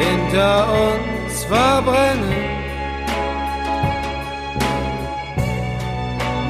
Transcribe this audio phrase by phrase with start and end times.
[0.00, 2.50] hinter uns verbrennen.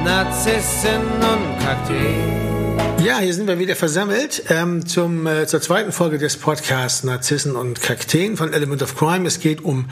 [0.03, 2.60] Narzissen und Kakteen.
[3.03, 7.55] Ja, hier sind wir wieder versammelt ähm, zum, äh, zur zweiten Folge des Podcasts Narzissen
[7.55, 9.27] und Kakteen von Element of Crime.
[9.27, 9.85] Es geht um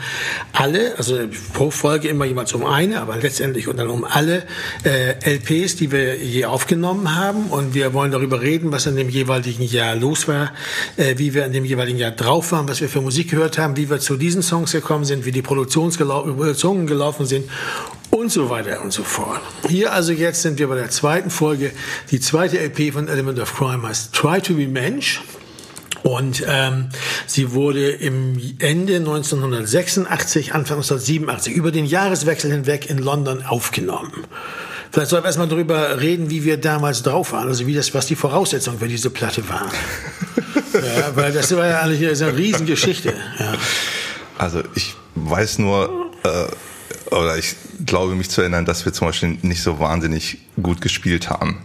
[0.52, 1.18] alle, also
[1.52, 4.44] pro Folge immer jeweils um eine, aber letztendlich und dann um alle
[4.84, 7.46] äh, LPs, die wir je aufgenommen haben.
[7.46, 10.52] Und wir wollen darüber reden, was in dem jeweiligen Jahr los war,
[10.96, 13.76] äh, wie wir in dem jeweiligen Jahr drauf waren, was wir für Musik gehört haben,
[13.76, 15.90] wie wir zu diesen Songs gekommen sind, wie die Produktionen
[16.86, 17.50] gelaufen sind
[18.10, 19.40] und so weiter und so fort.
[19.68, 21.72] Hier also jetzt sind wir bei der zweiten Folge.
[22.10, 25.22] Die zweite LP von Element of Crime heißt Try to be Mensch.
[26.02, 26.88] Und ähm,
[27.26, 34.12] sie wurde im Ende 1986, Anfang 1987, über den Jahreswechsel hinweg in London aufgenommen.
[34.90, 38.06] Vielleicht sollten wir erstmal darüber reden, wie wir damals drauf waren, also wie das, was
[38.06, 39.70] die Voraussetzungen für diese Platte waren.
[40.72, 43.14] ja, weil das war ja eigentlich eine Riesengeschichte.
[43.38, 43.54] Ja.
[44.38, 46.46] Also ich weiß nur, äh,
[47.10, 51.30] oder ich glaube mich zu erinnern, dass wir zum Beispiel nicht so wahnsinnig gut gespielt
[51.30, 51.58] haben.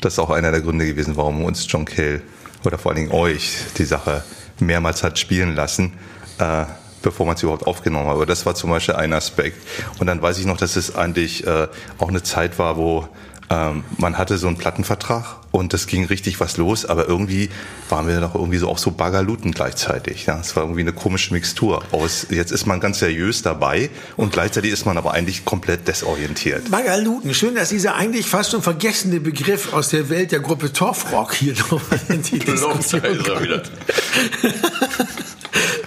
[0.00, 2.22] Das ist auch einer der Gründe gewesen, warum uns John Cale
[2.64, 4.24] oder vor allen Dingen euch die Sache
[4.58, 5.94] mehrmals hat spielen lassen,
[6.38, 6.64] äh,
[7.02, 8.14] bevor man es überhaupt aufgenommen hat.
[8.14, 9.58] Aber das war zum Beispiel ein Aspekt.
[9.98, 13.08] Und dann weiß ich noch, dass es eigentlich äh, auch eine Zeit war, wo
[13.48, 17.50] ähm, man hatte so einen Plattenvertrag und das ging richtig was los, aber irgendwie
[17.88, 20.26] waren wir doch irgendwie so auch so Bagaluten gleichzeitig.
[20.26, 22.26] Ja, es war irgendwie eine komische Mixtur aus.
[22.30, 26.70] Jetzt ist man ganz seriös dabei und gleichzeitig ist man aber eigentlich komplett desorientiert.
[26.70, 31.34] Bagaluten, schön, dass dieser eigentlich fast schon vergessene Begriff aus der Welt der Gruppe Torfrock
[31.34, 33.70] hier nochmal in die Diskussion kommt.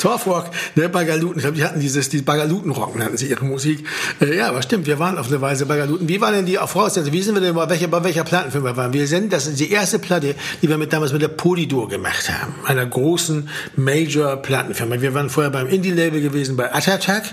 [0.03, 1.37] Torfrock, ne, Bagaluten.
[1.37, 3.87] Ich glaube, die hatten dieses, die Bagalutenrock nannten sie ihre Musik.
[4.19, 6.09] Äh, ja, aber stimmt, wir waren auf eine Weise Bagaluten.
[6.09, 7.13] Wie war denn die Voraussetzung?
[7.13, 8.91] Wie sind wir denn bei welcher, bei welcher Plattenfirma waren?
[8.91, 12.29] Wir sind, das ist die erste Platte, die wir mit damals mit der Polydor gemacht
[12.29, 12.53] haben.
[12.65, 14.99] Einer großen Major-Plattenfirma.
[14.99, 17.23] Wir waren vorher beim Indie-Label gewesen, bei Atatak.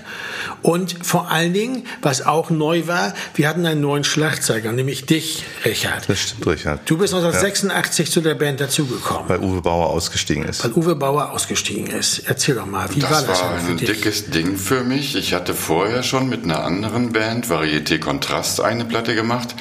[0.62, 5.42] Und vor allen Dingen, was auch neu war, wir hatten einen neuen Schlagzeuger, nämlich dich,
[5.64, 6.08] Richard.
[6.08, 6.88] Das stimmt, Richard.
[6.88, 8.12] Du bist 1986 ja.
[8.12, 9.28] zu der Band dazugekommen.
[9.28, 10.62] Weil Uwe Bauer ausgestiegen ist.
[10.62, 12.20] Weil Uwe Bauer ausgestiegen ist.
[12.26, 15.16] Erzähl doch mal, wie das war das war ein dickes Ding für mich.
[15.16, 19.54] Ich hatte vorher schon mit einer anderen Band, Varieté Kontrast, eine Platte gemacht.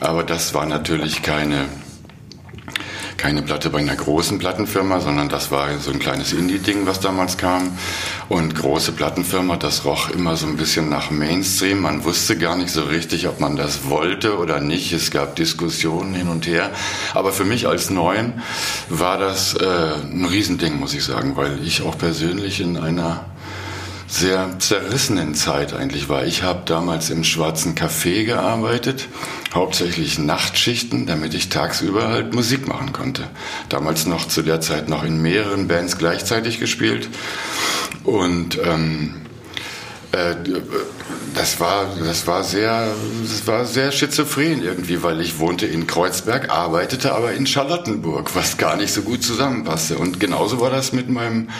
[0.00, 1.66] Aber das war natürlich keine
[3.18, 7.36] keine Platte bei einer großen Plattenfirma, sondern das war so ein kleines Indie-Ding, was damals
[7.36, 7.76] kam.
[8.28, 11.80] Und große Plattenfirma, das roch immer so ein bisschen nach Mainstream.
[11.80, 14.92] Man wusste gar nicht so richtig, ob man das wollte oder nicht.
[14.92, 16.70] Es gab Diskussionen hin und her.
[17.12, 18.40] Aber für mich als Neuen
[18.88, 23.24] war das äh, ein Riesending, muss ich sagen, weil ich auch persönlich in einer
[24.08, 26.24] sehr zerrissenen Zeit eigentlich war.
[26.24, 29.06] Ich habe damals im Schwarzen Café gearbeitet,
[29.54, 33.24] hauptsächlich Nachtschichten, damit ich tagsüber halt Musik machen konnte.
[33.68, 37.08] Damals noch zu der Zeit noch in mehreren Bands gleichzeitig gespielt
[38.04, 39.27] und ähm, äh,
[41.34, 42.88] das war, das war sehr,
[43.22, 48.56] das war sehr schizophren irgendwie, weil ich wohnte in Kreuzberg, arbeitete aber in Charlottenburg, was
[48.56, 49.98] gar nicht so gut zusammenpasste.
[49.98, 51.50] Und genauso war das mit meinem,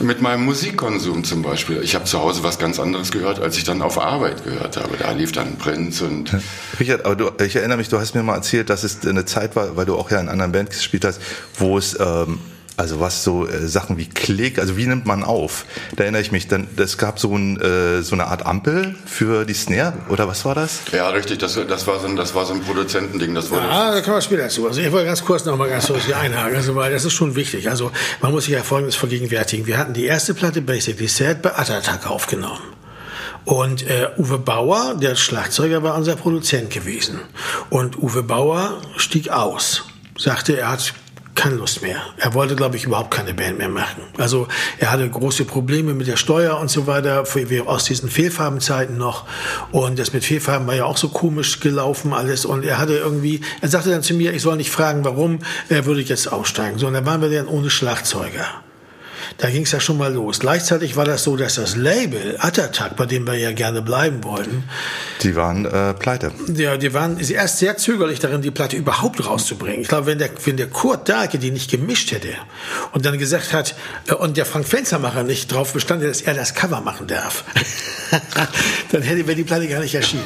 [0.00, 1.82] mit meinem Musikkonsum zum Beispiel.
[1.82, 4.96] Ich habe zu Hause was ganz anderes gehört, als ich dann auf Arbeit gehört habe.
[4.98, 6.34] Da lief dann Prince und.
[6.80, 9.56] Richard, aber du, ich erinnere mich, du hast mir mal erzählt, dass es eine Zeit
[9.56, 11.20] war, weil du auch ja in anderen Bands gespielt hast,
[11.58, 12.38] wo es ähm,
[12.76, 15.64] also was so äh, Sachen wie Klick, also wie nimmt man auf?
[15.96, 19.44] Da erinnere ich mich, dann es gab so, ein, äh, so eine Art Ampel für
[19.44, 20.80] die Snare oder was war das?
[20.92, 23.34] Ja, richtig, das, das, war, so ein, das war so ein Produzentending.
[23.34, 24.66] Das wurde ja, da kann man später zu.
[24.66, 27.12] Also ich wollte ganz kurz noch mal ganz kurz hier einhaken, also weil das ist
[27.12, 27.68] schon wichtig.
[27.68, 29.66] Also man muss sich ja Folgendes vergegenwärtigen.
[29.66, 32.60] Wir hatten die erste Platte Basically Sad bei Attack aufgenommen.
[33.44, 37.20] Und äh, Uwe Bauer, der Schlagzeuger, war unser Produzent gewesen.
[37.68, 39.84] Und Uwe Bauer stieg aus,
[40.16, 40.94] sagte, er hat
[41.34, 42.00] keine Lust mehr.
[42.16, 44.02] Er wollte, glaube ich, überhaupt keine Band mehr machen.
[44.18, 47.24] Also er hatte große Probleme mit der Steuer und so weiter,
[47.66, 49.24] aus diesen Fehlfarbenzeiten noch.
[49.72, 52.44] Und das mit Fehlfarben war ja auch so komisch gelaufen alles.
[52.44, 55.86] Und er hatte irgendwie, er sagte dann zu mir, ich soll nicht fragen, warum, er
[55.86, 56.78] würde jetzt aussteigen.
[56.78, 58.46] So, und dann waren wir dann ohne Schlagzeuger.
[59.38, 60.40] Da ging es ja schon mal los.
[60.40, 64.64] Gleichzeitig war das so, dass das Label Attack, bei dem wir ja gerne bleiben wollten,
[65.22, 66.32] die waren äh, pleite.
[66.54, 69.80] Ja, die waren erst sehr zögerlich darin, die Platte überhaupt rauszubringen.
[69.80, 72.28] Ich glaube, wenn der, wenn der Kurt Dahlke die nicht gemischt hätte
[72.92, 73.74] und dann gesagt hat,
[74.06, 77.44] äh, und der Frank Fenstermacher nicht drauf bestand, dass er das Cover machen darf,
[78.92, 80.24] dann hätte wäre die Platte gar nicht erschienen.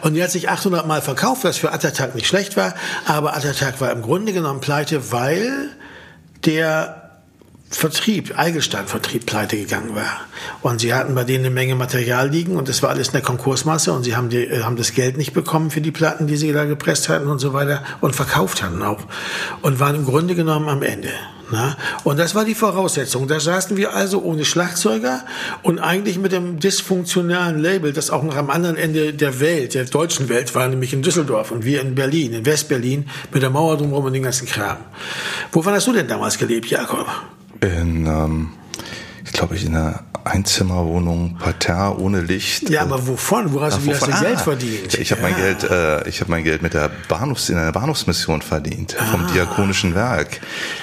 [0.00, 3.80] Und die hat sich 800 Mal verkauft, was für Attack nicht schlecht war, aber Attack
[3.80, 5.70] war im Grunde genommen pleite, weil
[6.44, 7.03] der
[7.76, 10.20] Vertrieb, Eigelstein-Vertrieb pleite gegangen war.
[10.62, 13.22] Und sie hatten bei denen eine Menge Material liegen und das war alles in der
[13.22, 16.36] Konkursmasse und sie haben, die, äh, haben das Geld nicht bekommen für die Platten, die
[16.36, 19.00] sie da gepresst hatten und so weiter und verkauft hatten auch.
[19.62, 21.10] Und waren im Grunde genommen am Ende.
[21.50, 21.76] Na?
[22.04, 23.28] Und das war die Voraussetzung.
[23.28, 25.24] Da saßen wir also ohne Schlagzeuger
[25.62, 29.84] und eigentlich mit dem dysfunktionalen Label, das auch noch am anderen Ende der Welt, der
[29.84, 33.76] deutschen Welt war, nämlich in Düsseldorf und wir in Berlin, in Westberlin, mit der Mauer
[33.76, 34.78] drumherum und den ganzen Kram.
[35.52, 37.06] Wovon hast du denn damals gelebt, Jakob?
[37.60, 38.50] In, ähm,
[39.24, 42.70] ich glaube, ich in einer Einzimmerwohnung, Parterre, ohne Licht.
[42.70, 43.52] Ja, aber wovon?
[43.52, 44.20] Wo hast, Ja, du, wie hast du wovon?
[44.24, 44.94] Geld Ah, verdient?
[44.94, 45.38] Ich habe mein Ja.
[45.38, 49.04] Geld, äh, ich habe mein Geld mit der Bahnhofs in einer Bahnhofsmission verdient Ah.
[49.04, 50.40] vom Diakonischen Werk.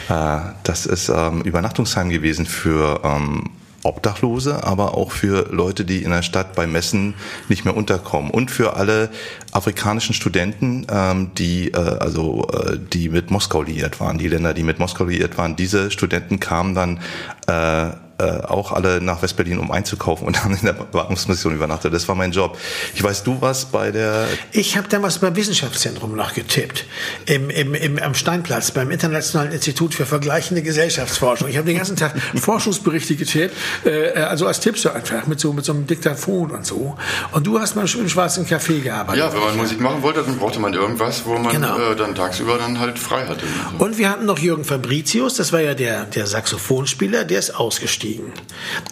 [0.09, 3.49] Äh, das ist ähm, Übernachtungsheim gewesen für ähm,
[3.83, 7.15] Obdachlose, aber auch für Leute, die in der Stadt bei Messen
[7.49, 9.09] nicht mehr unterkommen und für alle
[9.51, 14.63] afrikanischen Studenten, ähm, die äh, also äh, die mit Moskau liiert waren, die Länder, die
[14.63, 15.55] mit Moskau liiert waren.
[15.55, 16.99] Diese Studenten kamen dann
[17.47, 21.93] äh, äh, auch alle nach Westberlin, um einzukaufen und haben in der Beatmungsmission übernachtet.
[21.93, 22.57] Das war mein Job.
[22.93, 26.85] Ich weiß, du warst bei der Ich habe damals beim Wissenschaftszentrum noch getippt,
[27.25, 31.47] im, im, im, am Steinplatz, beim Internationalen Institut für vergleichende Gesellschaftsforschung.
[31.47, 35.65] Ich habe den ganzen Tag Forschungsberichte getippt, äh, also als Tippser einfach, mit so, mit
[35.65, 36.95] so einem Diktaphon und so.
[37.31, 39.19] Und du hast mal im Schwarzen Café gearbeitet.
[39.19, 41.77] Ja, wenn man Musik machen wollte, dann brauchte man irgendwas, wo man Genau.
[41.91, 43.45] äh, dann tagsüber dann halt frei hatte.
[43.79, 48.10] Und wir hatten noch Jürgen Fabricius, das war ja der, der Saxophonspieler, der ist ausgestiegen.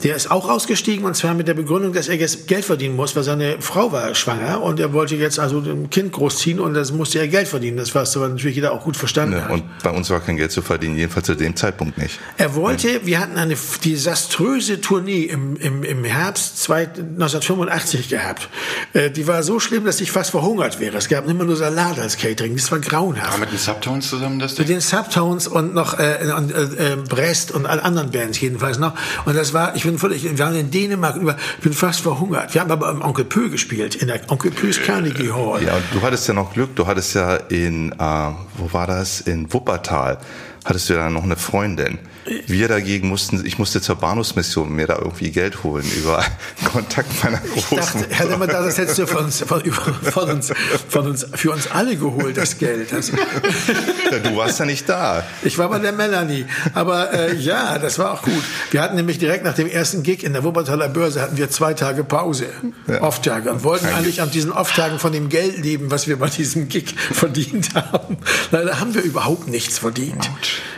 [0.03, 3.15] Der ist auch ausgestiegen und zwar mit der Begründung, dass er jetzt Geld verdienen muss,
[3.15, 6.91] weil seine Frau war schwanger und er wollte jetzt also ein Kind großziehen und das
[6.91, 7.77] musste er Geld verdienen.
[7.77, 9.51] Das was aber natürlich jeder auch gut verstanden Ne, hat.
[9.51, 12.19] und bei uns war kein Geld zu verdienen, jedenfalls zu dem Zeitpunkt nicht.
[12.37, 13.55] Er wollte, wir hatten eine
[13.85, 18.49] desaströse Tournee im, im, im Herbst zwei- 1985 gehabt.
[18.93, 20.97] Äh, die war so schlimm, dass ich fast verhungert wäre.
[20.97, 22.55] Es gab immer nur Salat als Catering.
[22.55, 23.31] Das war grauenhaft.
[23.33, 24.77] War mit den Subtones zusammen das Mit Ding?
[24.77, 28.93] den Subtones und noch äh, und, äh, Brest und all anderen Bands jedenfalls noch.
[29.25, 32.53] Und das war, ich bin völlig, wir waren in Dänemark über, ich bin fast verhungert.
[32.53, 35.63] Wir haben aber im Onkel Pö gespielt, in der Onkel Pö's Carnegie Hall.
[35.63, 37.95] Ja, du hattest ja noch Glück, du hattest ja in, äh,
[38.57, 39.21] wo war das?
[39.21, 40.17] In Wuppertal
[40.65, 41.99] hattest du ja noch eine Freundin.
[42.47, 46.23] Wir dagegen mussten, ich musste zur Bahnhofsmission mir da irgendwie Geld holen über
[46.71, 48.05] Kontakt meiner Ich dachte.
[48.09, 50.53] Herr Lemmer, das hättest du von uns, von, von uns,
[50.87, 52.91] von uns, für uns alle geholt, das Geld.
[52.91, 55.23] Ja, du warst ja nicht da.
[55.43, 56.45] Ich war bei der Melanie.
[56.73, 58.43] Aber äh, ja, das war auch gut.
[58.71, 61.73] Wir hatten nämlich direkt nach dem ersten Gig in der Wuppertaler Börse hatten wir zwei
[61.73, 62.47] Tage Pause.
[63.01, 63.51] Off-Tage.
[63.51, 66.95] Und wollten eigentlich an diesen Off-Tagen von dem Geld leben, was wir bei diesem Gig
[67.11, 68.17] verdient haben.
[68.51, 70.29] Leider haben wir überhaupt nichts verdient.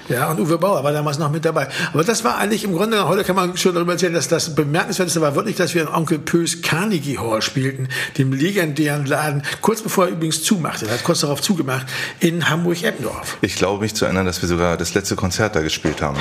[0.09, 1.67] Ja, und Uwe Bauer war damals noch mit dabei.
[1.93, 5.21] Aber das war eigentlich im Grunde, heute kann man schon darüber erzählen, dass das bemerkenswerteste
[5.21, 10.05] war wirklich, dass wir in Onkel Pös Carnegie Hall spielten, dem legendären Laden, kurz bevor
[10.05, 11.87] er übrigens zumachte, er hat kurz darauf zugemacht,
[12.19, 13.37] in Hamburg-Eppendorf.
[13.41, 16.17] Ich glaube mich zu erinnern, dass wir sogar das letzte Konzert da gespielt haben.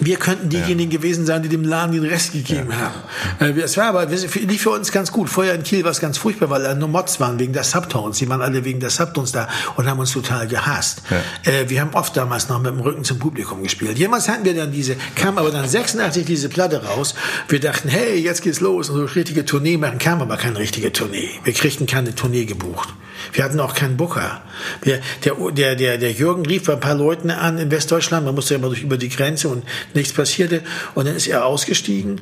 [0.00, 2.94] Wir könnten diejenigen gewesen sein, die dem Laden den Rest gegeben haben.
[3.38, 5.28] Äh, Es war aber lief für uns ganz gut.
[5.28, 8.18] Vorher in Kiel war es ganz furchtbar, weil da nur Mods waren wegen der Subtones.
[8.18, 11.02] Die waren alle wegen der Subtones da und haben uns total gehasst.
[11.44, 13.98] Äh, wir haben oft damals noch mit dem Rücken zum Publikum gespielt.
[13.98, 17.14] Jemals hatten wir dann diese, kam aber dann 86 diese Platte raus.
[17.48, 20.92] Wir dachten, hey, jetzt geht's los und so richtige Tournee machen, kam aber keine richtige
[20.92, 21.28] Tournee.
[21.44, 22.88] Wir kriegten keine Tournee gebucht.
[23.34, 24.40] Wir hatten auch keinen Booker.
[24.86, 25.00] Der,
[25.52, 28.24] der, der, der Jürgen rief bei ein paar Leuten an in Westdeutschland.
[28.24, 29.62] Man musste ja immer durch über die Grenze und
[29.94, 30.62] nichts passierte.
[30.94, 32.20] Und dann ist er ausgestiegen.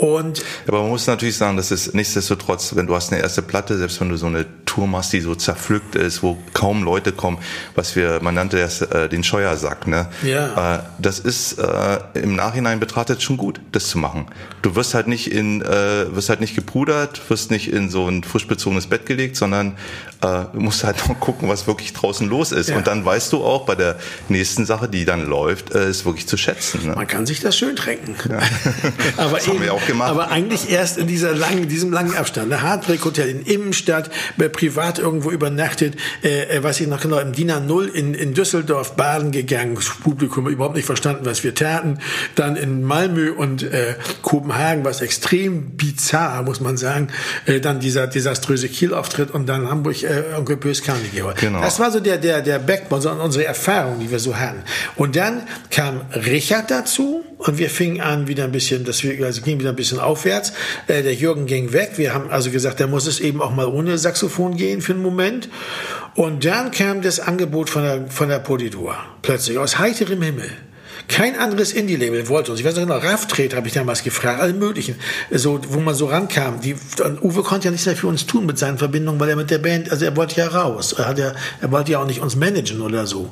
[0.00, 3.76] Und Aber man muss natürlich sagen, dass es nichtsdestotrotz, wenn du hast eine erste Platte,
[3.76, 7.36] selbst wenn du so eine Tour machst, die so zerpflückt ist, wo kaum Leute kommen,
[7.74, 10.08] was wir, man nannte das äh, den Scheuersack, ne?
[10.22, 10.76] Ja.
[10.76, 14.26] Äh, das ist äh, im Nachhinein betrachtet schon gut, das zu machen.
[14.62, 18.24] Du wirst halt nicht in, äh, wirst halt nicht gepudert, wirst nicht in so ein
[18.24, 19.76] frisch bezogenes Bett gelegt, sondern
[20.22, 22.70] äh, musst halt noch gucken, was wirklich draußen los ist.
[22.70, 22.76] Ja.
[22.76, 23.96] Und dann weißt du auch bei der
[24.28, 26.86] nächsten Sache, die dann läuft, äh, ist wirklich zu schätzen.
[26.86, 26.94] Ne?
[26.94, 28.14] man kann sich das schön tränken.
[29.16, 30.10] aber, Das haben wir auch gemacht.
[30.10, 32.52] aber eigentlich erst in dieser langen, diesem langen Abstand.
[32.52, 34.10] Ein Hardbreak Hotel in Immenstadt,
[34.52, 38.96] privat irgendwo übernachtet, äh, äh, weiß ich noch genau, im DIN A0 in, in Düsseldorf
[38.96, 41.98] baden gegangen, das Publikum überhaupt nicht verstanden, was wir taten.
[42.34, 47.08] Dann in Malmö und äh, Kopenhagen war es extrem bizarr, muss man sagen.
[47.46, 51.22] Äh, dann dieser desaströse Kiel-Auftritt und dann Hamburg, äh, Onkel Bös Carnegie.
[51.36, 51.60] Genau.
[51.60, 54.62] Das war so der, der, der Backbone, so unsere Erfahrung, die wir so hatten.
[54.96, 59.40] Und dann kam Richard dazu und wir fingen an wieder ein bisschen, das wir, also
[59.40, 60.52] ging wieder ein bisschen aufwärts.
[60.86, 61.92] Äh, der Jürgen ging weg.
[61.96, 65.02] Wir haben also gesagt, da muss es eben auch mal ohne Saxophon gehen für einen
[65.02, 65.48] Moment.
[66.14, 68.96] Und dann kam das Angebot von der, von der Polidur.
[69.22, 70.50] Plötzlich aus heiterem Himmel.
[71.10, 72.60] Kein anderes Indie-Label wollte uns.
[72.60, 74.94] Ich weiß noch genau, Raftred habe ich damals gefragt, alle möglichen,
[75.32, 76.60] so, wo man so rankam.
[76.60, 76.76] Die,
[77.20, 79.58] Uwe konnte ja nichts mehr für uns tun mit seinen Verbindungen, weil er mit der
[79.58, 80.92] Band, also er wollte ja raus.
[80.92, 83.28] Er, hat ja, er wollte ja auch nicht uns managen oder so.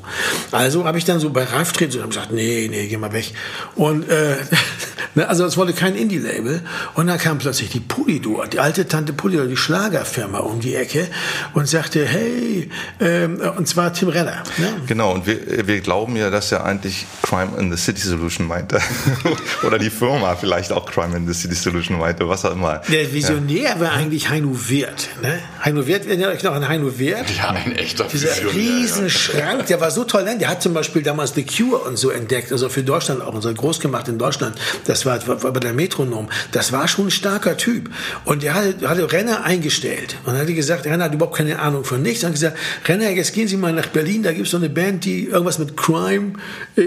[0.51, 3.33] Also habe ich dann so bei Raftred so gesagt, nee, nee, geh mal weg.
[3.77, 4.35] Und äh,
[5.19, 6.61] Ne, also es wollte kein Indie-Label.
[6.95, 11.09] Und dann kam plötzlich die Polydor, die alte Tante Polydor, die Schlagerfirma um die Ecke
[11.55, 12.71] und sagte, hey,
[13.01, 14.45] ähm, und zwar Tim Renner.
[14.59, 14.69] Ne?
[14.87, 18.81] Genau, und wir, wir glauben ja, dass er eigentlich Crime in the City Solution meinte.
[19.67, 22.81] Oder die Firma vielleicht auch Crime in the City Solution meinte, was auch immer.
[22.89, 23.81] Der Visionär ja.
[23.81, 25.09] war eigentlich Heino Wirth.
[25.23, 25.39] Ne?
[25.65, 27.27] Heino Wirth, erinnert euch noch an Heino Wirth?
[27.37, 30.25] Ja, ein echter Dieser Riesenschrank, der war so toll.
[30.25, 30.39] Ne?
[30.39, 33.43] Der hat zum Beispiel damals The Cure und so entdeckt, also für Deutschland auch, und
[33.43, 34.59] so groß gemacht in Deutschland.
[34.87, 36.29] Das war, war bei der Metronom.
[36.53, 37.91] Das war schon ein starker Typ.
[38.25, 40.17] Und der hatte, hatte Renner eingestellt.
[40.25, 42.23] Und dann hat gesagt, Renner hat überhaupt keine Ahnung von nichts.
[42.23, 42.57] Und hat gesagt,
[42.87, 45.59] Renner, jetzt gehen Sie mal nach Berlin, da gibt es so eine Band, die irgendwas
[45.59, 46.35] mit Crime,
[46.77, 46.83] äh,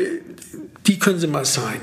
[0.87, 1.81] die können Sie mal sein.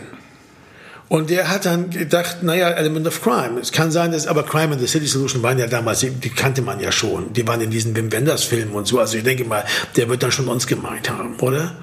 [1.09, 3.59] Und der hat dann gedacht, naja, Element of Crime.
[3.61, 6.29] Es kann sein, dass, aber Crime and the City Solution waren ja damals, die, die
[6.29, 7.33] kannte man ja schon.
[7.33, 9.01] Die waren in diesen Wim Wenders Filmen und so.
[9.01, 9.65] Also ich denke mal,
[9.97, 11.77] der wird dann schon uns gemeint haben, oder?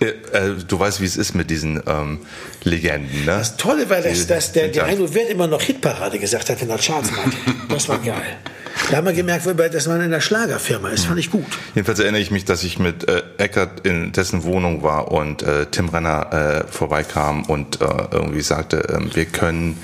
[0.00, 2.20] Äh, äh, du weißt, wie es ist mit diesen ähm,
[2.64, 3.36] Legenden, ne?
[3.38, 6.70] Das Tolle war, dass, dass der, der Heino Wirt immer noch Hitparade gesagt hat, wenn
[6.70, 7.36] er Charts meinte.
[7.68, 8.38] Das war geil.
[8.90, 11.04] Da haben wir gemerkt, dass man in der Schlagerfirma ist.
[11.04, 11.46] Fand ich gut.
[11.74, 15.66] Jedenfalls erinnere ich mich, dass ich mit äh, Eckert in dessen Wohnung war und äh,
[15.66, 19.78] Tim Renner äh, vorbeikam und äh, irgendwie sagte, äh, wir können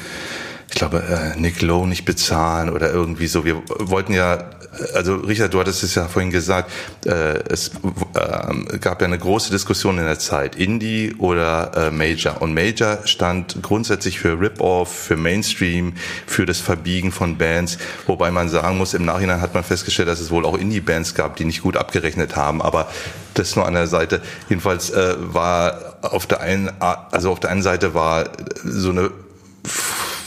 [0.69, 3.45] ich glaube, äh, Nick Lowe nicht bezahlen oder irgendwie so.
[3.45, 4.51] Wir wollten ja,
[4.95, 6.71] also Richard, du hattest es ja vorhin gesagt,
[7.07, 7.71] äh, es
[8.15, 12.43] äh, gab ja eine große Diskussion in der Zeit, Indie oder äh, Major.
[12.43, 15.95] Und Major stand grundsätzlich für Rip-Off, für Mainstream,
[16.27, 20.21] für das Verbiegen von Bands, wobei man sagen muss, im Nachhinein hat man festgestellt, dass
[20.21, 22.89] es wohl auch Indie-Bands gab, die nicht gut abgerechnet haben, aber
[23.35, 24.21] das nur an der Seite.
[24.49, 28.31] Jedenfalls äh, war auf der einen, also auf der einen Seite war
[28.65, 29.11] so eine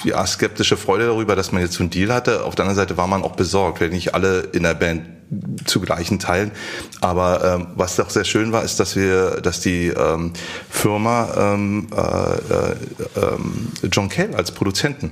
[0.03, 2.43] ja, skeptische Freude darüber, dass man jetzt so einen Deal hatte.
[2.43, 5.18] Auf der anderen Seite war man auch besorgt, wenn nicht alle in der Band
[5.65, 6.51] zu gleichen Teilen.
[7.01, 10.33] Aber ähm, was doch sehr schön war, ist, dass wir, dass die ähm,
[10.69, 12.75] Firma ähm, äh, äh,
[13.15, 15.11] ähm, John Cale als Produzenten.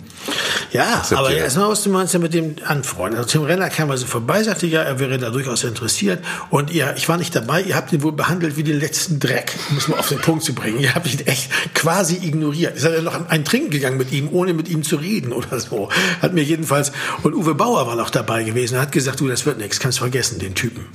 [0.72, 3.18] Ja, aber erstmal was du meinst ja mit dem Anfreunden.
[3.18, 6.24] Also Tim Renner kam also vorbei, sagte ja, er wäre da durchaus interessiert.
[6.50, 9.54] Und ihr, ich war nicht dabei, ihr habt ihn wohl behandelt wie den letzten Dreck,
[9.70, 10.80] muss man auf den Punkt zu bringen.
[10.80, 12.80] Ihr habt ihn echt quasi ignoriert.
[12.80, 15.90] Seid ja noch ein Trinken gegangen mit ihm, ohne mit ihm zu reden oder so.
[16.22, 16.92] Hat mir jedenfalls,
[17.24, 20.40] und Uwe Bauer war noch dabei gewesen, hat gesagt, du, das wird nichts, kannst vergessen,
[20.40, 20.86] den Typen.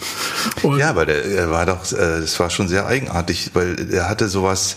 [0.63, 4.09] Und ja, aber der, er war doch, äh, das war schon sehr eigenartig, weil er
[4.09, 4.77] hatte sowas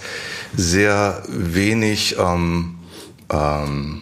[0.55, 2.75] sehr wenig ähm,
[3.31, 4.01] ähm,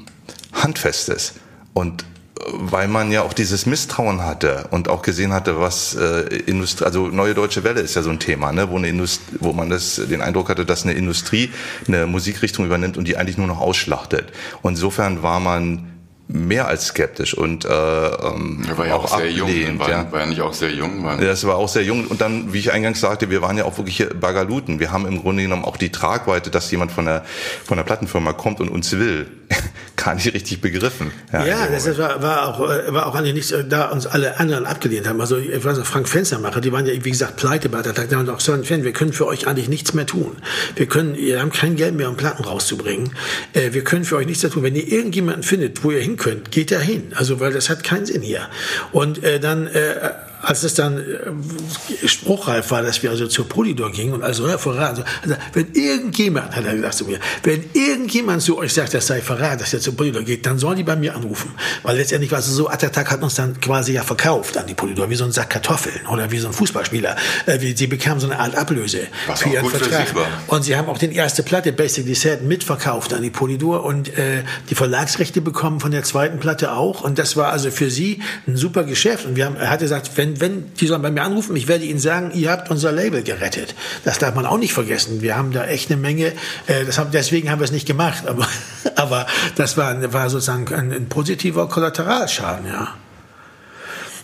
[0.51, 1.35] Handfestes.
[1.73, 2.05] Und
[2.51, 7.07] weil man ja auch dieses Misstrauen hatte und auch gesehen hatte, was äh, Industrie, also
[7.07, 9.95] neue deutsche Welle ist ja so ein Thema, ne, wo eine Industrie, wo man das
[9.95, 11.51] den Eindruck hatte, dass eine Industrie
[11.87, 14.33] eine Musikrichtung übernimmt und die eigentlich nur noch ausschlachtet.
[14.61, 15.92] Und insofern war man
[16.27, 20.11] mehr als skeptisch und äh, ähm, er war ja auch, auch sehr jung, war, ja.
[20.11, 21.03] war ja nicht auch sehr jung.
[21.03, 23.65] War das war auch sehr jung und dann, wie ich eingangs sagte, wir waren ja
[23.65, 24.79] auch wirklich Bagaluten.
[24.79, 27.25] Wir haben im Grunde genommen auch die Tragweite, dass jemand von der
[27.65, 29.27] von der Plattenfirma kommt und uns will,
[29.95, 31.11] gar nicht richtig begriffen.
[31.31, 35.07] Ja, ja das war, war auch war auch eigentlich nicht, da uns alle anderen abgelehnt
[35.07, 35.21] haben.
[35.21, 38.13] Also ich weiß noch, Frank Fenstermacher, die waren ja wie gesagt pleite bei der Tag.
[38.13, 40.35] Haben auch gesagt, wir können für euch eigentlich nichts mehr tun.
[40.75, 43.13] Wir können, ihr habt kein Geld mehr, um Platten rauszubringen.
[43.53, 44.63] Äh, wir können für euch nichts mehr tun.
[44.63, 47.13] Wenn ihr irgendjemanden findet, wo ihr hin könnt, geht da hin.
[47.15, 48.47] Also, weil das hat keinen Sinn hier.
[48.91, 50.11] Und äh, dann äh,
[50.43, 54.57] als es dann äh, spruchreif war, dass wir also zur Polydor gingen und also ja,
[54.57, 55.03] verraten.
[55.23, 59.21] Also, wenn irgendjemand, hat er gesagt zu mir, wenn irgendjemand zu euch sagt, das sei
[59.21, 61.51] Verrat, dass er zur Polydor geht, dann sollen die bei mir anrufen.
[61.83, 65.09] Weil letztendlich war es so, Attatak hat uns dann quasi ja verkauft an die Polydor,
[65.09, 67.15] wie so ein Sack Kartoffeln oder wie so ein Fußballspieler.
[67.45, 70.07] Äh, sie bekamen so eine Art Ablöse Was für ihren Vertrag.
[70.09, 74.17] Für und sie haben auch die erste Platte, Basically Said, mitverkauft an die Polydor und
[74.17, 77.01] äh, die Verlagsrechte bekommen von der zweiten Platte auch.
[77.01, 79.25] Und das war also für sie ein super Geschäft.
[79.25, 81.85] Und wir haben, er hat gesagt, wenn wenn, die sollen bei mir anrufen, ich werde
[81.85, 83.75] ihnen sagen, ihr habt unser Label gerettet.
[84.03, 85.21] Das darf man auch nicht vergessen.
[85.21, 86.33] Wir haben da echt eine Menge,
[86.67, 88.47] äh, das haben, deswegen haben wir es nicht gemacht, aber,
[88.95, 92.95] aber das war, war sozusagen ein, ein positiver Kollateralschaden, ja.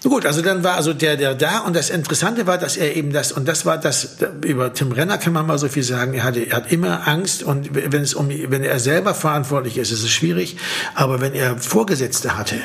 [0.04, 3.12] Gut, also dann war also der, der da und das Interessante war, dass er eben
[3.12, 6.24] das, und das war das, über Tim Renner kann man mal so viel sagen, er
[6.24, 10.04] hatte, er hat immer Angst und wenn es um, wenn er selber verantwortlich ist, ist
[10.04, 10.56] es schwierig,
[10.96, 12.56] aber wenn er Vorgesetzte hatte,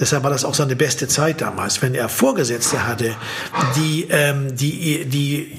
[0.00, 3.14] Deshalb war das auch seine beste Zeit damals, wenn er Vorgesetzte hatte,
[3.76, 5.52] die, ähm, die, die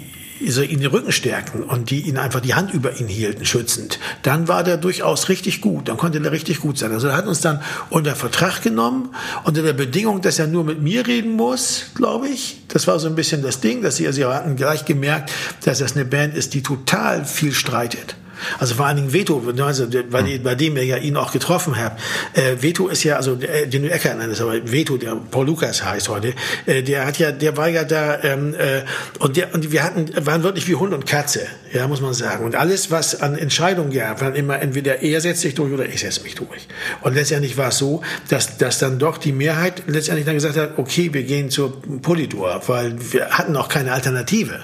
[0.46, 4.00] so ihn den Rücken stärkten und die ihn einfach die Hand über ihn hielten, schützend,
[4.24, 5.88] dann war der durchaus richtig gut.
[5.88, 6.92] Dann konnte der richtig gut sein.
[6.92, 9.14] Also er hat uns dann unter Vertrag genommen,
[9.44, 12.62] unter der Bedingung, dass er nur mit mir reden muss, glaube ich.
[12.68, 15.32] Das war so ein bisschen das Ding, dass sie, also sie hatten gleich gemerkt,
[15.64, 18.16] dass das eine Band ist, die total viel streitet
[18.60, 22.02] Also vor allen Dingen Veto, also bei, bei dem ihr ja ihn auch getroffen habt.
[22.34, 26.10] Äh, Veto ist ja, also äh, den Ecker nennst, aber Veto, der Paul Lukas heißt
[26.10, 26.34] heute,
[26.66, 28.82] äh, der hat ja, der war ja da ähm, äh,
[29.20, 31.42] und der und wir hatten waren wirklich wie Hund und Katze,
[31.74, 32.46] ja muss man sagen.
[32.46, 36.00] Und alles, was an Entscheidungen gab, war immer entweder er setzt sich durch oder ich
[36.00, 36.68] setze mich durch.
[37.02, 40.78] Und letztendlich war es so, dass dass dann doch die Mehrheit letztendlich dann gesagt hat,
[40.78, 44.60] okay, wir gehen zur Polydor, weil wir hatten auch keine Alternative.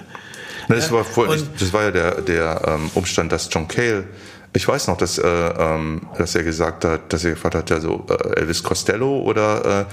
[0.69, 4.05] Das, war, vor, das war ja der, der ähm, Umstand, dass John Cale
[4.53, 7.79] ich weiß noch, dass, äh, ähm, dass er gesagt hat, dass er gefragt hat, ja
[7.79, 9.85] so äh, Elvis Costello oder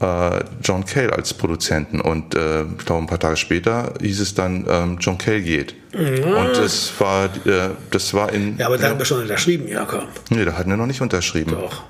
[0.00, 2.00] äh, äh, John Cale als Produzenten.
[2.00, 5.74] Und äh, ich glaube, ein paar Tage später hieß es dann, ähm, John Cale geht.
[5.92, 6.44] Ja.
[6.44, 8.56] Und das war, äh, das war in.
[8.58, 10.06] Ja, aber da haben wir schon unterschrieben, Jakob.
[10.28, 11.50] Nee, da hatten wir noch nicht unterschrieben.
[11.50, 11.82] Doch.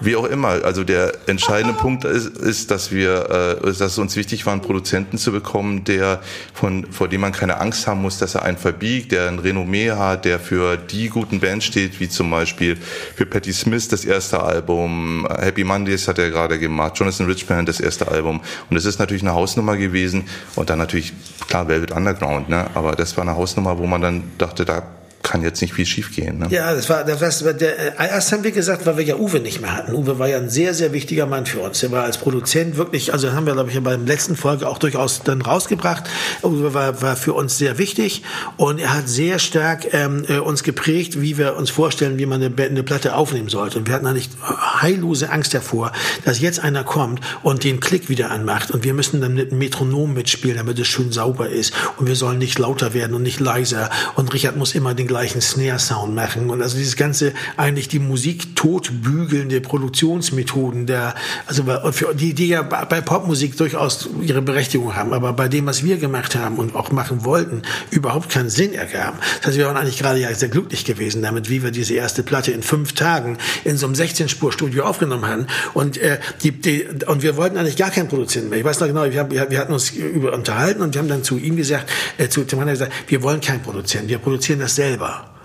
[0.00, 0.64] Wie auch immer.
[0.64, 4.62] Also der entscheidende Punkt ist, ist, dass wir, äh, dass es uns wichtig war, einen
[4.62, 6.20] Produzenten zu bekommen, der
[6.54, 9.90] von, vor dem man keine Angst haben muss, dass er einen verbiegt, der ein Renommee
[9.90, 12.76] hat, der für die guten Bands steht, wie zum Beispiel
[13.16, 17.80] für Patti Smith das erste Album, Happy Mondays hat er gerade gemacht, Jonathan Richmond das
[17.80, 18.40] erste Album.
[18.70, 20.24] Und es ist natürlich eine Hausnummer gewesen.
[20.54, 21.12] Und dann natürlich,
[21.48, 22.66] klar, Velvet Underground, ne?
[22.74, 24.82] Aber das war eine Hausnummer Hausnummer, wo man dann dachte, da
[25.22, 26.38] kann jetzt nicht viel schiefgehen.
[26.38, 26.46] Ne?
[26.50, 29.40] Ja, das war, das war der, äh, erst haben wir gesagt, weil wir ja Uwe
[29.40, 29.94] nicht mehr hatten.
[29.94, 31.82] Uwe war ja ein sehr, sehr wichtiger Mann für uns.
[31.82, 35.22] Er war als Produzent wirklich, also haben wir, glaube ich, beim letzten Folge auch durchaus
[35.22, 36.04] dann rausgebracht.
[36.42, 38.22] Uwe war, war für uns sehr wichtig
[38.56, 42.42] und er hat sehr stark ähm, äh, uns geprägt, wie wir uns vorstellen, wie man
[42.42, 43.78] eine, eine Platte aufnehmen sollte.
[43.78, 45.92] Und wir hatten eigentlich heillose Angst davor,
[46.24, 49.58] dass jetzt einer kommt und den Klick wieder anmacht und wir müssen dann mit einem
[49.58, 53.40] Metronom mitspielen, damit es schön sauber ist und wir sollen nicht lauter werden und nicht
[53.40, 57.98] leiser und Richard muss immer den gleichen Snare-Sound machen und also dieses ganze eigentlich die
[57.98, 65.12] Musik totbügelnde Produktionsmethoden der, also für die, die ja bei Popmusik durchaus ihre Berechtigung haben,
[65.12, 69.18] aber bei dem, was wir gemacht haben und auch machen wollten, überhaupt keinen Sinn ergaben.
[69.38, 72.22] Das heißt, wir waren eigentlich gerade ja sehr glücklich gewesen damit, wie wir diese erste
[72.22, 77.22] Platte in fünf Tagen in so einem 16-Spur-Studio aufgenommen haben und äh, die, die, und
[77.22, 78.58] wir wollten eigentlich gar keinen Produzenten mehr.
[78.58, 81.24] Ich weiß noch genau, wir, haben, wir hatten uns über unterhalten und wir haben dann
[81.24, 84.97] zu ihm gesagt, äh, zu Tim gesagt, wir wollen keinen Produzenten, wir produzieren das selber
[84.98, 85.37] selber.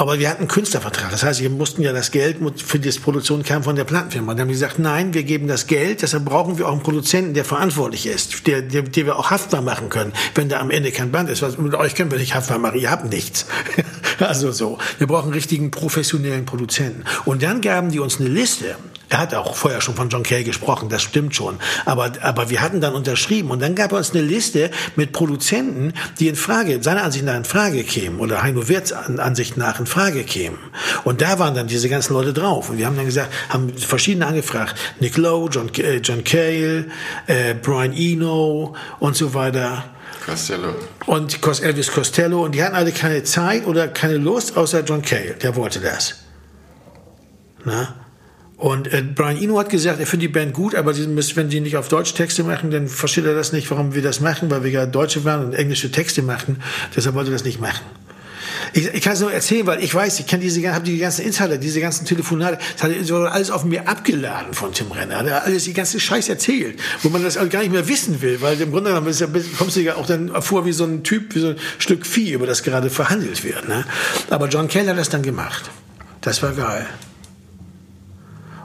[0.00, 1.10] Aber wir hatten einen Künstlervertrag.
[1.10, 4.32] Das heißt, wir mussten ja das Geld für die Produktion kam von der Plattenfirma.
[4.32, 6.82] Und dann haben wir gesagt, nein, wir geben das Geld, deshalb brauchen wir auch einen
[6.82, 10.70] Produzenten, der verantwortlich ist, der, der, der wir auch haftbar machen können, wenn da am
[10.70, 11.42] Ende kein Band ist.
[11.42, 13.44] Was, mit euch können wir nicht haftbar machen, ihr habt nichts.
[14.18, 14.78] also so.
[14.96, 17.04] Wir brauchen einen richtigen professionellen Produzenten.
[17.26, 18.76] Und dann gaben die uns eine Liste
[19.10, 21.58] er hat auch vorher schon von John Kay gesprochen, das stimmt schon.
[21.84, 25.92] Aber, aber wir hatten dann unterschrieben und dann gab er uns eine Liste mit Produzenten,
[26.20, 29.86] die in Frage, seiner Ansicht nach in Frage kämen oder Heino Wirts Ansicht nach in
[29.90, 30.58] Frage kämen.
[31.04, 32.70] Und da waren dann diese ganzen Leute drauf.
[32.70, 34.74] Und wir haben dann gesagt, haben verschiedene angefragt.
[35.00, 36.86] Nick Lowe, John, äh, John Cale,
[37.26, 39.84] äh, Brian Eno und so weiter.
[40.24, 40.74] Costello.
[41.06, 42.44] Und Elvis Costello.
[42.44, 45.34] Und die hatten alle keine Zeit oder keine Lust, außer John Cale.
[45.42, 46.16] Der wollte das.
[47.64, 47.94] Na?
[48.60, 51.60] Und äh, Brian Eno hat gesagt, er findet die Band gut, aber müssen, wenn die
[51.60, 54.62] nicht auf Deutsch Texte machen, dann versteht er das nicht, warum wir das machen, weil
[54.62, 56.62] wir ja Deutsche waren und englische Texte machen.
[56.94, 57.80] Deshalb wollte er das nicht machen.
[58.72, 61.24] Ich, ich kann es nur erzählen, weil ich weiß, ich kenne diese, habe die ganzen
[61.24, 65.24] Insider, diese ganzen Telefonate, das hat alles auf mir abgeladen von Tim Renner.
[65.24, 68.40] Er hat alles die ganze Scheiß erzählt, wo man das gar nicht mehr wissen will,
[68.40, 69.26] weil im Grunde genommen ja,
[69.58, 72.32] kommst du ja auch dann vor wie so ein Typ, wie so ein Stück Vieh,
[72.32, 73.68] über das gerade verhandelt wird.
[73.68, 73.84] Ne?
[74.30, 75.70] Aber John Keller hat das dann gemacht.
[76.20, 76.86] Das war geil.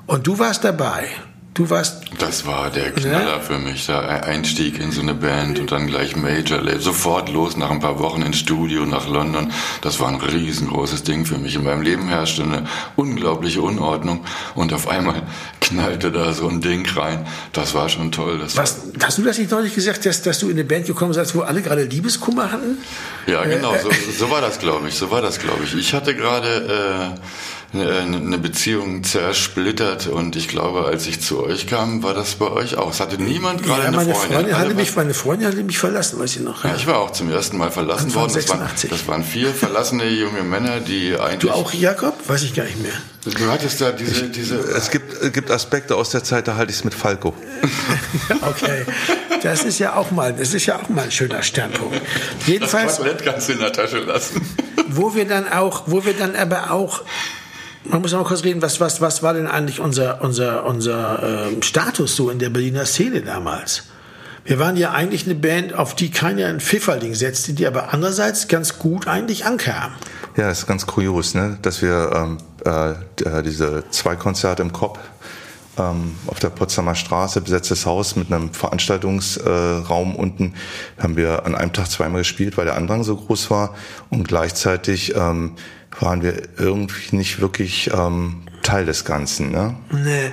[0.07, 1.07] Und du warst dabei.
[1.55, 2.03] Du warst.
[2.19, 3.39] Das war der Knaller ja?
[3.39, 3.85] für mich.
[3.85, 6.81] Der Einstieg in so eine Band und dann gleich Major Label.
[6.81, 9.53] Sofort los nach ein paar Wochen ins Studio nach London.
[9.79, 11.55] Das war ein riesengroßes Ding für mich.
[11.55, 12.65] In meinem Leben herrschte eine
[12.97, 15.23] unglaubliche Unordnung und auf einmal
[15.61, 17.25] knallte da so ein Ding rein.
[17.53, 18.37] Das war schon toll.
[18.37, 21.13] Das Was, hast du das nicht deutlich gesagt, dass, dass du in eine Band gekommen
[21.13, 22.79] bist, wo alle gerade Liebeskummer hatten?
[23.27, 23.73] Ja, genau.
[23.73, 23.89] Äh, so,
[24.19, 24.95] so war das, glaube ich.
[24.95, 25.73] So war das, glaube ich.
[25.73, 27.15] Ich hatte gerade.
[27.15, 27.19] Äh,
[27.81, 32.77] eine Beziehung zersplittert und ich glaube, als ich zu euch kam, war das bei euch
[32.77, 32.91] auch.
[32.91, 34.33] Es hatte niemand gerade ja, eine meine Freundin.
[34.35, 36.63] Freundin hatte mich, meine Freundin hatte mich verlassen, weiß ich noch.
[36.63, 38.33] Ja, ich war auch zum ersten Mal verlassen Anfang worden.
[38.33, 41.39] Das waren, das waren, vier verlassene junge Männer, die eigentlich...
[41.39, 42.15] Du auch, Jakob?
[42.27, 42.93] Weiß ich gar nicht mehr.
[43.25, 44.29] Du hattest da diese...
[44.29, 47.33] diese es gibt, gibt Aspekte aus der Zeit, da halte ich es mit Falco.
[48.41, 48.85] okay.
[49.41, 52.01] Das ist ja auch mal, das ist ja auch mal ein schöner Standpunkt.
[52.45, 52.97] Jedenfalls...
[52.97, 54.41] Das kannst du in der Tasche lassen.
[54.87, 57.01] Wo wir dann auch, wo wir dann aber auch
[57.89, 61.63] man muss noch kurz reden, was, was, was war denn eigentlich unser, unser, unser äh,
[61.63, 63.83] Status so in der Berliner Szene damals?
[64.43, 68.47] Wir waren ja eigentlich eine Band, auf die keiner ein Pfifferling setzte, die aber andererseits
[68.47, 69.93] ganz gut eigentlich ankam.
[70.37, 71.57] Ja, ist ganz kurios, ne?
[71.63, 74.99] dass wir ähm, äh, diese zwei Konzerte im Kopf
[75.77, 80.53] ähm, auf der Potsdamer Straße, besetztes Haus mit einem Veranstaltungsraum äh, unten.
[80.99, 83.75] Haben wir an einem Tag zweimal gespielt, weil der Andrang so groß war
[84.09, 85.53] und gleichzeitig ähm,
[85.99, 89.51] waren wir irgendwie nicht wirklich ähm, Teil des Ganzen.
[89.51, 89.75] Ne?
[89.91, 90.31] Nee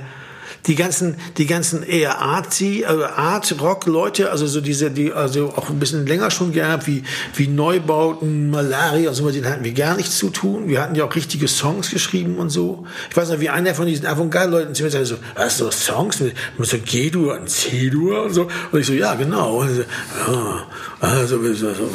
[0.67, 5.49] die ganzen, die ganzen eher Artsy, also Art Rock Leute, also so diese, die also
[5.57, 7.03] auch ein bisschen länger schon gehabt, wie
[7.35, 10.69] wie Neubauten, Malaria und so, mit denen hatten wir gar nichts zu tun.
[10.69, 12.87] Wir hatten ja auch richtige Songs geschrieben und so.
[13.11, 16.21] Ich weiß noch, wie einer von diesen Avantgarde-Leuten zu mir sagte so, hast du Songs
[16.21, 18.49] mit, mit so G-Dur und C-Dur und so?
[18.71, 19.65] Und ich so, ja, genau.
[19.65, 20.67] So, ja,
[21.01, 21.87] also so, so,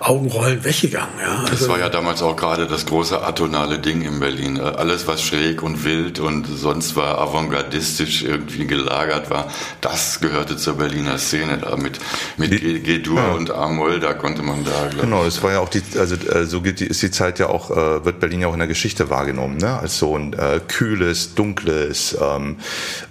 [0.00, 1.14] Augenrollen weggegangen.
[1.20, 1.40] Ja.
[1.40, 4.58] Also, das war ja damals auch gerade das große atonale Ding in Berlin.
[4.58, 10.56] Alles, was schräg und wild und sonst war avantgardistisch politisch irgendwie gelagert war, das gehörte
[10.56, 11.98] zur Berliner Szene da mit,
[12.36, 13.32] mit G-Dur ja.
[13.32, 16.60] und A-Moll, da konnte man da, Genau, es war ja auch die, also äh, so
[16.60, 19.10] geht die, ist die Zeit ja auch, äh, wird Berlin ja auch in der Geschichte
[19.10, 19.78] wahrgenommen, ne?
[19.78, 22.56] als so ein äh, kühles, dunkles, ähm,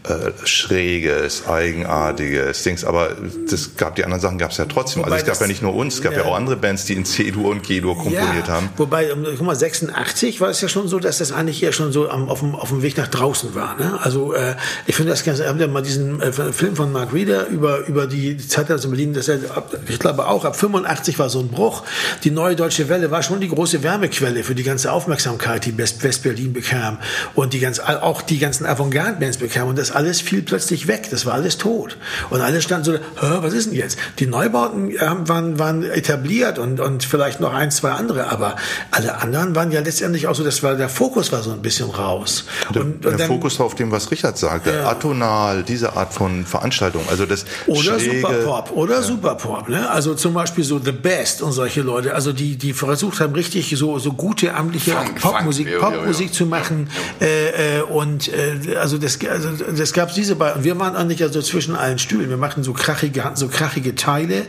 [0.04, 3.16] äh, schräges, eigenartiges Dings, aber
[3.50, 5.04] das gab, die anderen Sachen gab es ja trotzdem.
[5.04, 6.86] Wobei also es gab ja nicht nur uns, es gab ja, ja auch andere Bands,
[6.86, 8.70] die in C-Dur und G-Dur komponiert ja, haben.
[8.78, 12.10] Wobei, guck mal, 86 war es ja schon so, dass das eigentlich eher schon so
[12.10, 13.76] am, auf, dem, auf dem Weg nach draußen war.
[13.78, 14.00] Ne?
[14.02, 14.56] Also äh,
[14.88, 18.08] ich finde das ganz, haben ja mal diesen äh, Film von Mark Reeder über, über
[18.08, 19.40] die Zeit in Berlin, das er,
[19.88, 21.84] ich glaube auch ab 85 war so ein Bruch.
[22.24, 26.54] Die neue deutsche Welle war schon die große Wärmequelle für die ganze Aufmerksamkeit, die West-Berlin
[26.54, 27.00] bekam
[27.36, 31.26] und die ganz, auch die ganzen Avantgarde-Bands bekamen und das alles fiel plötzlich weg, das
[31.26, 31.98] war alles tot.
[32.30, 34.00] Und alle standen so, was ist denn jetzt?
[34.20, 34.94] Die Neubauten
[35.28, 38.56] waren, waren etabliert und, und vielleicht noch ein, zwei andere, aber
[38.92, 41.90] alle anderen waren ja letztendlich auch so, das war, der Fokus war so ein bisschen
[41.90, 42.46] raus.
[42.74, 44.72] Der, und, und der dann, Fokus war auf dem, was Richard sagte.
[44.72, 47.04] Ja atonal, diese Art von Veranstaltung.
[47.10, 49.02] Also das oder Schräge, Superpop oder ja.
[49.02, 49.70] Superpop.
[49.70, 49.90] Ne?
[49.90, 53.76] Also zum Beispiel so The Best und solche Leute, also die die versucht haben richtig
[53.78, 56.90] so so gute amtliche Funk, Popmusik Funk, Popmusik zu machen
[57.22, 60.64] äh, äh, und äh, also das also das gab's diese beiden.
[60.64, 62.30] Wir waren eigentlich also zwischen allen Stühlen.
[62.30, 64.46] Wir machten so krachige so krachige Teile,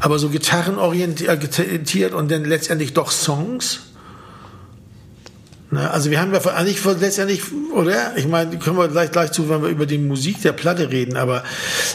[0.00, 3.80] aber so gitarrenorientiert und dann letztendlich doch Songs.
[5.72, 5.90] Ne?
[5.90, 7.42] Also wir haben ja eigentlich letztendlich,
[7.74, 8.16] oder?
[8.16, 11.16] Ich meine, können wir gleich, gleich zu, wenn wir über die Musik der Platte reden,
[11.16, 11.44] aber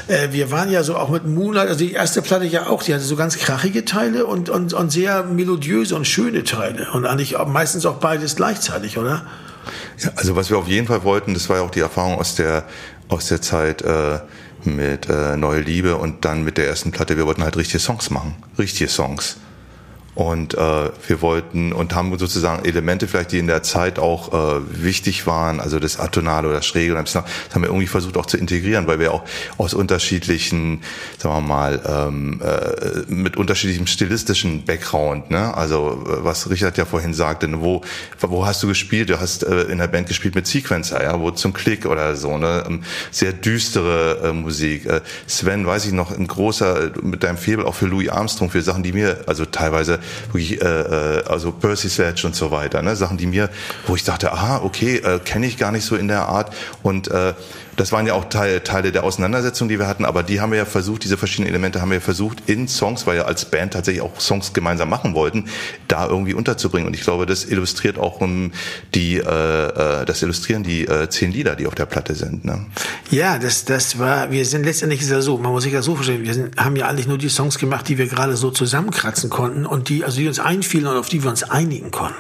[0.07, 2.95] äh, wir waren ja so auch mit Moonlight, also die erste Platte ja auch, die
[2.95, 7.37] hatte so ganz krachige Teile und, und, und sehr melodiöse und schöne Teile und eigentlich
[7.37, 9.27] auch, meistens auch beides gleichzeitig, oder?
[9.99, 12.33] Ja, also was wir auf jeden Fall wollten, das war ja auch die Erfahrung aus
[12.33, 12.63] der,
[13.09, 14.19] aus der Zeit, äh,
[14.63, 18.09] mit äh, Neue Liebe und dann mit der ersten Platte, wir wollten halt richtige Songs
[18.09, 19.37] machen, richtige Songs.
[20.17, 20.57] Und äh,
[21.07, 25.59] wir wollten und haben sozusagen Elemente vielleicht, die in der Zeit auch äh, wichtig waren,
[25.59, 28.97] also das Atonale oder das Schräge, das haben wir irgendwie versucht auch zu integrieren, weil
[28.99, 29.21] wir auch
[29.59, 30.81] aus unterschiedlichen,
[31.19, 35.55] sagen wir mal, ähm, äh, mit unterschiedlichem stilistischen Background, ne?
[35.55, 37.61] also was Richard ja vorhin sagte, ne?
[37.61, 37.83] wo,
[38.19, 39.11] wo hast du gespielt?
[39.11, 42.39] Du hast äh, in der Band gespielt mit Sequencer, ja, wo zum Klick oder so,
[42.39, 42.63] ne?
[42.67, 44.87] Ähm, sehr düstere äh, Musik.
[44.87, 48.63] Äh, Sven, weiß ich noch, ein großer, mit deinem Febel auch für Louis Armstrong, für
[48.63, 52.95] Sachen, die mir also teilweise wirklich, äh, äh, also Percy Sledge und so weiter, ne?
[52.95, 53.49] Sachen, die mir,
[53.85, 57.09] wo ich dachte, aha, okay, äh, kenne ich gar nicht so in der Art und
[57.09, 57.33] äh,
[57.77, 60.57] das waren ja auch Teil, Teile der Auseinandersetzung, die wir hatten, aber die haben wir
[60.57, 63.73] ja versucht, diese verschiedenen Elemente haben wir ja versucht in Songs, weil wir als Band
[63.73, 65.45] tatsächlich auch Songs gemeinsam machen wollten,
[65.87, 66.87] da irgendwie unterzubringen.
[66.87, 68.51] Und ich glaube, das illustriert auch um,
[68.95, 72.45] die, äh, äh, das illustrieren die äh, zehn Lieder, die auf der Platte sind.
[72.45, 72.65] Ne?
[73.11, 75.95] Ja, das, das war, wir sind letztendlich ist ja so, man muss sich ja so
[75.95, 79.29] verstehen, wir sind, haben ja eigentlich nur die Songs gemacht, die wir gerade so zusammenkratzen
[79.29, 82.15] konnten und die, also die uns einfielen und auf die wir uns einigen konnten.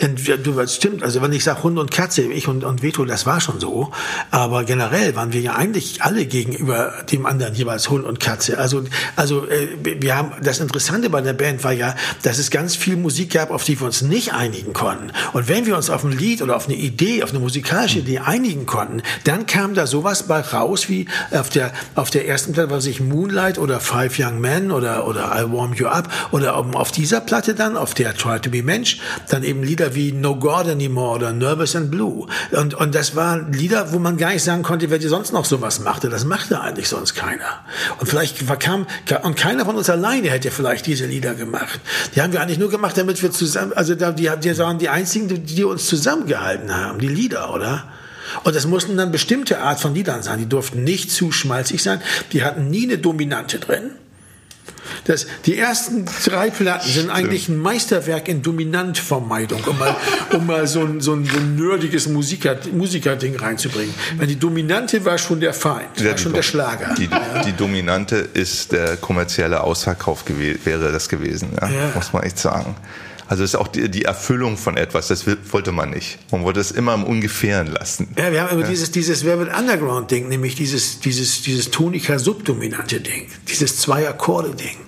[0.00, 0.16] Denn
[0.56, 3.40] das stimmt, also wenn ich sage Hund und Katze, ich und, und Veto, das war
[3.40, 3.90] schon so.
[4.30, 8.58] Aber generell waren wir ja eigentlich alle gegenüber dem anderen jeweils Hund und Katze.
[8.58, 8.84] Also,
[9.16, 12.96] also äh, wir haben das Interessante bei der Band war ja, dass es ganz viel
[12.96, 15.12] Musik gab, auf die wir uns nicht einigen konnten.
[15.32, 18.20] Und wenn wir uns auf ein Lied oder auf eine Idee, auf eine musikalische Idee
[18.20, 22.70] einigen konnten, dann kam da sowas bei raus wie auf der auf der ersten Platte,
[22.70, 26.92] was ich Moonlight oder Five Young Men oder oder I Warm You Up oder auf
[26.92, 30.66] dieser Platte dann, auf der Try to Be Mensch, dann eben Lieder wie No God
[30.66, 32.26] Anymore oder Nervous and Blue.
[32.52, 35.44] Und, und das waren Lieder, wo man gar nicht sagen konnte, wer die sonst noch
[35.44, 36.08] sowas machte.
[36.08, 37.64] Das machte eigentlich sonst keiner.
[37.98, 38.86] Und vielleicht kam,
[39.22, 41.80] und keiner von uns alleine hätte vielleicht diese Lieder gemacht.
[42.14, 45.28] Die haben wir eigentlich nur gemacht, damit wir zusammen, also die, die waren die einzigen,
[45.28, 47.84] die, die uns zusammengehalten haben, die Lieder, oder?
[48.44, 50.38] Und das mussten dann bestimmte Art von Liedern sein.
[50.38, 52.00] Die durften nicht zu schmalzig sein.
[52.32, 53.90] Die hatten nie eine Dominante drin.
[55.04, 59.96] Das, die ersten drei Platten sind eigentlich ein Meisterwerk in Dominantvermeidung, um mal,
[60.32, 63.94] um mal so ein, so ein, so ein nerdiges Musiker, Musikerding reinzubringen.
[64.16, 66.94] Weil die Dominante war schon der Feind, ja, war schon der Schlager.
[66.94, 67.42] Die, ja.
[67.42, 72.76] die, Dominante ist der kommerzielle Ausverkauf wäre das gewesen, ja, muss man echt sagen.
[73.30, 76.18] Also es ist auch die, die Erfüllung von etwas, das wollte man nicht.
[76.32, 78.08] Man wollte es immer im Ungefähren lassen.
[78.18, 83.28] Ja, wir haben immer dieses, dieses Velvet Underground Ding, nämlich dieses, dieses, dieses tonika-subdominante Ding,
[83.46, 84.78] dieses Zwei-Akkorde-Ding.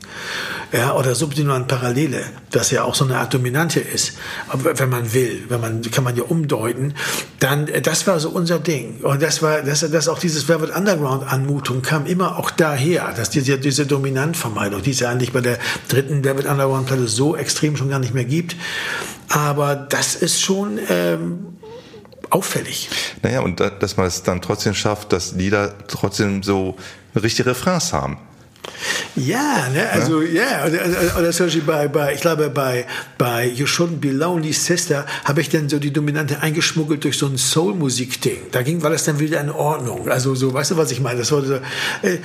[0.72, 4.14] Ja, oder subdominant Parallele, das ja auch so eine Art Dominante ist.
[4.52, 6.94] Wenn man will, wenn man, kann man ja umdeuten,
[7.40, 9.00] dann, äh, das war so unser Ding.
[9.02, 13.30] Und das war, das, das auch dieses Velvet Underground Anmutung kam immer auch daher, dass
[13.30, 15.58] diese, diese Dominantvermeidung, die es ja eigentlich bei der
[15.88, 18.56] dritten Velvet Underground Platte so extrem schon gar nicht mehr gibt.
[19.28, 21.52] Aber das ist schon, ähm,
[22.32, 22.88] auffällig.
[23.22, 26.76] Naja, und da, dass man es dann trotzdem schafft, dass Lieder trotzdem so
[27.14, 28.18] richtige Refrains haben.
[29.14, 32.87] Ja, ne, also ja, oder, oder zum Beispiel bei, bei, ich glaube bei
[33.18, 37.27] bei You Shouldn't Be Lonely Sister habe ich dann so die Dominante eingeschmuggelt durch so
[37.27, 38.38] ein Soul-Musik-Ding.
[38.53, 40.09] Da ging, war das dann wieder in Ordnung.
[40.09, 41.18] Also so, weißt du, was ich meine?
[41.18, 42.18] Das war so, äh,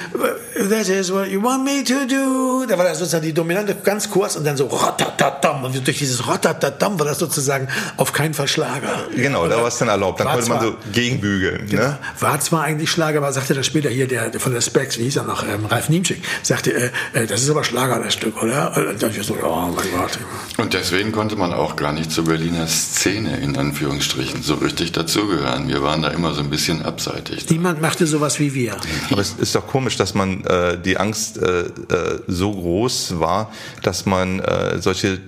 [0.69, 2.65] That is what you want me to do.
[2.67, 6.25] Da war das sozusagen die Dominante ganz kurz und dann so rotatatam und durch dieses
[6.25, 9.03] rotatatam war das sozusagen auf keinen Fall Schlager.
[9.15, 10.19] Genau, da war es dann erlaubt.
[10.21, 11.67] Dann konnte man zwar- so gegenbügeln.
[11.67, 11.81] Genau.
[11.81, 11.97] Ne?
[12.19, 15.03] War zwar eigentlich Schlager, aber sagte dann später hier der, der von der Specs, wie
[15.03, 18.75] hieß er noch, ähm, Ralf Niemschick, sagte, äh, das ist aber Schlager, das Stück, oder?
[18.75, 20.19] Und dann ich so, oh mein Gott.
[20.57, 25.67] Und deswegen konnte man auch gar nicht zur Berliner Szene in Anführungsstrichen so richtig dazugehören.
[25.67, 27.49] Wir waren da immer so ein bisschen abseitig.
[27.49, 28.77] Niemand machte sowas wie wir.
[29.11, 33.51] Aber es ist doch komisch, dass man äh, die Angst äh, äh, so groß war,
[33.83, 35.19] dass man äh, solche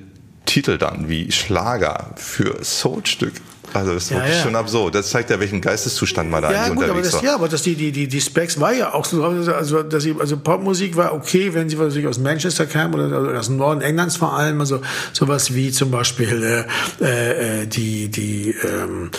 [0.45, 3.33] Titel dann wie Schlager für Soulstück,
[3.73, 4.43] also das ist Ja, wirklich ja.
[4.43, 4.95] schon absurd.
[4.95, 7.23] Das zeigt ja, welchen Geisteszustand man da Ja, eigentlich gut, aber unterwegs das, war.
[7.23, 10.15] ja, aber das, die, die, die, die Specs war ja auch so, also, dass sie,
[10.19, 13.81] also Popmusik war okay, wenn sie natürlich aus Manchester kam oder, oder aus dem Norden
[13.81, 14.81] Englands vor allem, also
[15.13, 16.65] sowas wie zum Beispiel
[17.01, 19.11] äh, äh, die, die, ähm,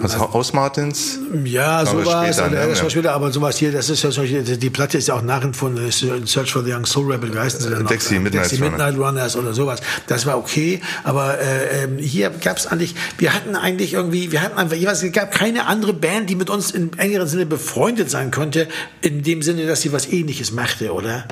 [0.00, 1.18] Was, Haus Martins?
[1.44, 2.36] Ja, Aber sowas.
[2.36, 2.68] später, oder, ne?
[2.70, 5.22] das war später, aber sowas hier, das ist ja Beispiel, die Platte ist ja auch
[5.22, 7.88] nachempfunden, das ist Search for the Young Soul Rebel, heißen sie noch?
[7.88, 8.60] Dexy Midnight Dexy.
[8.62, 9.80] Midnight Runners oder sowas.
[10.06, 14.42] Das war okay, aber äh, ähm, hier gab es eigentlich, wir hatten eigentlich irgendwie, wir
[14.42, 18.10] hatten einfach, jeweils, es gab keine andere Band, die mit uns im engeren Sinne befreundet
[18.10, 18.68] sein konnte,
[19.00, 21.26] in dem Sinne, dass sie was ähnliches machte, oder?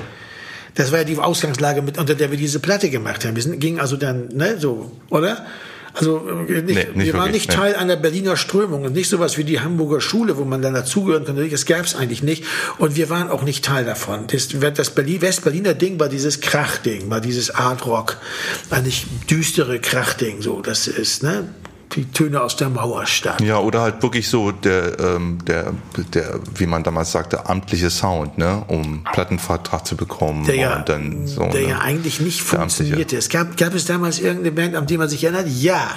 [0.75, 3.37] Das war ja die Ausgangslage, mit, unter der wir diese Platte gemacht haben.
[3.37, 5.45] Wir sind, gingen also dann, ne, so, oder?
[5.93, 7.57] Also äh, nicht, Nee, nicht wir waren wirklich, nicht nee.
[7.57, 11.25] Teil einer Berliner Strömung und nicht sowas wie die Hamburger Schule, wo man dann dazugehören
[11.25, 11.49] konnte.
[11.49, 12.45] Das gab es eigentlich nicht.
[12.79, 14.27] Und wir waren auch nicht Teil davon.
[14.29, 18.19] Das, das Berlin, Westberliner Ding war dieses Krachding, war dieses Art Rock,
[18.71, 20.43] eigentlich düstere Krachding.
[20.43, 21.49] So, das ist ne
[21.93, 23.41] die Töne aus der Mauerstadt.
[23.41, 25.73] Ja, oder halt wirklich so der, ähm, der,
[26.15, 30.89] der, wie man damals sagte, amtliche Sound, ne, um Plattenvertrag zu bekommen der ja, und
[30.89, 31.43] dann so.
[31.47, 31.69] der ne?
[31.69, 33.17] ja eigentlich nicht Der funktionierte.
[33.17, 35.49] Es gab, gab es damals irgendeine Band, an die man sich erinnert?
[35.49, 35.91] Ja.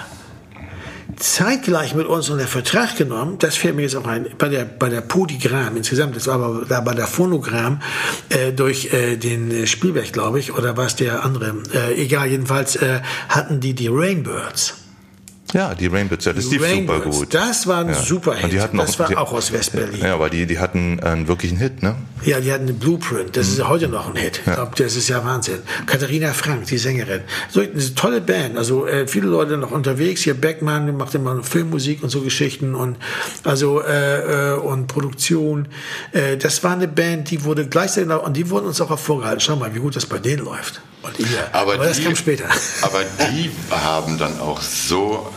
[1.17, 4.89] Zeitgleich mit uns unter Vertrag genommen, das fällt mir jetzt auch ein, bei der, bei
[4.89, 7.81] der Podigram insgesamt, das war aber da bei der Phonogramm,
[8.29, 12.77] äh, durch äh, den Spielberg, glaube ich, oder war es der andere, äh, egal, jedenfalls
[12.77, 14.82] äh, hatten die die Rainbirds.
[15.53, 17.33] Ja, die Rainbirds, ja, das lief super Rainbirds, gut.
[17.33, 17.93] Das war ein Ja.
[17.93, 18.43] super Hit.
[18.45, 20.01] Und die hatten das war die- auch aus Westberlin.
[20.01, 21.95] Ja, aber die, die hatten einen wirklichen Hit, ne?
[22.25, 23.37] Ja, die hatten einen Blueprint.
[23.37, 24.41] Das ist ja heute noch ein Hit.
[24.45, 25.59] Ich glaube, das ist ja Wahnsinn.
[25.85, 27.21] Katharina Frank, die Sängerin.
[27.49, 28.57] So eine tolle Band.
[28.57, 30.21] Also äh, viele Leute noch unterwegs.
[30.21, 32.97] Hier Beckmann macht immer Filmmusik und so Geschichten und
[33.43, 35.67] also äh, äh, und Produktion.
[36.13, 39.39] Äh, das war eine Band, die wurde gleichzeitig und die wurden uns auch hervorgehalten.
[39.41, 40.81] Schau mal, wie gut das bei denen läuft.
[41.03, 41.27] Und ihr.
[41.51, 42.45] Aber, das die, kam später.
[42.81, 45.27] Aber die haben dann auch so,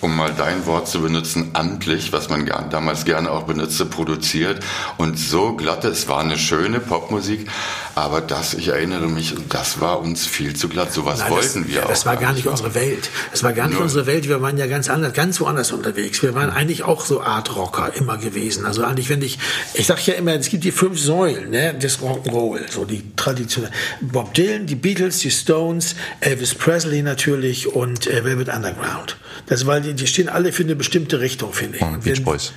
[0.00, 4.60] um mal dein Wort zu benutzen, amtlich, was man damals gerne auch benutzte, produziert
[4.96, 5.84] und so glatt.
[5.84, 7.48] Es war eine schöne Popmusik,
[7.94, 10.92] aber das, ich erinnere mich, das war uns viel zu glatt.
[10.92, 11.88] Sowas Nein, wollten das, wir auch.
[11.88, 13.08] Das war gar nicht unsere Welt.
[13.30, 13.84] Das war gar nicht Null.
[13.84, 14.28] unsere Welt.
[14.28, 16.22] Wir waren ja ganz anders, ganz woanders unterwegs.
[16.22, 18.66] Wir waren eigentlich auch so Art Rocker immer gewesen.
[18.66, 19.38] Also eigentlich, wenn ich,
[19.74, 23.70] ich sag ja immer, es gibt die fünf Säulen, ne, des Rock'n'Roll, so die traditionell.
[24.00, 29.16] Bob Dylan, die Beatles, die Stones, Elvis Presley natürlich und äh, Velvet Underground.
[29.46, 31.82] Das, weil die, die stehen alle für eine bestimmte Richtung, finde ich.
[31.82, 32.52] Und Beach Boys.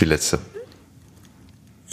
[0.00, 0.38] Die letzte.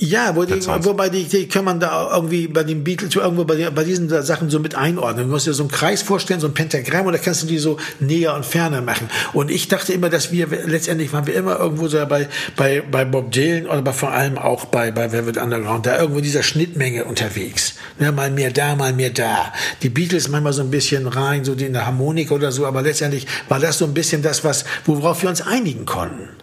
[0.03, 3.69] Ja, wo die, wobei die, die kann man da irgendwie bei den Beatles irgendwo bei,
[3.69, 5.27] bei diesen Sachen so mit einordnen.
[5.27, 7.59] Du musst dir so einen Kreis vorstellen, so ein Pentagramm, und da kannst du die
[7.59, 9.07] so näher und ferner machen.
[9.33, 13.05] Und ich dachte immer, dass wir letztendlich waren wir immer irgendwo so bei bei bei
[13.05, 16.41] Bob Dylan oder aber vor allem auch bei bei Velvet Underground, da irgendwo in dieser
[16.41, 17.75] Schnittmenge unterwegs.
[17.99, 19.53] Ja, mal mehr da, mal mehr da.
[19.83, 22.81] Die Beatles manchmal so ein bisschen rein, so die in der Harmonik oder so, aber
[22.81, 26.40] letztendlich war das so ein bisschen das, was worauf wir uns einigen konnten.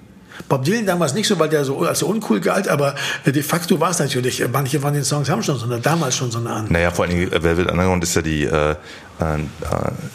[0.48, 2.94] Bob Dylan damals nicht so, weil der so als uncool galt, aber
[3.26, 4.42] de facto war es natürlich.
[4.50, 6.66] Manche von den Songs haben schon so eine, damals schon so eine An.
[6.68, 8.76] Naja, vor allen Dingen äh, Velvet Underground ist ja die, äh,
[9.20, 9.40] äh, äh,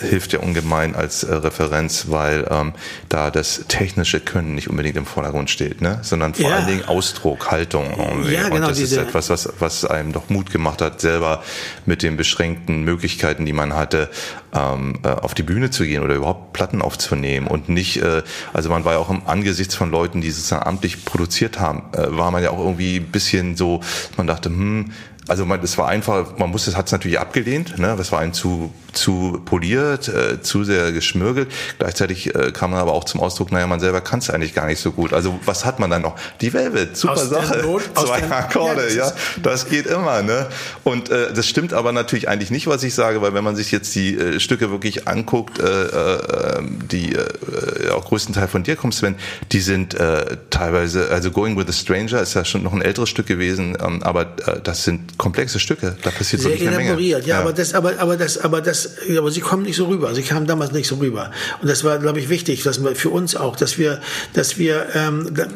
[0.07, 2.73] hilft ja ungemein als äh, Referenz, weil ähm,
[3.09, 5.99] da das technische Können nicht unbedingt im Vordergrund steht, ne?
[6.03, 6.55] sondern vor Ja.
[6.57, 7.85] allen Dingen Ausdruck, Haltung.
[7.97, 8.33] Irgendwie.
[8.33, 11.43] Ja, genau, Und das ist etwas, was, was einem doch Mut gemacht hat, selber
[11.85, 14.09] mit den beschränkten Möglichkeiten, die man hatte,
[14.53, 18.21] ähm, äh, auf die Bühne zu gehen oder überhaupt Platten aufzunehmen und nicht, äh,
[18.53, 22.05] also man war ja auch im Angesichts von Leuten, die sozusagen amtlich produziert haben, äh,
[22.15, 23.81] war man ja auch irgendwie ein bisschen so,
[24.17, 24.91] man dachte, hm,
[25.27, 27.95] also man, es war einfach, man musste, es hat es natürlich abgelehnt, ne?
[27.97, 31.51] Das war ein zu zu poliert, äh, zu sehr geschmürgelt.
[31.79, 34.67] Gleichzeitig äh, kam man aber auch zum Ausdruck, naja, man selber kann es eigentlich gar
[34.67, 35.13] nicht so gut.
[35.13, 36.15] Also was hat man dann noch?
[36.41, 37.59] Die Velvet, super Aus Sache.
[37.63, 40.47] Not, Zwei Akkorde, Ja, das ja, das geht immer, ne?
[40.83, 43.71] Und äh, das stimmt aber natürlich eigentlich nicht, was ich sage, weil wenn man sich
[43.71, 48.93] jetzt die äh, Stücke wirklich anguckt, äh, äh, die äh, auch größtenteils von dir kommen,
[48.93, 49.15] Sven,
[49.51, 53.09] die sind äh, teilweise, also Going with a Stranger ist ja schon noch ein älteres
[53.09, 55.95] Stück gewesen, ähm, aber äh, das sind komplexe Stücke.
[56.01, 56.89] Da passiert Sehr wirklich eine Menge.
[56.89, 60.13] elaboriert, ja, aber das, aber, aber das, aber das, aber sie kommen nicht so rüber.
[60.15, 61.31] Sie kamen damals nicht so rüber.
[61.61, 64.01] Und das war, glaube ich, wichtig, dass wir, für uns auch, dass wir,
[64.33, 65.47] dass wir, ähm, da-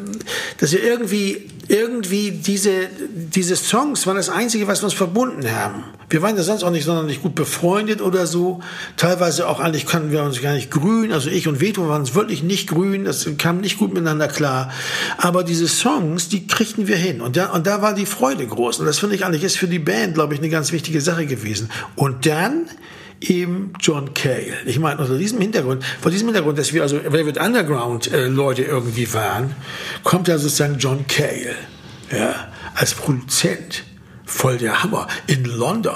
[0.60, 5.84] dass wir irgendwie, irgendwie diese, diese Songs waren das Einzige, was uns verbunden haben.
[6.10, 8.62] Wir waren ja sonst auch nicht sonderlich gut befreundet oder so.
[8.96, 11.12] Teilweise auch eigentlich kannten wir uns gar nicht grün.
[11.12, 13.04] Also ich und Veto waren uns wirklich nicht grün.
[13.04, 14.72] Das kam nicht gut miteinander klar.
[15.18, 17.20] Aber diese Songs, die kriegten wir hin.
[17.20, 18.80] Und da, und da war die Freude groß.
[18.80, 21.26] Und das finde ich eigentlich ist für die Band, glaube ich, eine ganz wichtige Sache
[21.26, 21.70] gewesen.
[21.96, 22.70] Und dann
[23.22, 24.54] eben John Cale.
[24.66, 28.64] Ich meine, unter diesem Hintergrund, vor diesem Hintergrund, dass wir also Velvet Underground äh, Leute
[28.64, 29.56] irgendwie waren,
[30.04, 31.56] kommt da sozusagen John Cale,
[32.12, 33.84] ja, als Produzent.
[34.26, 35.08] Voll der Hammer.
[35.28, 35.94] In London.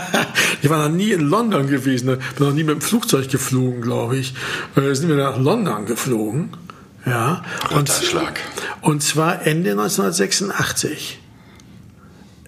[0.62, 2.06] ich war noch nie in London gewesen.
[2.06, 4.32] Bin noch nie mit dem Flugzeug geflogen, glaube ich.
[4.74, 6.56] Äh, sind wir nach London geflogen.
[7.04, 7.44] Ja.
[7.70, 7.92] Und,
[8.80, 11.18] und zwar Ende 1986.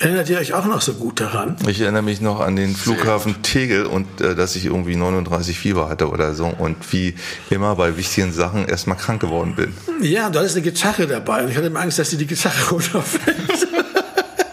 [0.00, 1.56] Erinnert ihr euch auch noch so gut daran?
[1.68, 5.90] Ich erinnere mich noch an den Flughafen Tegel und äh, dass ich irgendwie 39 Fieber
[5.90, 7.14] hatte oder so und wie
[7.50, 9.74] immer bei wichtigen Sachen erstmal krank geworden bin.
[10.00, 12.62] Ja, da ist eine Gitarre dabei und ich hatte immer Angst, dass dir die Gitarre
[12.70, 13.68] runterfällt.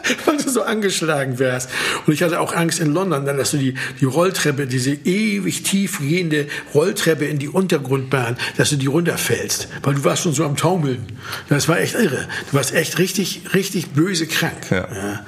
[0.26, 1.70] Weil du so angeschlagen wärst.
[2.06, 5.63] Und ich hatte auch Angst in London, dann, dass du die, die Rolltreppe, diese ewig
[5.63, 9.67] tief gehende Rolltreppe in die Untergrundbahn, dass du die runterfällst.
[9.84, 11.06] Weil du warst schon so am Taumeln.
[11.50, 12.28] Das war echt irre.
[12.52, 14.70] Du warst echt richtig, richtig böse krank.
[14.70, 15.26] Ja.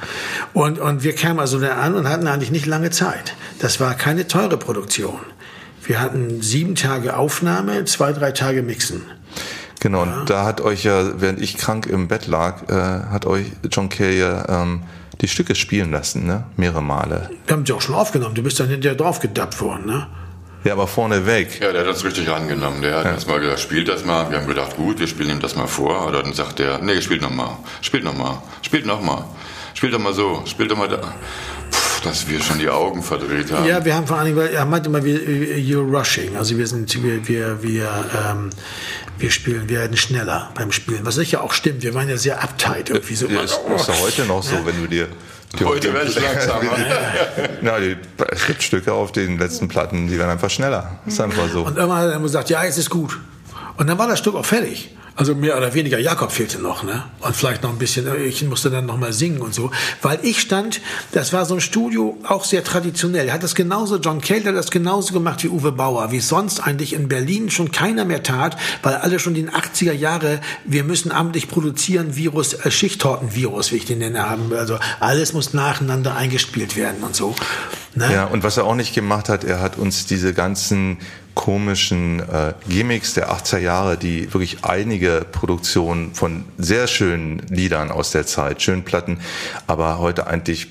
[0.53, 3.35] Und, und wir kamen also da an und hatten eigentlich nicht lange Zeit.
[3.59, 5.19] Das war keine teure Produktion.
[5.83, 9.01] Wir hatten sieben Tage Aufnahme, zwei, drei Tage Mixen.
[9.79, 12.73] Genau, und da hat euch ja, während ich krank im Bett lag, äh,
[13.09, 14.83] hat euch John Kay ja ähm,
[15.21, 16.43] die Stücke spielen lassen, ne?
[16.57, 17.29] Mehrere Male.
[17.45, 18.35] Wir haben die auch schon aufgenommen.
[18.35, 20.07] Du bist dann hinterher drauf gedappt worden, ne?
[20.65, 21.59] Ja, aber vorne weg.
[21.61, 22.81] Ja, der hat uns richtig angenommen.
[22.81, 24.29] Der hat uns mal gesagt, spielt das mal.
[24.29, 26.07] Wir haben gedacht, gut, wir spielen ihm das mal vor.
[26.07, 29.23] Oder dann sagt er, nee, spielt noch mal, spielt noch mal, spielt noch mal,
[29.73, 30.99] spielt doch mal so, spielt doch mal da.
[32.03, 33.65] Dass wir schon die Augen verdreht haben.
[33.67, 35.19] Ja, wir haben vor allen Dingen, weil er meinte immer, wir,
[35.57, 36.35] you're rushing.
[36.37, 38.49] Also wir sind, wir, wir, wir, ähm,
[39.17, 41.05] wir spielen, wir werden schneller beim Spielen.
[41.05, 41.83] Was sicher auch stimmt.
[41.83, 43.27] Wir waren ja sehr uptight irgendwie so.
[43.27, 45.07] Ja, ist, ist ja heute noch so, wenn du dir.
[45.59, 46.71] die- Heute werde ich langsamer.
[47.61, 47.97] Na, die,
[48.31, 50.99] es gibt Stücke auf den letzten Platten, die werden einfach schneller.
[51.05, 51.63] Ist einfach so.
[51.65, 53.17] Und irgendwann hat er gesagt, ja, jetzt ist gut.
[53.77, 54.95] Und dann war das Stück auch fertig.
[55.19, 57.03] Also mehr oder weniger Jakob fehlte noch, ne?
[57.19, 59.69] Und vielleicht noch ein bisschen, ich musste dann noch mal singen und so.
[60.01, 60.79] Weil ich stand,
[61.11, 63.29] das war so ein Studio, auch sehr traditionell.
[63.29, 66.93] Hat das genauso, John Cale hat das genauso gemacht wie Uwe Bauer, wie sonst eigentlich
[66.93, 71.49] in Berlin schon keiner mehr tat, weil alle schon den 80er Jahre, wir müssen amtlich
[71.49, 74.53] produzieren, Virus, äh, Schichttortenvirus, wie ich den nenne, haben.
[74.53, 77.35] Also alles muss nacheinander eingespielt werden und so.
[77.93, 78.09] Ne?
[78.13, 80.99] Ja, und was er auch nicht gemacht hat, er hat uns diese ganzen
[81.35, 88.11] komischen äh, Gimmicks der 80er Jahre, die wirklich einige Produktionen von sehr schönen Liedern aus
[88.11, 89.19] der Zeit, schönen Platten,
[89.67, 90.67] aber heute eigentlich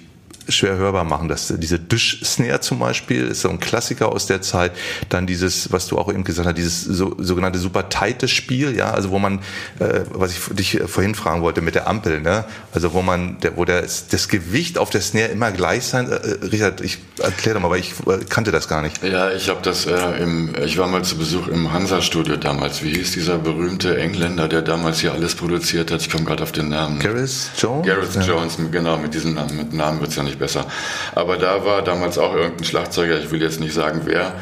[0.49, 1.29] schwer hörbar machen.
[1.29, 4.73] Das, diese Dusch-Snare zum Beispiel ist so ein Klassiker aus der Zeit.
[5.09, 8.91] Dann dieses, was du auch eben gesagt hast, dieses so, sogenannte super tighte Spiel, ja,
[8.91, 9.41] also wo man,
[9.79, 13.57] äh, was ich dich vorhin fragen wollte mit der Ampel, ne, also wo man, der,
[13.57, 16.15] wo der, das Gewicht auf der Snare immer gleich sein, äh,
[16.47, 19.03] Richard, ich erkläre doch mal, weil ich äh, kannte das gar nicht.
[19.03, 22.83] Ja, ich habe das äh, im, ich war mal zu Besuch im Hansa-Studio damals.
[22.83, 26.01] Wie hieß dieser berühmte Engländer, der damals hier alles produziert hat?
[26.01, 26.99] Ich komme gerade auf den Namen.
[26.99, 27.87] Gareth Jones?
[27.87, 28.23] Gareth Ja.
[28.23, 30.66] Jones, genau, mit diesem Namen, mit Namen wird's ja nicht besser.
[31.14, 34.35] Aber da war damals auch irgendein Schlagzeuger, ich will jetzt nicht sagen wer,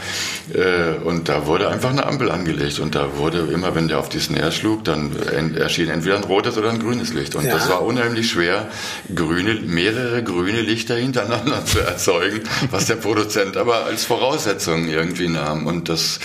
[0.54, 4.08] äh, und da wurde einfach eine Ampel angelegt und da wurde immer, wenn der auf
[4.08, 7.34] die Snare schlug, dann en- erschien entweder ein rotes oder ein grünes Licht.
[7.34, 7.54] Und Ja.
[7.54, 8.68] das war unheimlich schwer,
[9.14, 15.66] grüne, mehrere grüne Lichter hintereinander zu erzeugen, was der Produzent aber als Voraussetzung irgendwie nahm.
[15.66, 16.20] Und das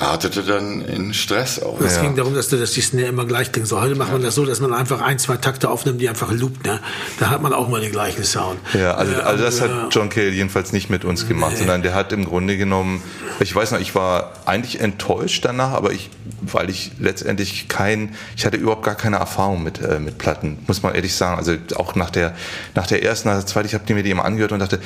[0.00, 1.80] artete dann in Stress aus.
[1.80, 2.02] Es ja.
[2.02, 3.68] ging darum, dass, dass die Snare immer gleich klingt.
[3.68, 6.32] So, heute macht man das so, dass man einfach ein, zwei Takte aufnimmt, die einfach
[6.32, 6.64] loopt.
[6.64, 6.80] Ne?
[7.18, 8.58] Da hat man auch mal den gleichen Sound.
[8.72, 11.58] Ja, also, also das hat John Cale jedenfalls nicht mit uns gemacht, nee.
[11.58, 13.02] sondern der hat im Grunde genommen,
[13.40, 16.08] ich weiß noch, ich war eigentlich enttäuscht danach, aber ich,
[16.40, 20.82] weil ich letztendlich kein, ich hatte überhaupt gar keine Erfahrung mit, äh, mit Platten, muss
[20.82, 21.36] man ehrlich sagen.
[21.36, 22.34] Also auch nach der,
[22.74, 24.80] nach der ersten, nach der zweiten, ich habe mir die immer angehört und dachte,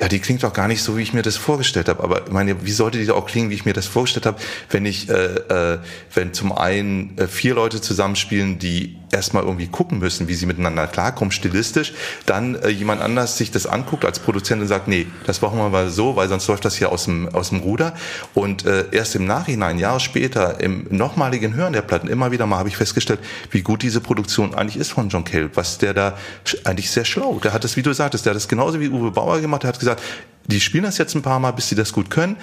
[0.00, 2.02] ja, die klingt doch gar nicht so, wie ich mir das vorgestellt habe.
[2.02, 5.08] Aber meine, wie sollte die auch klingen, wie ich mir das vorgestellt habe, wenn ich,
[5.08, 5.78] äh, äh,
[6.14, 10.86] wenn zum einen äh, vier Leute zusammenspielen, die erstmal irgendwie gucken müssen, wie sie miteinander
[10.86, 11.92] klarkommen, stilistisch,
[12.26, 15.68] dann äh, jemand anders sich das anguckt als Produzent und sagt, nee, das machen wir
[15.68, 17.94] mal so, weil sonst läuft das hier aus dem, aus dem Ruder.
[18.34, 22.58] Und äh, erst im Nachhinein, Jahre später, im nochmaligen Hören der Platten, immer wieder mal
[22.58, 26.16] habe ich festgestellt, wie gut diese Produktion eigentlich ist von John Cale, was der da
[26.64, 29.10] eigentlich sehr schlau, der hat das, wie du sagtest, der hat das genauso wie Uwe
[29.10, 30.02] Bauer gemacht, der hat gesagt,
[30.46, 32.36] die spielen das jetzt ein paar Mal, bis sie das gut können,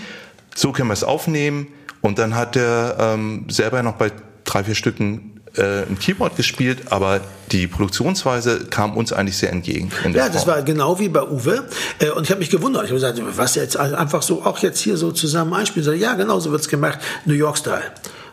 [0.55, 1.68] so können wir es aufnehmen
[2.08, 4.12] und dann hat er ähm, selber noch bei
[4.45, 7.20] drei, vier Stücken äh, ein Keyboard gespielt, aber
[7.51, 9.91] die Produktionsweise kam uns eigentlich sehr entgegen.
[10.14, 10.55] ja, das Form.
[10.55, 11.68] war genau wie bei Uwe.
[11.99, 12.86] Äh, und ich habe mich gewundert.
[12.86, 15.99] Ich habe gesagt, was jetzt einfach so auch jetzt hier so zusammen einspielen.
[15.99, 16.99] Ja, genau so wird's gemacht.
[17.26, 17.84] New York Style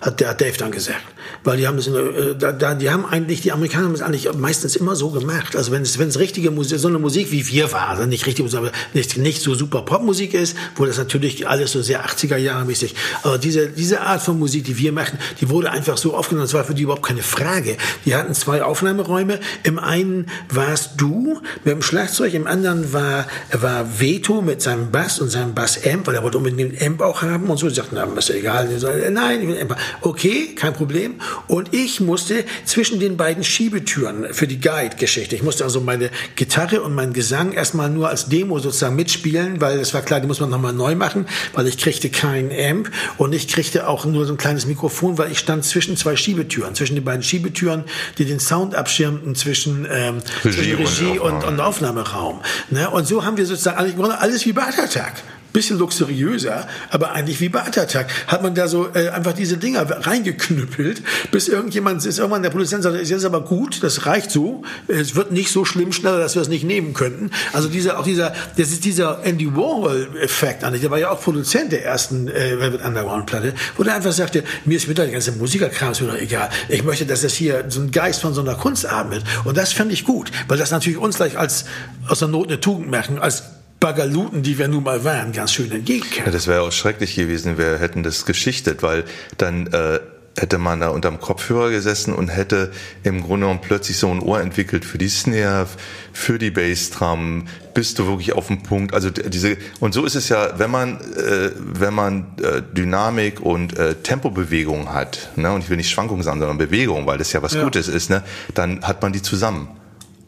[0.04, 1.02] hat der Dave dann gesagt.
[1.44, 4.76] Weil die haben das, äh, da, die haben eigentlich, die Amerikaner haben das eigentlich meistens
[4.76, 5.56] immer so gemacht.
[5.56, 8.26] Also wenn es, wenn es richtige Musik, so eine Musik wie wir war, also nicht
[8.26, 12.04] richtige Musik, aber nicht, nicht so super Popmusik ist, wo das natürlich alles so sehr
[12.04, 15.96] 80er Jahre mäßig, aber diese, diese Art von Musik, die wir machen, die wurde einfach
[15.96, 17.76] so aufgenommen, das war für die überhaupt keine Frage.
[18.04, 19.40] Die hatten zwei Aufnahmeräume.
[19.62, 25.18] Im einen warst du mit dem Schlagzeug, im anderen war, war Veto mit seinem Bass
[25.18, 27.68] und seinem Bass-Amp, weil er wollte unbedingt den Amp auch haben und so.
[27.68, 28.68] Die sagten, na, ist ja egal.
[29.10, 29.76] Nein, ich will Amp.
[30.00, 31.14] Okay, kein Problem.
[31.48, 36.82] Und ich musste zwischen den beiden Schiebetüren für die Guide-Geschichte, ich musste also meine Gitarre
[36.82, 40.40] und meinen Gesang erstmal nur als Demo sozusagen mitspielen, weil es war klar, die muss
[40.40, 44.34] man nochmal neu machen, weil ich kriegte keinen Amp und ich kriegte auch nur so
[44.34, 47.84] ein kleines Mikrofon, weil ich stand zwischen zwei Schiebetüren, zwischen den beiden Schiebetüren,
[48.18, 52.40] die den Sound abschirmten zwischen, ähm, Regie, zwischen Regie und, und, Aufnahmeraum.
[52.70, 52.90] Ne?
[52.90, 55.22] Und so haben wir sozusagen alles, alles wie bei Attack
[55.54, 58.12] bisschen luxuriöser, aber eigentlich wie bei Attack.
[58.26, 62.82] Hat man da so äh, einfach diese Dinger reingeknüppelt, bis irgendjemand ist irgendwann der Produzent
[62.82, 66.34] sagt, ist jetzt aber gut, das reicht so, es wird nicht so schlimm schneller, dass
[66.34, 67.30] wir es nicht nehmen könnten.
[67.52, 71.20] Also dieser auch dieser das ist dieser Andy Warhol Effekt eigentlich, der war ja auch
[71.20, 75.06] Produzent der ersten äh, Velvet Underground Platte, wo der einfach sagte, mir ist mit der
[75.06, 76.50] ganze Musikerkram ist mir doch egal.
[76.68, 79.72] Ich möchte, dass das hier so ein Geist von so einer Kunst atmet und das
[79.72, 81.64] fand ich gut, weil das natürlich uns gleich als
[82.08, 83.53] aus der Not eine Tugend machen, als
[83.84, 86.24] Bagaluten, die wir nun mal waren, ganz schön entgegenkam.
[86.24, 89.04] Ja, das wäre auch schrecklich gewesen, wir hätten das geschichtet, weil
[89.36, 90.00] dann äh,
[90.38, 92.72] hätte man da unterm Kopfhörer gesessen und hätte
[93.02, 95.66] im Grunde genommen plötzlich so ein Ohr entwickelt für die Snare,
[96.14, 98.94] für die Bassdrum, bist du wirklich auf dem Punkt.
[98.94, 103.78] Also diese und so ist es ja, wenn man äh, wenn man äh, Dynamik und
[103.78, 107.42] äh, Tempobewegung hat, ne, und ich will nicht Schwankungen sagen, sondern Bewegung, weil das ja
[107.42, 107.62] was ja.
[107.62, 108.22] Gutes ist, ne,
[108.54, 109.68] dann hat man die zusammen.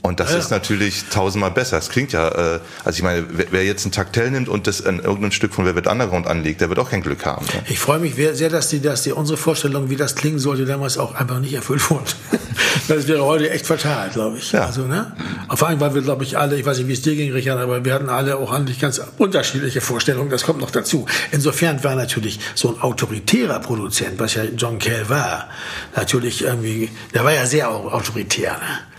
[0.02, 0.38] Und das ja.
[0.38, 1.78] ist natürlich tausendmal besser.
[1.78, 4.84] Es klingt ja, äh, also ich meine, wer, wer jetzt ein Taktell nimmt und das
[4.86, 7.44] an irgendein Stück von Velvet Underground anlegt, der wird auch kein Glück haben.
[7.46, 7.64] Ne?
[7.68, 10.96] Ich freue mich sehr, dass die, dass die unsere Vorstellung, wie das klingen sollte, damals
[10.96, 12.04] auch einfach nicht erfüllt wurde.
[12.88, 14.52] das wäre heute echt fatal, glaube ich.
[14.52, 14.66] Ja.
[14.66, 15.12] Also, ne?
[15.54, 17.58] Vor allem, weil wir, glaube ich, alle, ich weiß nicht, wie es dir ging, Richard,
[17.58, 20.30] aber wir hatten alle auch eigentlich ganz unterschiedliche Vorstellungen.
[20.30, 21.06] Das kommt noch dazu.
[21.32, 25.48] Insofern war natürlich so ein autoritärer Produzent, was ja John Cale war,
[25.96, 28.52] natürlich irgendwie, der war ja sehr autoritär.
[28.52, 28.95] Ne?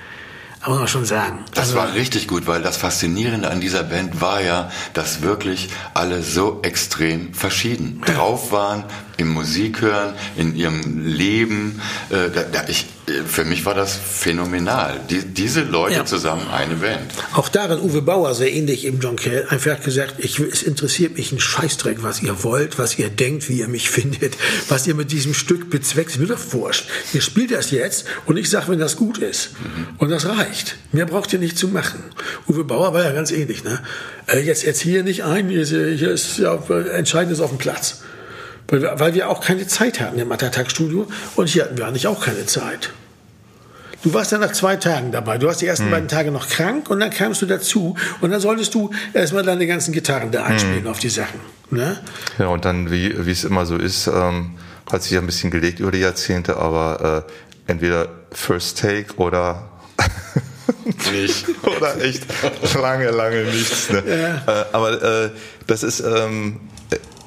[0.67, 1.45] Muss man schon sagen.
[1.53, 5.69] Das also, war richtig gut, weil das Faszinierende an dieser Band war ja, dass wirklich
[5.93, 8.83] alle so extrem verschieden drauf waren,
[9.17, 11.81] im Musik hören, in ihrem Leben.
[12.09, 12.85] Äh, da, da, ich,
[13.25, 14.99] für mich war das phänomenal.
[15.09, 16.05] Die, diese Leute ja.
[16.05, 17.11] zusammen eine Band.
[17.33, 21.31] Auch darin Uwe Bauer, sehr ähnlich im John Kell, einfach gesagt, ich, es interessiert mich
[21.31, 24.37] ein Scheißdreck, was ihr wollt, was ihr denkt, wie ihr mich findet,
[24.69, 26.11] was ihr mit diesem Stück bezweckt.
[26.11, 26.87] Ist mir doch wurscht.
[27.13, 29.51] Ihr spielt das jetzt und ich sage, wenn das gut ist.
[29.59, 29.87] Mhm.
[29.97, 30.75] Und das reicht.
[30.91, 32.03] Mehr braucht ihr nicht zu machen.
[32.47, 33.63] Uwe Bauer war ja ganz ähnlich.
[33.63, 33.79] Ne?
[34.27, 36.55] Äh, jetzt, jetzt hier nicht ein, hier ist, hier ist ja,
[36.93, 38.01] Entscheidendes auf dem Platz.
[38.67, 42.07] Weil wir, weil wir auch keine Zeit hatten im Attack-Studio und hier hatten wir eigentlich
[42.07, 42.91] auch keine Zeit.
[44.03, 45.37] Du warst dann nach zwei Tagen dabei.
[45.37, 45.91] Du warst die ersten hm.
[45.91, 49.65] beiden Tage noch krank und dann kamst du dazu und dann solltest du erstmal deine
[49.67, 50.87] ganzen Gitarren da einspielen hm.
[50.87, 51.39] auf die Sachen.
[51.69, 51.97] Ne?
[52.37, 54.51] Ja, und dann, wie, wie es immer so ist, ähm,
[54.91, 57.25] hat sich ja ein bisschen gelegt über die Jahrzehnte, aber
[57.67, 59.69] äh, entweder First Take oder
[61.11, 61.45] nicht.
[61.63, 62.23] oder echt
[62.75, 63.89] lange, lange nichts.
[63.89, 64.03] Ne?
[64.47, 64.61] Ja.
[64.61, 65.29] Äh, aber äh,
[65.65, 66.61] das ist, ähm,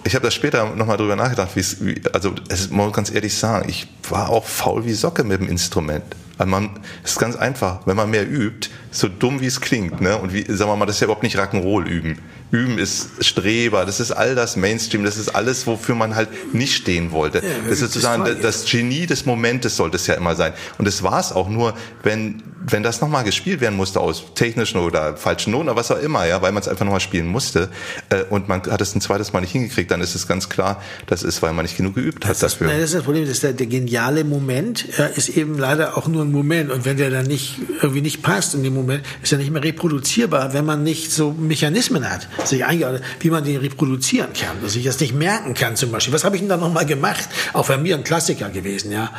[0.05, 3.89] ich habe da später nochmal drüber nachgedacht, wie also es muss ganz ehrlich sagen, ich
[4.09, 6.05] war auch faul wie Socke mit dem Instrument.
[6.41, 6.70] Also man,
[7.05, 10.16] es ist ganz einfach, wenn man mehr übt, so dumm wie es klingt, ne?
[10.16, 12.18] Und wie, sagen wir mal, das ist ja überhaupt nicht Rock'n'Roll üben.
[12.51, 16.74] Üben ist Streber, das ist all das Mainstream, das ist alles, wofür man halt nicht
[16.74, 17.38] stehen wollte.
[17.38, 20.53] Ja, das ist sozusagen das, das Genie des Momentes sollte es ja immer sein.
[20.78, 24.78] Und es war es auch nur, wenn, wenn das nochmal gespielt werden musste aus technischen
[24.78, 27.68] oder falschen Noten oder was auch immer, ja, weil man es einfach nochmal spielen musste
[28.09, 30.82] äh, und man hat es ein zweites Mal nicht hingekriegt, dann ist es ganz klar,
[31.07, 32.66] das ist, weil man nicht genug geübt hat das dafür.
[32.68, 36.09] Ist, das ist das Problem, dass der, der geniale Moment äh, ist eben leider auch
[36.09, 39.33] nur ein Moment und wenn der dann nicht irgendwie nicht passt in dem Moment, ist
[39.33, 43.57] er nicht mehr reproduzierbar, wenn man nicht so Mechanismen hat, sich eingeordnet, wie man den
[43.57, 46.12] reproduzieren kann, dass ich das nicht merken kann zum Beispiel.
[46.12, 47.28] Was habe ich denn da nochmal gemacht?
[47.53, 49.11] Auch bei mir ein Klassiker gewesen, ja.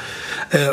[0.51, 0.69] Äh,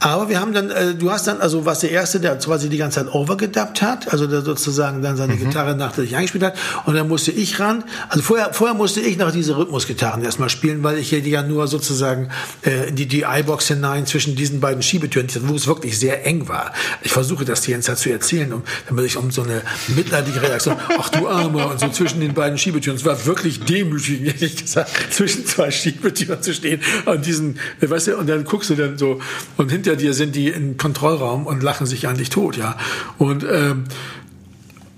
[0.00, 2.78] aber wir haben dann, äh, du hast dann, also was der Erste, der quasi die
[2.78, 5.40] ganze Zeit overgedubbt hat, also der sozusagen dann seine mhm.
[5.40, 9.30] Gitarre nachträglich eingespielt hat und dann musste ich ran, also vorher, vorher musste ich noch
[9.30, 12.28] diese Rhythmusgitarren erstmal spielen, weil ich hier ja nur sozusagen
[12.62, 16.72] äh, die, die iBox hinein zwischen diesen beiden Schiebetüren, wo es wirklich sehr eng war.
[17.02, 20.76] Ich versuche das ganze Zeit zu erzählen, um, damit ich um so eine mitleidige Reaktion,
[20.98, 22.96] ach du Armer, und so zwischen den beiden Schiebetüren.
[22.96, 28.16] Es war wirklich demütigend, ehrlich gesagt, zwischen zwei Schiebetüren zu stehen und diesen, weißt du,
[28.16, 29.20] und dann guckst du dann so,
[29.56, 32.76] und hinter dir sind die im Kontrollraum und lachen sich eigentlich tot, ja.
[33.18, 33.84] Und, ähm,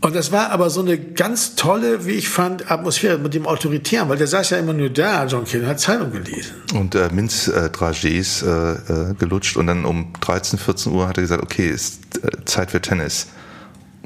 [0.02, 4.08] und das war aber so eine ganz tolle, wie ich fand, Atmosphäre mit dem Autoritären,
[4.08, 6.54] weil der saß ja immer nur da, John Kane, hat Zeitung gelesen.
[6.74, 11.22] Und äh, Minz äh, äh, äh, gelutscht und dann um 13, 14 Uhr hat er
[11.22, 13.26] gesagt, okay, ist äh, Zeit für Tennis.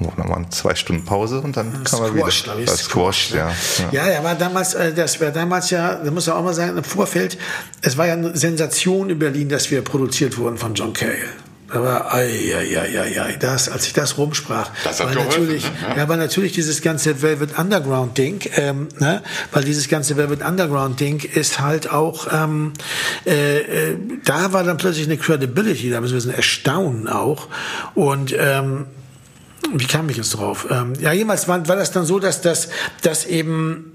[0.01, 2.27] Oh, nochmal zwei Stunden Pause und dann kann man wieder.
[2.27, 3.53] Ich, das Squash, ja.
[3.93, 6.77] Ja, ja, war damals, äh, das war damals ja, da muss man auch mal sagen,
[6.77, 7.39] im Vorfeld,
[7.83, 11.29] es war ja eine Sensation in Berlin, dass wir produziert wurden von John Cale.
[11.71, 15.65] Aber ei, ei, ei, ei, ei, das, als ich das rumsprach, das hat geholfen, natürlich,
[15.65, 15.71] ne?
[15.89, 15.97] ja.
[15.97, 16.09] ja.
[16.09, 19.23] war natürlich dieses ganze Velvet Underground Ding, ähm, ne?
[19.51, 22.75] weil dieses ganze Velvet Underground Ding ist halt auch, ähm,
[23.27, 27.49] äh, äh, da war dann plötzlich eine Credibility, da müssen wir ein Erstaunen auch
[27.95, 28.87] und ähm,
[29.73, 30.67] wie kam ich jetzt drauf?
[30.71, 32.69] Ähm, ja, jemals war, war das dann so, dass das,
[33.03, 33.94] dass eben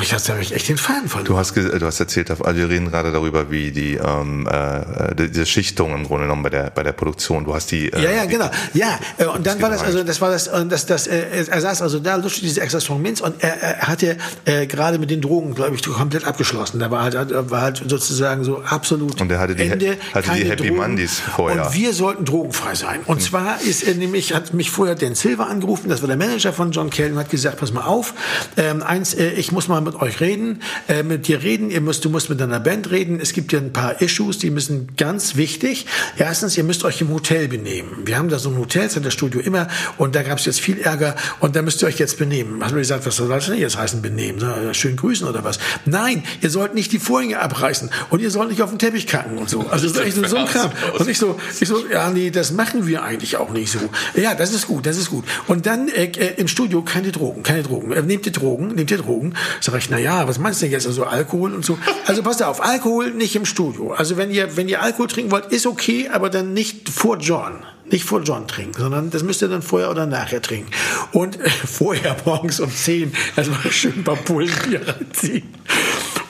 [0.00, 1.26] ich hatte ich echt den Faden verloren.
[1.26, 5.46] Du hast, du hast erzählt, also wir reden gerade darüber, wie die ähm, äh, diese
[5.46, 7.44] Schichtung im Grunde genommen bei der bei der Produktion.
[7.44, 7.92] Du hast die.
[7.92, 8.50] Äh, ja, ja, genau.
[8.74, 11.82] Ja, äh, und dann war das also, das war das, das, das, äh, er saß
[11.82, 15.20] also da, lustig diese Extras von Minz und er, er hatte äh, gerade mit den
[15.20, 16.78] Drogen, glaube ich, komplett abgeschlossen.
[16.78, 17.16] Da war halt,
[17.50, 19.20] war halt sozusagen so absolut.
[19.20, 20.76] Und er hatte die, Ende, hatte die Happy Drogen.
[20.76, 21.66] Mondays vorher.
[21.66, 23.00] Und wir sollten drogenfrei sein.
[23.06, 23.24] Und mhm.
[23.24, 26.70] zwar ist er nämlich, hat mich vorher Dan Silver angerufen, das war der Manager von
[26.72, 28.14] John Kelly, und hat gesagt, pass mal auf,
[28.56, 32.04] ähm, eins, äh, ich muss mal mit euch reden äh, mit dir reden, ihr müsst,
[32.04, 33.18] du musst mit deiner Band reden.
[33.20, 35.86] Es gibt ja ein paar Issues, die müssen ganz wichtig.
[36.16, 38.02] Erstens, ihr müsst euch im Hotel benehmen.
[38.04, 39.68] Wir haben da so ein Hotelcenter-Studio immer
[39.98, 42.62] und da gab es jetzt viel Ärger und da müsst ihr euch jetzt benehmen.
[42.62, 44.42] Hast du gesagt, was soll das denn jetzt heißen, benehmen?
[44.74, 45.58] Schön grüßen oder was?
[45.84, 49.38] Nein, ihr sollt nicht die Vorhänge abreißen und ihr sollt nicht auf den Teppich kacken
[49.38, 49.60] und so.
[49.68, 50.70] Also das ist echt so ein Kram.
[50.98, 53.78] Und ich so, ich so, ja, nee, das machen wir eigentlich auch nicht so.
[54.14, 55.24] Ja, das ist gut, das ist gut.
[55.46, 57.92] Und dann äh, äh im Studio keine Drogen, keine Drogen.
[57.92, 59.34] Äh, nehmt ihr Drogen, nehmt ihr Drogen.
[59.60, 60.86] Sag ich, na ja, was meinst du denn jetzt?
[60.86, 61.78] Also Alkohol und so.
[62.06, 63.92] Also passt auf, Alkohol nicht im Studio.
[63.92, 67.64] Also wenn ihr, wenn ihr Alkohol trinken wollt, ist okay, aber dann nicht vor John.
[67.90, 70.70] Nicht vor John trinken, sondern das müsst ihr dann vorher oder nachher trinken.
[71.12, 75.48] Und äh, vorher morgens um 10 erstmal schön ein paar Pullenbier reinziehen.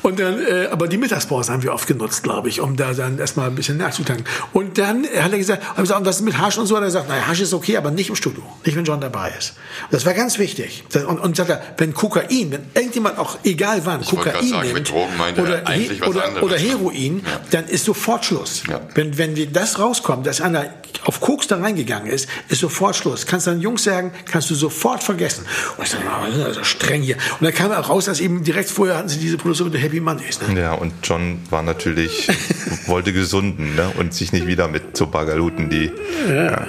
[0.02, 3.18] Und dann, äh, aber die Mittagspause haben wir oft genutzt, glaube ich, um da dann
[3.18, 4.24] erstmal ein bisschen nachzutanken.
[4.52, 6.86] Und dann hat er gesagt, hab gesagt, und das mit Hasch und so, hat er
[6.86, 9.54] gesagt, naja, Hasch ist okay, aber nicht im Studio, nicht wenn John dabei ist.
[9.84, 10.84] Und das war ganz wichtig.
[10.94, 14.92] Und, und sagt er, wenn Kokain, wenn irgendjemand auch, egal wann, ich Kokain sagen, nimmt
[14.92, 17.40] oder, He oder, oder, Heroin, ja.
[17.52, 18.64] dann ist sofort Schluss.
[18.68, 18.80] Ja.
[18.94, 20.66] Wenn, wenn wir das rauskommt, dass einer
[21.04, 23.26] auf Koks da reingegangen ist, ist sofort Schluss.
[23.26, 25.44] Kannst dann Jungs sagen, kannst du sofort vergessen.
[25.76, 27.16] Und ich sage, oh, ist streng hier.
[27.38, 29.80] Und dann kam er raus, dass eben direkt vorher hatten sie diese Produktion mit der
[29.80, 30.40] Happy Mondays.
[30.40, 30.60] Ne?
[30.60, 32.28] Ja, und John war natürlich,
[32.86, 33.92] wollte gesunden ne?
[33.98, 35.90] und sich nicht wieder mit so Bagaluten, die.
[36.28, 36.44] Ja.
[36.44, 36.68] ja.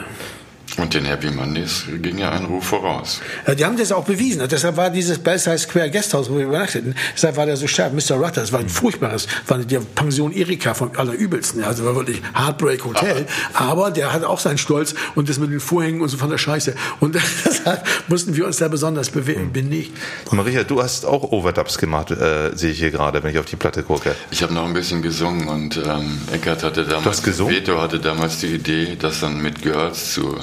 [0.77, 3.21] Und den Happy Mondays ging ja ein Ruf voraus.
[3.45, 4.41] Ja, die haben das auch bewiesen.
[4.49, 7.93] Deshalb war dieses Bellside Square Guesthouse, wo wir übernachteten, deshalb war der so stark.
[7.93, 8.15] Mr.
[8.15, 11.63] Rutter, das war ein furchtbares, war die Pension Erika vom allerübelsten.
[11.63, 13.27] Also war wirklich Heartbreak Hotel.
[13.53, 16.39] Aber der hatte auch seinen Stolz und das mit den Vorhängen und so von der
[16.39, 16.73] Scheiße.
[16.99, 17.15] Und
[17.45, 19.51] deshalb mussten wir uns da besonders bewegen.
[19.53, 19.91] Bin ich.
[20.31, 23.55] Maria, du hast auch Overdubs gemacht, äh, sehe ich hier gerade, wenn ich auf die
[23.55, 24.15] Platte gucke.
[24.31, 28.47] Ich habe noch ein bisschen gesungen und ähm, Eckert hatte damals, Veto hatte damals die
[28.47, 30.35] Idee, das dann mit Girls zu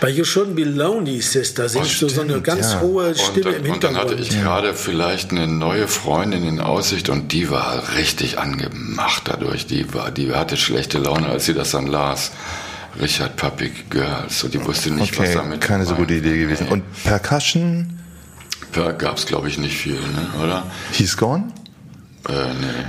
[0.00, 2.80] bei You Shouldn't Be Lonely, Sister, singst du so eine ganz ja.
[2.80, 3.74] hohe Stimme dann, im Hintergrund.
[3.74, 4.42] Und dann hatte ich ja.
[4.42, 9.66] gerade vielleicht eine neue Freundin in Aussicht und die war richtig angemacht dadurch.
[9.66, 12.32] Die, war, die hatte schlechte Laune, als sie das dann las.
[13.00, 14.44] Richard Puppig Girls.
[14.44, 16.68] Und die wusste nicht, okay, was damit Keine so gute Idee gewesen.
[16.68, 17.98] Und Percussion?
[18.72, 20.42] Per gab es, glaube ich, nicht viel, ne?
[20.42, 20.64] oder?
[20.92, 21.52] He's Gone?
[22.28, 22.32] Äh,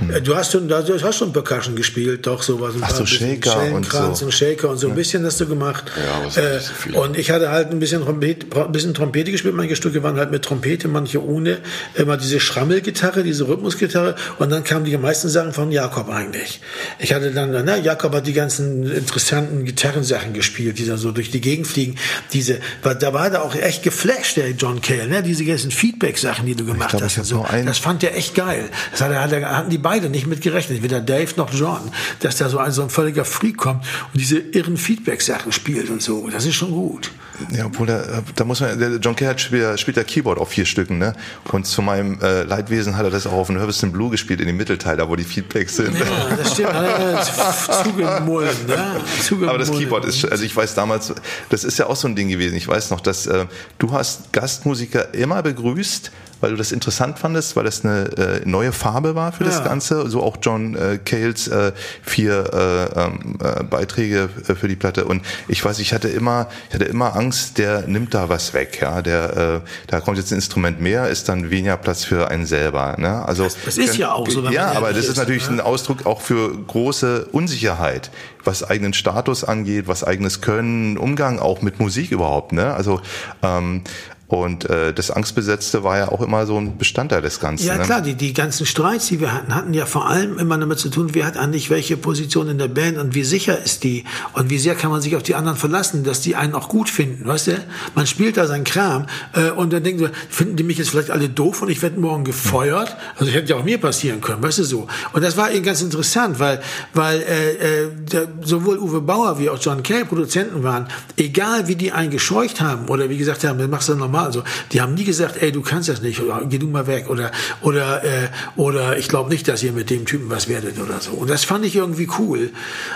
[0.06, 0.20] nee.
[0.20, 2.74] Du hast schon, du hast schon Percussion gespielt, doch sowas.
[2.74, 4.24] Ein Ach so, Shaker und so.
[4.24, 5.84] und Shaker und so ein bisschen hast du gemacht.
[5.96, 6.94] Ja, aber war äh, so viel.
[6.96, 9.54] und ich hatte halt ein bisschen Trompete, ein bisschen Trompete gespielt.
[9.54, 11.58] Manche Stücke waren halt mit Trompete, manche ohne.
[11.94, 14.14] Immer diese Schrammelgitarre, diese Rhythmusgitarre.
[14.38, 16.60] Und dann kamen die meisten Sachen von Jakob eigentlich.
[16.98, 21.30] Ich hatte dann, na, Jakob hat die ganzen interessanten Gitarrensachen gespielt, die dann so durch
[21.30, 21.96] die Gegend fliegen.
[22.32, 25.22] Diese, da war da auch echt geflasht, der John Cale, ne?
[25.22, 27.22] Diese ganzen Feedback-Sachen, die du gemacht glaub, hast.
[27.24, 27.46] so.
[27.66, 28.70] Das fand er echt geil.
[28.92, 31.80] Das hat, er- er- hatten die beide nicht mit gerechnet, weder Dave noch John,
[32.20, 36.02] dass da so ein, so ein völliger Freak kommt und diese irren Feedback-Sachen spielt und
[36.02, 36.28] so.
[36.28, 37.10] Das ist schon gut.
[37.54, 40.48] Ja, obwohl der, äh, da muss man, der John hat spielt, spielt der Keyboard auf
[40.48, 41.12] vier Stücken, ne?
[41.52, 44.46] Und zu meinem äh, Leidwesen hat er das auch auf dem Herbiston Blue gespielt in
[44.46, 45.94] dem Mittelteil, da wo die Feedbacks sind.
[45.98, 46.70] Ja, das stimmt.
[46.70, 47.16] Äh,
[47.84, 49.00] zugemullen, ne?
[49.22, 49.48] Zugemullen.
[49.50, 51.12] Aber das Keyboard ist, also ich weiß damals,
[51.50, 52.56] das ist ja auch so ein Ding gewesen.
[52.56, 53.44] Ich weiß noch, dass äh,
[53.78, 56.10] du hast Gastmusiker immer begrüßt,
[56.40, 59.64] weil du das interessant fandest, weil das eine äh, neue Farbe war für das Ja.
[59.64, 60.08] Ganze.
[60.10, 61.72] So auch John äh, Cales äh,
[62.02, 62.52] vier
[62.94, 65.04] äh, ähm, äh, Beiträge äh, für die Platte.
[65.04, 68.78] Und ich weiß, ich hatte immer, ich hatte immer Angst, der nimmt da was weg.
[68.80, 72.46] Ja, der, äh, da kommt jetzt ein Instrument mehr, ist dann weniger Platz für einen
[72.46, 72.96] selber.
[72.98, 73.24] Ne?
[73.26, 75.56] Also das ist ja auch so, wenn Ja, aber das ist ist, natürlich ne?
[75.56, 78.10] ein Ausdruck auch für große Unsicherheit,
[78.44, 82.52] was eigenen Status angeht, was eigenes Können, Umgang auch mit Musik überhaupt.
[82.52, 82.74] Ne?
[82.74, 83.00] Also
[83.42, 83.82] ähm,
[84.28, 87.66] und äh, das Angstbesetzte war ja auch immer so ein Bestandteil des Ganzen.
[87.66, 87.84] Ja ne?
[87.84, 90.88] klar, die, die ganzen Streits, die wir hatten, hatten ja vor allem immer damit zu
[90.88, 94.50] tun, wer hat eigentlich welche Position in der Band und wie sicher ist die und
[94.50, 97.26] wie sehr kann man sich auf die anderen verlassen, dass die einen auch gut finden,
[97.26, 97.64] weißt du?
[97.94, 101.10] Man spielt da seinen Kram äh, und dann denken so, finden die mich jetzt vielleicht
[101.10, 102.96] alle doof und ich werde morgen gefeuert?
[103.16, 104.88] Also hätte ja auch mir passieren können, weißt du so.
[105.12, 106.60] Und das war eben ganz interessant, weil,
[106.94, 111.76] weil äh, äh, der, sowohl Uwe Bauer wie auch John Kay Produzenten waren, egal wie
[111.76, 114.42] die einen gescheucht haben oder wie gesagt haben, das machst du normal so,
[114.72, 117.30] die haben nie gesagt, ey, du kannst das nicht oder geh du mal weg oder
[117.60, 121.12] oder äh, oder ich glaube nicht, dass ihr mit dem Typen was werdet oder so.
[121.12, 122.50] Und das fand ich irgendwie cool.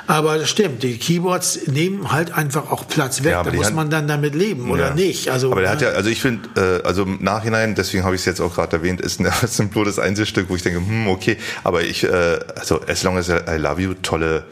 [0.06, 3.32] Aber das stimmt, die Keyboards nehmen halt einfach auch Platz weg.
[3.32, 4.94] Ja, da muss hat- man dann damit leben oder Ja.
[4.94, 5.28] nicht.
[5.30, 5.88] Also aber der hat ne?
[5.88, 8.76] ja, also ich finde, äh, also im Nachhinein, deswegen habe ich es jetzt auch gerade
[8.76, 9.30] erwähnt, ist ein
[9.84, 13.56] das Einzelstück, wo ich denke, hm, okay, aber ich, äh, also as long as I
[13.58, 14.44] love you, tolle,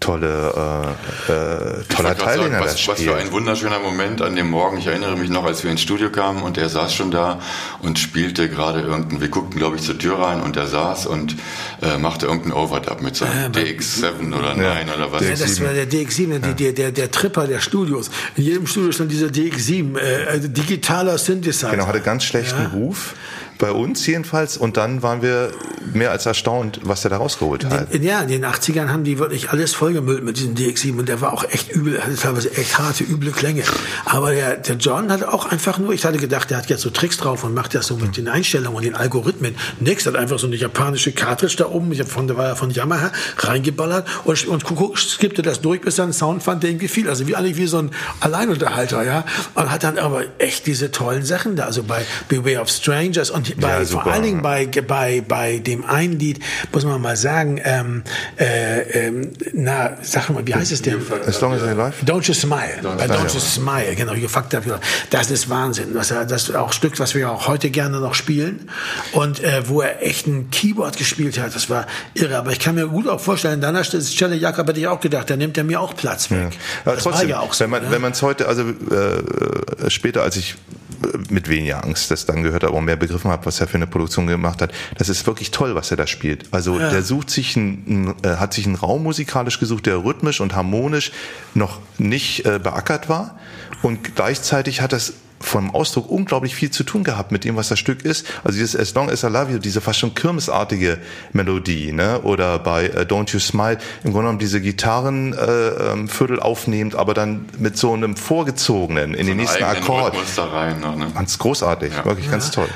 [0.00, 0.94] tolle,
[1.28, 4.78] äh, äh, toller Teil, sagen, was, was für ein wunderschöner Moment an dem Morgen.
[4.78, 7.40] Ich erinnere mich noch, als wir ins Studio kamen und er saß schon da
[7.82, 11.36] und spielte gerade irgendein, wir guckten glaube ich zur Tür rein und er saß und
[11.82, 15.22] äh, machte irgendeinen Overdub mit seinem DX7 oder 9 oder was.
[15.22, 18.10] Ja, das war der DX7, die, der, der, der Tripper der Studios.
[18.36, 21.70] In jedem Studio stand dieser DX7, äh, also digitaler Synthesizer.
[21.70, 22.68] Genau, hatte ganz schlechten Ja.
[22.68, 23.14] Ruf.
[23.58, 24.56] Bei uns jedenfalls.
[24.56, 25.52] Und dann waren wir
[25.92, 27.92] mehr als erstaunt, was er da rausgeholt hat.
[27.94, 31.20] In, ja, in den 80ern haben die wirklich alles vollgemüllt mit diesem DX7 und der
[31.20, 33.62] war auch echt übel, hatte teilweise echt harte, üble Klänge.
[34.04, 36.90] Aber der, der John hat auch einfach nur, ich hatte gedacht, der hat jetzt so
[36.90, 39.54] Tricks drauf und macht das so mit den Einstellungen und den Algorithmen.
[39.80, 42.70] Nix, hat einfach so eine japanische Cartridge da oben, ich von, der war ja von
[42.70, 44.64] Yamaha, reingeballert und, und
[44.98, 47.08] skippte das durch, bis er einen Sound fand, der ihm gefiel.
[47.08, 47.90] Also wie eigentlich wie so ein
[48.20, 49.24] Alleinunterhalter, ja.
[49.54, 53.45] Und hat dann aber echt diese tollen Sachen da, also bei Beware of Strangers und
[53.58, 54.04] bei, super.
[54.04, 56.40] vor allen Dingen bei, bei, bei dem einen Lied,
[56.72, 58.02] muss man mal sagen, ähm,
[58.38, 61.00] äh, ähm, na, sag mal, wie heißt es denn?
[61.26, 61.94] As long as I live?
[62.04, 62.80] Don't You Smile.
[62.82, 63.18] Bei Smile.
[63.18, 64.64] Don't You Smile, genau, you fucked up.
[65.10, 65.94] Das ist Wahnsinn.
[65.94, 68.68] Das, das ist auch ein Stück, was wir auch heute gerne noch spielen.
[69.12, 72.36] Und äh, wo er echt ein Keyboard gespielt hat, das war irre.
[72.36, 75.30] Aber ich kann mir gut auch vorstellen, an deiner Stelle, Jakob, hätte ich auch gedacht,
[75.30, 76.56] da nimmt er mir auch Platz weg.
[76.84, 77.64] Aber das trotzdem, war ja auch so.
[77.64, 77.90] wenn man ne?
[77.90, 80.85] wenn man es heute, also äh, später, als ich äh,
[81.28, 83.86] mit weniger Angst das dann gehört habe und mehr begriffen habe, was er für eine
[83.86, 86.46] Produktion gemacht hat, das ist wirklich toll, was er da spielt.
[86.52, 90.54] Also der sucht sich einen, äh, hat sich einen Raum musikalisch gesucht, der rhythmisch und
[90.54, 91.12] harmonisch
[91.54, 93.38] noch nicht äh, beackert war.
[93.82, 97.78] Und gleichzeitig hat das vom Ausdruck unglaublich viel zu tun gehabt mit dem, was das
[97.78, 98.26] Stück ist.
[98.44, 100.98] Also dieses As Long As I Love You, diese fast schon kirmesartige
[101.32, 102.20] Melodie, ne?
[102.22, 107.14] Oder bei äh, Don't You Smile, im Grunde genommen diese Gitarrenviertel äh, ähm, aufnehmend, aber
[107.14, 110.14] dann mit so einem vorgezogenen in den Einen nächsten Akkord.
[110.38, 111.08] Rein noch, ne?
[111.14, 112.68] Ganz großartig, wirklich ganz toll.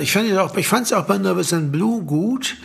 [0.00, 2.56] Ich fand es auch, ich auch bei Nervous and Blue gut,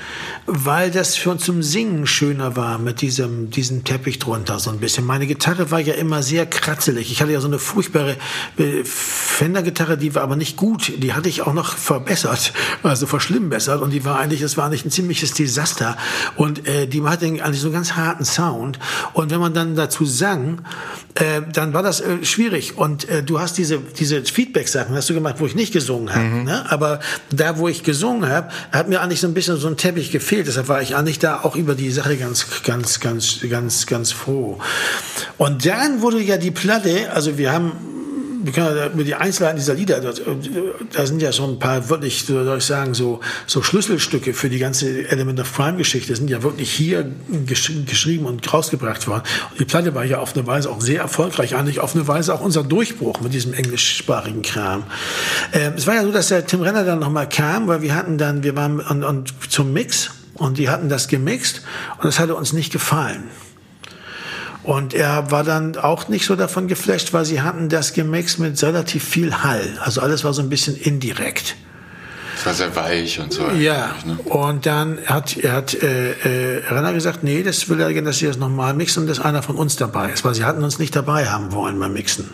[0.46, 5.06] weil das schon zum Singen schöner war mit diesem, diesem Teppich drunter so ein bisschen.
[5.06, 7.12] Meine Gitarre war ja immer sehr kratzelig.
[7.12, 8.18] Ich hatte ja so eine furchtbare
[8.58, 8.84] äh,
[9.32, 10.92] Fender-Gitarre, die war aber nicht gut.
[10.98, 12.54] Die hatte ich auch noch verbessert,
[12.84, 15.98] also verschlimmbessert und die war eigentlich, das war eigentlich ein ziemliches Desaster
[16.36, 18.78] und äh, die hatte eigentlich so einen ganz harten Sound
[19.14, 20.62] und wenn man dann dazu sang,
[21.16, 25.14] äh, dann war das äh, schwierig und äh, du hast diese, diese Feedback-Sachen, hast du
[25.14, 26.70] gemacht, wo ich nicht gesungen habe, ne?
[26.70, 27.00] aber
[27.32, 30.48] da, wo ich gesungen habe, hat mir eigentlich so ein bisschen so ein Teppich gefehlt,
[30.48, 34.60] deshalb war ich eigentlich da auch über die Sache ganz, ganz, ganz, ganz, ganz froh.
[35.38, 37.72] Und dann wurde ja die Platte, also wir haben
[38.44, 40.12] wir können ja über die Einzelheiten dieser Lieder, da,
[40.94, 44.50] da sind ja schon ein paar wirklich, so soll ich sagen, so, so Schlüsselstücke für
[44.50, 47.12] die ganze Element of Crime Geschichte sind ja wirklich hier
[47.46, 49.24] gesch geschrieben und rausgebracht worden.
[49.52, 52.34] Und die Platte war ja auf eine Weise auch sehr erfolgreich, eigentlich auf eine Weise
[52.34, 54.84] auch unser Durchbruch mit diesem englischsprachigen Kram.
[55.54, 58.18] Ähm, es war ja so, dass der Tim Renner dann nochmal kam, weil wir hatten
[58.18, 61.62] dann, wir waren und, und zum Mix und die hatten das gemixt
[61.98, 63.24] und das hatte uns nicht gefallen.
[64.64, 68.62] Und er war dann auch nicht so davon geflasht, weil sie hatten das gemixt mit
[68.62, 69.78] relativ viel Hall.
[69.82, 71.55] Also alles war so ein bisschen indirekt.
[72.38, 73.47] Es war sehr weich und so.
[73.51, 74.18] Ja, Ne?
[74.26, 76.12] und dann hat, er hat äh,
[76.57, 79.20] äh, Renner gesagt, nee, das will er gerne, dass sie das nochmal mixen und dass
[79.20, 82.30] einer von uns dabei ist, weil sie hatten uns nicht dabei haben wollen beim Mixen.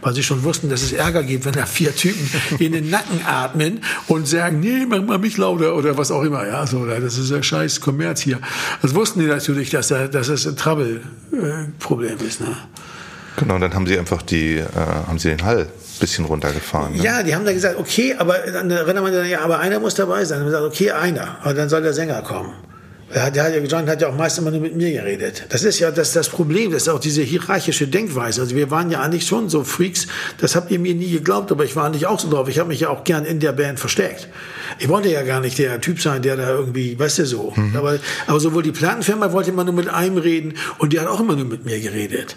[0.00, 2.28] Weil sie schon wussten, dass es Ärger gibt, wenn da vier Typen
[2.58, 6.46] in den Nacken atmen und sagen, nee, mach mal mich lauter oder was auch immer.
[6.46, 8.38] Ja, so, das ist ja scheiß Kommerz hier.
[8.80, 12.40] Das wussten die natürlich, dass, da, dass es ein Trouble-Problem ist.
[12.40, 12.56] Ne?
[13.38, 16.96] Genau, und dann haben sie einfach die, äh, haben sie den Hall ein bisschen runtergefahren.
[16.96, 17.02] Ne?
[17.02, 19.94] Ja, die haben dann gesagt, okay, aber dann Renner meinte dann, ja, aber einer muss
[19.94, 20.38] dabei sein.
[20.40, 22.52] Und wir gesagt, okay, einer, aber dann soll der Sänger kommen.
[23.14, 25.46] Der hat, der ja, John hat ja auch meist immer nur mit mir geredet.
[25.48, 28.42] Das ist ja das, das Problem, das ist auch diese hierarchische Denkweise.
[28.42, 30.06] Also wir waren ja eigentlich schon so Freaks,
[30.38, 32.48] das habt ihr mir nie geglaubt, aber ich war eigentlich auch so drauf.
[32.48, 34.28] Ich habe mich ja auch gern in der Band versteckt.
[34.78, 37.54] Ich wollte ja gar nicht der Typ sein, der da irgendwie, weißt du so.
[37.74, 41.20] Aber, aber sowohl die Plattenfirma wollte immer nur mit einem reden und die hat auch
[41.20, 42.36] immer nur mit mir geredet.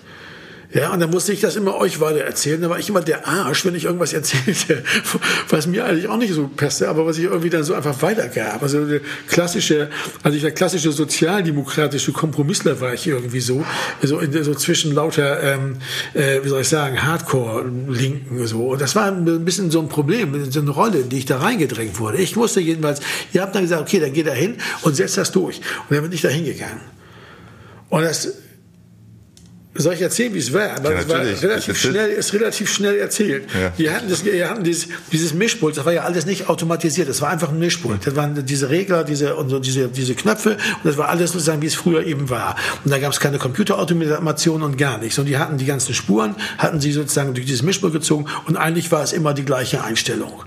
[0.73, 2.61] Ja, und dann musste ich das immer euch weiter erzählen.
[2.61, 4.83] Da war ich immer der Arsch, wenn ich irgendwas erzählte,
[5.49, 8.63] was mir eigentlich auch nicht so passte, aber was ich irgendwie dann so einfach weitergab.
[8.63, 9.89] Also der klassische,
[10.23, 13.65] also der klassische sozialdemokratische Kompromissler war ich irgendwie so,
[14.01, 15.77] so, in, so zwischen lauter, ähm,
[16.13, 18.69] äh, wie soll ich sagen, Hardcore-Linken so.
[18.69, 21.39] Und das war ein bisschen so ein Problem, so eine Rolle, in die ich da
[21.39, 22.17] reingedrängt wurde.
[22.19, 23.01] Ich wusste jedenfalls,
[23.33, 25.57] ihr habt dann gesagt, okay, dann geht er hin und setzt das durch.
[25.89, 26.79] Und dann bin ich da hingegangen.
[27.89, 28.40] Und das
[29.73, 30.75] soll ich erzählen, wie es war?
[30.77, 33.45] Aber Ja, es war relativ schnell, ist relativ schnell erzählt.
[33.53, 33.71] Ja.
[33.77, 37.21] Wir hatten, das, wir hatten dieses, dieses Mischpult, das war ja alles nicht automatisiert, das
[37.21, 38.05] war einfach ein Mischpult.
[38.05, 41.61] Das waren diese Regler, diese, und so diese, diese Knöpfe, und das war alles sozusagen,
[41.61, 42.55] wie es früher eben war.
[42.83, 45.17] Und da gab es keine Computerautomation und gar nichts.
[45.19, 48.91] Und die hatten die ganzen Spuren, hatten sie sozusagen durch dieses Mischpult gezogen, und eigentlich
[48.91, 50.43] war es immer die gleiche Einstellung.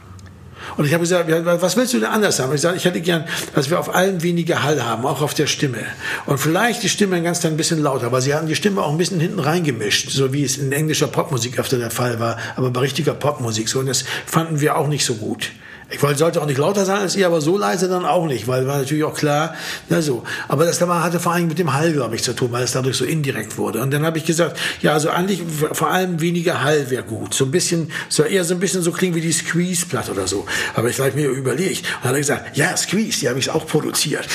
[0.76, 2.54] Und ich habe gesagt, was willst du denn anders haben?
[2.54, 5.46] Ich sage, ich hätte gern, dass wir auf allen weniger Hall haben, auch auf der
[5.46, 5.78] Stimme.
[6.26, 8.90] Und vielleicht die Stimme ein ganz klein bisschen lauter, weil sie hatten die Stimme auch
[8.90, 12.70] ein bisschen hinten reingemischt, so wie es in englischer Popmusik öfter der Fall war, aber
[12.70, 13.80] bei richtiger Popmusik so.
[13.80, 15.50] Und das fanden wir auch nicht so gut.
[15.94, 18.48] Ich wollte, sollte auch nicht lauter sein als ihr, aber so leise dann auch nicht,
[18.48, 19.54] weil war natürlich auch klar,
[19.88, 20.24] na so.
[20.48, 22.96] Aber das hatte vor allem mit dem Hall, glaube ich, zu tun, weil es dadurch
[22.96, 23.80] so indirekt wurde.
[23.80, 25.40] Und dann habe ich gesagt, ja, also eigentlich
[25.72, 27.32] vor allem weniger Hall wäre gut.
[27.32, 30.46] So ein bisschen, soll eher so ein bisschen so klingen wie die Squeeze-Platte oder so.
[30.74, 31.86] Aber ich habe mir überlegt.
[32.02, 34.26] Und hat er gesagt, ja, Squeeze, die habe ich auch produziert.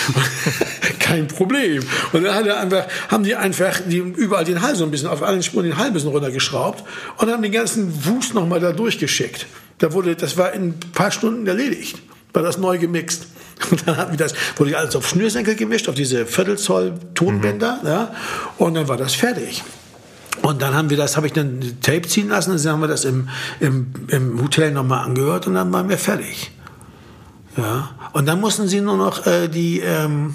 [0.99, 1.84] Kein Problem.
[2.14, 5.10] Und dann hat er einfach, haben die einfach die überall den Hall so ein bisschen,
[5.10, 6.86] auf allen Spuren den Hall ein bisschen runtergeschraubt
[7.18, 9.45] und haben den ganzen Wust nochmal da durchgeschickt.
[9.80, 12.00] Da wurde, das war in ein paar Stunden erledigt.
[12.34, 13.28] War das neu gemixt.
[13.72, 18.14] Und dann hatten wir das, wurde alles auf Schnürsenkel gemischt, auf diese Viertelzoll Tonbänder, ja.
[18.58, 19.64] Und dann war das fertig.
[20.42, 23.04] Und dann haben wir das, habe ich dann Tape ziehen lassen, dann haben wir das
[23.04, 23.28] im,
[23.60, 26.52] im, im Hotel nochmal angehört und dann waren wir fertig.
[27.58, 27.90] Ja.
[28.14, 30.34] Und dann mussten sie nur noch äh, die, ähm,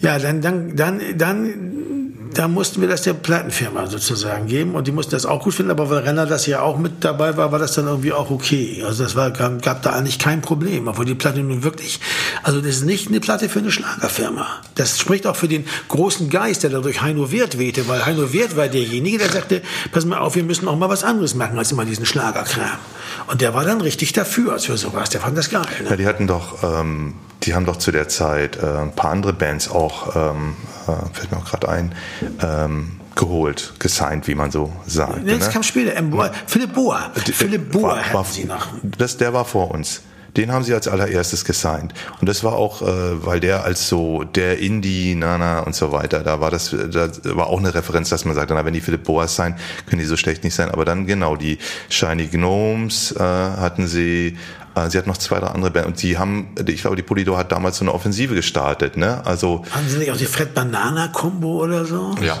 [0.00, 2.01] ja, dann, dann, dann, dann,
[2.34, 5.70] dann mussten wir das der Plattenfirma sozusagen geben und die mussten das auch gut finden,
[5.70, 8.82] aber weil Renner das ja auch mit dabei war, war das dann irgendwie auch okay.
[8.86, 12.00] Also das war, gab, gab da eigentlich kein Problem, obwohl die Platte nun wirklich,
[12.42, 14.46] also das ist nicht eine Platte für eine Schlagerfirma.
[14.74, 18.32] Das spricht auch für den großen Geist, der da durch Heino Wert wehte, weil Heino
[18.32, 19.62] Wert war derjenige, der sagte,
[19.92, 22.78] pass mal auf, wir müssen auch mal was anderes machen als immer diesen Schlagerkram.
[23.26, 25.10] Und der war dann richtig dafür, als für sowas.
[25.10, 25.66] Der fand das geil.
[25.82, 25.90] Ne?
[25.90, 29.32] Ja, die hatten doch, ähm, die haben doch zu der Zeit äh, ein paar andere
[29.32, 31.94] Bands auch, ähm, äh, fällt mir auch gerade ein,
[32.42, 35.24] ähm, geholt, gesigned, wie man so sagt.
[35.24, 35.52] Nee, das ne?
[35.52, 35.96] kam später.
[35.96, 37.10] Ähm, Boa, Philipp Boa.
[37.14, 38.68] Philipp Boa war, war, sie noch.
[38.82, 40.02] Das, der war vor uns.
[40.36, 41.92] Den haben sie als allererstes gesigned.
[42.20, 46.20] Und das war auch, äh, weil der als so der Indie, Nana und so weiter,
[46.20, 49.04] da war das, da war auch eine Referenz, dass man sagt, na, wenn die Philipp
[49.04, 50.70] Boas sein, können die so schlecht nicht sein.
[50.70, 51.58] Aber dann genau, die
[51.90, 56.18] Shiny Gnomes äh, hatten sie, äh, sie hatten noch zwei, drei andere Bands und die
[56.18, 59.20] haben, ich glaube, die Polydor hat damals so eine Offensive gestartet, ne?
[59.26, 62.14] Also Haben sie nicht auch die Fred Banana Combo oder so?
[62.20, 62.38] Ja.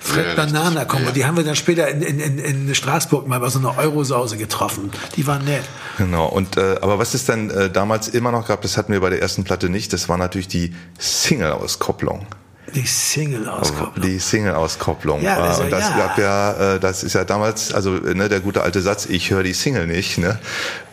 [0.00, 0.84] Fred Banana.
[0.84, 1.06] Combo.
[1.08, 1.12] Ja.
[1.12, 2.38] Die haben wir dann später in, in, in,
[2.68, 4.90] in Straßburg mal bei so einer Eurosause getroffen.
[5.16, 5.64] Die waren nett.
[5.98, 9.00] Genau, und äh, aber was es dann äh, damals immer noch gab, das hatten wir
[9.00, 12.26] bei der ersten Platte nicht, das war natürlich die Single-Auskopplung.
[12.74, 14.04] Die Single-Auskopplung.
[14.06, 15.22] Die Single-Auskopplung.
[15.22, 17.90] Ja, das Äh, ist und das ja- gab ja, äh, das ist ja damals, also
[17.92, 20.38] ne, der gute alte Satz, ich höre die Single nicht, ne?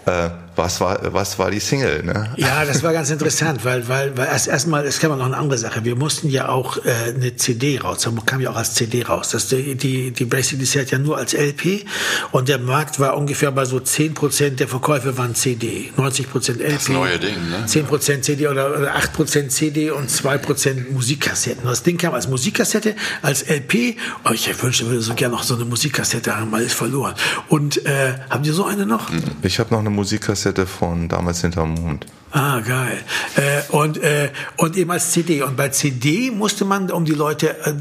[0.05, 2.03] Äh, was war, was war die Single?
[2.03, 2.29] Ne?
[2.37, 5.57] Ja, das war ganz interessant, weil, weil, weil erst erstmal, es kam noch eine andere
[5.57, 5.83] Sache.
[5.83, 9.29] Wir mussten ja auch äh, eine CD raus, da kam ja auch als CD raus.
[9.31, 11.85] Das, die, die, die Basic DC hat ja nur als LP
[12.31, 16.73] und der Markt war ungefähr bei so 10% der Verkäufe waren CD, 90% LP.
[16.73, 17.65] Das neue Ding, ne?
[17.67, 21.65] 10% CD oder, oder 8% CD und 2% Musikkassetten.
[21.65, 23.97] Das Ding kam als Musikkassette, als LP.
[24.23, 27.15] Oh, ich wünschte, ich würde so gerne noch so eine Musikkassette haben, mal ist verloren.
[27.49, 29.09] Und äh, haben die so eine noch?
[29.41, 32.05] Ich habe noch eine Musikkassette von damals hinterm Mond.
[32.31, 33.01] Ah, geil.
[33.37, 35.41] Äh, und, äh, und eben als CD.
[35.41, 37.73] Und bei CD musste man, um die Leute, äh,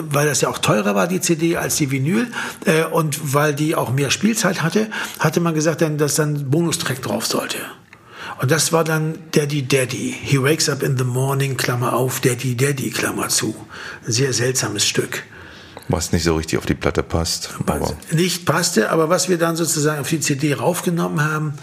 [0.00, 2.26] weil das ja auch teurer war, die CD, als die Vinyl,
[2.64, 4.88] äh, und weil die auch mehr Spielzeit hatte,
[5.18, 7.58] hatte man gesagt, dann, dass dann Bonustrack drauf sollte.
[8.40, 10.16] Und das war dann Daddy Daddy.
[10.22, 13.54] He wakes up in the morning, Klammer auf, Daddy Daddy, Klammer zu.
[14.06, 15.24] Ein sehr seltsames Stück.
[15.88, 17.50] Was nicht so richtig auf die Platte passt.
[17.66, 21.54] Aber nicht passte, aber was wir dann sozusagen auf die CD raufgenommen haben,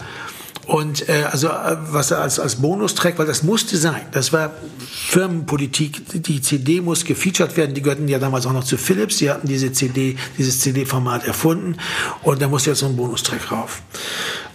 [0.66, 4.02] und äh, also äh, was als, als Bonustrack, weil das musste sein.
[4.10, 4.50] Das war
[4.90, 6.02] Firmenpolitik.
[6.24, 7.74] Die CD muss gefeatured werden.
[7.74, 9.18] Die gehörten ja damals auch noch zu Philips.
[9.18, 11.76] Die hatten diese CD, dieses CD-Format erfunden.
[12.22, 13.80] Und da musste jetzt so ein Bonustrack rauf.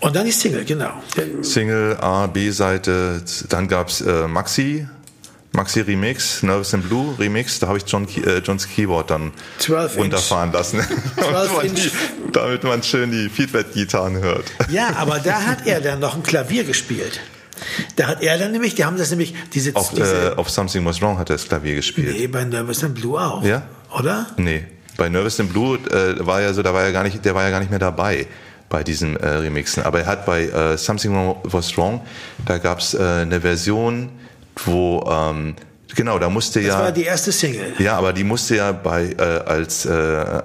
[0.01, 0.91] Und dann die Single, genau.
[1.41, 3.23] Single A, B-Seite.
[3.47, 4.87] Dann gab's äh, Maxi.
[5.53, 9.33] Maxi Remix, Nervous in Blue Remix, da habe ich John, äh, Johns Keyboard dann
[9.97, 10.77] runterfahren lassen.
[11.17, 11.91] man die,
[12.31, 14.45] damit man schön die Feedback-Gitarren hört.
[14.69, 17.19] Ja, aber da hat er dann noch ein Klavier gespielt.
[17.97, 19.75] Da hat er dann nämlich, die haben das nämlich, diese...
[19.75, 22.15] Auf, diese, äh, auf Something Was Wrong hat er das Klavier gespielt.
[22.17, 23.43] Nee, bei Nervous in Blue auch.
[23.43, 23.63] Ja?
[23.97, 24.27] Oder?
[24.37, 24.65] Nee,
[24.97, 27.43] bei Nervous in Blue äh, war ja so, da war er gar nicht, der war
[27.43, 28.25] ja gar nicht mehr dabei
[28.69, 29.83] bei diesen äh, Remixen.
[29.83, 32.01] Aber er hat bei äh, Something Was Wrong,
[32.45, 34.09] da gab's äh, eine Version,
[34.55, 35.55] wo ähm,
[35.95, 36.73] Genau, da musste das ja.
[36.75, 37.73] Das war die erste Single.
[37.79, 40.41] Ja, aber die musste ja bei äh, als äh, äh,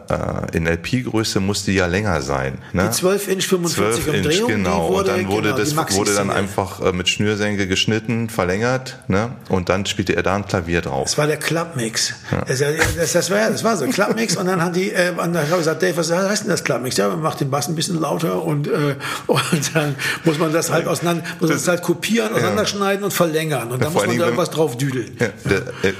[0.52, 2.58] in LP-Größe musste ja länger sein.
[2.72, 2.84] Ne?
[2.84, 4.48] Die 12 Inch 45 12 Inch, Umdrehung.
[4.48, 4.88] Genau.
[4.88, 9.30] Wurde, und dann wurde genau, das wurde dann einfach äh, mit Schnürsenkel geschnitten, verlängert, ne?
[9.48, 11.04] Und dann spielte er da ein Klavier drauf.
[11.04, 12.14] Das war der Clubmix.
[12.30, 12.44] Ja.
[12.44, 15.36] Das, das, das, war das war so Clubmix und dann haben die äh, und dann
[15.36, 16.96] habe ich gesagt, Dave, was heißt denn das Clubmix?
[16.96, 20.70] Ja, man macht den Bass ein bisschen lauter und äh, und dann muss man das
[20.70, 23.04] halt auseinander, muss man das halt kopieren, auseinanderschneiden ja.
[23.06, 25.16] und verlängern und dann muss man da irgendwas drauf düdeln.
[25.18, 25.32] Ja, äh,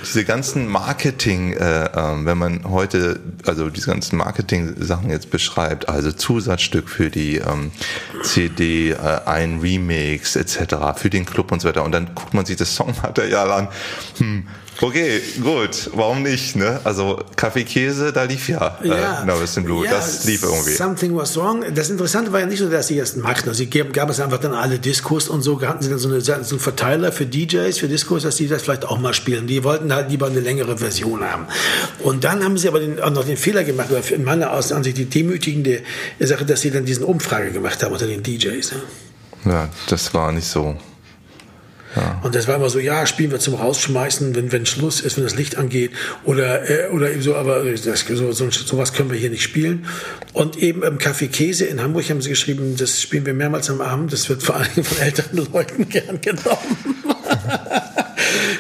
[0.03, 6.13] diese ganzen Marketing, äh, äh, wenn man heute, also diese ganzen Marketing-Sachen jetzt beschreibt, also
[6.13, 7.71] Zusatzstück für die ähm,
[8.23, 12.45] CD, äh, ein Remix etc., für den Club und so weiter, und dann guckt man
[12.45, 13.69] sich das Songmaterial an,
[14.19, 14.47] hm,
[14.81, 16.55] Okay, gut, warum nicht?
[16.55, 16.81] Ne?
[16.85, 20.43] Also Kaffee Käse, da lief ja, äh, ja äh, Nervous in Blue, ja, das lief
[20.43, 20.73] irgendwie.
[20.73, 21.65] Something was wrong.
[21.75, 23.49] Das Interessante war ja nicht so, dass sie das machten.
[23.49, 26.09] Also sie gab, gab es einfach dann alle Diskos und so, hatten sie dann so,
[26.09, 29.47] eine, so einen Verteiler für DJs, für Diskos, dass die das vielleicht auch mal spielen.
[29.47, 31.47] Die wollten halt lieber eine längere Version haben.
[32.01, 34.99] Und dann haben sie aber den, auch noch den Fehler gemacht, oder in meiner Ansicht
[34.99, 35.83] die demütigende
[36.21, 38.73] Sache, dass sie dann diesen Umfrage gemacht haben unter den DJs.
[38.73, 38.83] Ne?
[39.47, 40.77] Ja, das war nicht so.
[41.97, 42.21] Ja.
[42.23, 45.25] Und das war immer so, ja, spielen wir zum Rausschmeißen, wenn, wenn Schluss ist, wenn
[45.25, 45.93] das Licht angeht
[46.25, 49.87] oder, äh, oder eben so, aber das, so, so, sowas können wir hier nicht spielen.
[50.33, 53.81] Und eben im Café Käse in Hamburg haben sie geschrieben, das spielen wir mehrmals am
[53.81, 56.77] Abend, das wird vor allem von älteren Leuten gern genommen.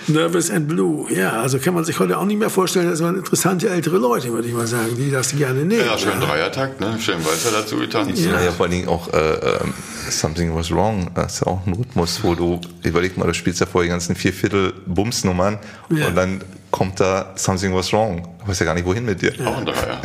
[0.09, 1.07] Nervous and Blue.
[1.13, 4.33] Ja, also kann man sich heute auch nicht mehr vorstellen, das waren interessante ältere Leute,
[4.33, 5.85] würde ich mal sagen, die das gerne nehmen.
[5.85, 6.97] Ja, schön Dreiertakt, ne?
[7.01, 8.13] schön Walzer dazu getan.
[8.15, 9.75] Ja, ja, vor allen Dingen auch äh, ähm,
[10.09, 11.11] Something Was Wrong.
[11.15, 13.89] Das ist ja auch ein Rhythmus, wo du, überleg mal, du spielst ja vor die
[13.89, 15.59] ganzen Vierviertel Bumsnummern
[15.91, 16.09] ja.
[16.09, 16.41] und dann
[16.71, 18.29] kommt da Something Was Wrong.
[18.41, 19.35] Du weißt ja gar nicht, wohin mit dir.
[19.35, 19.47] Ja.
[19.47, 20.01] Auch ein Dreier.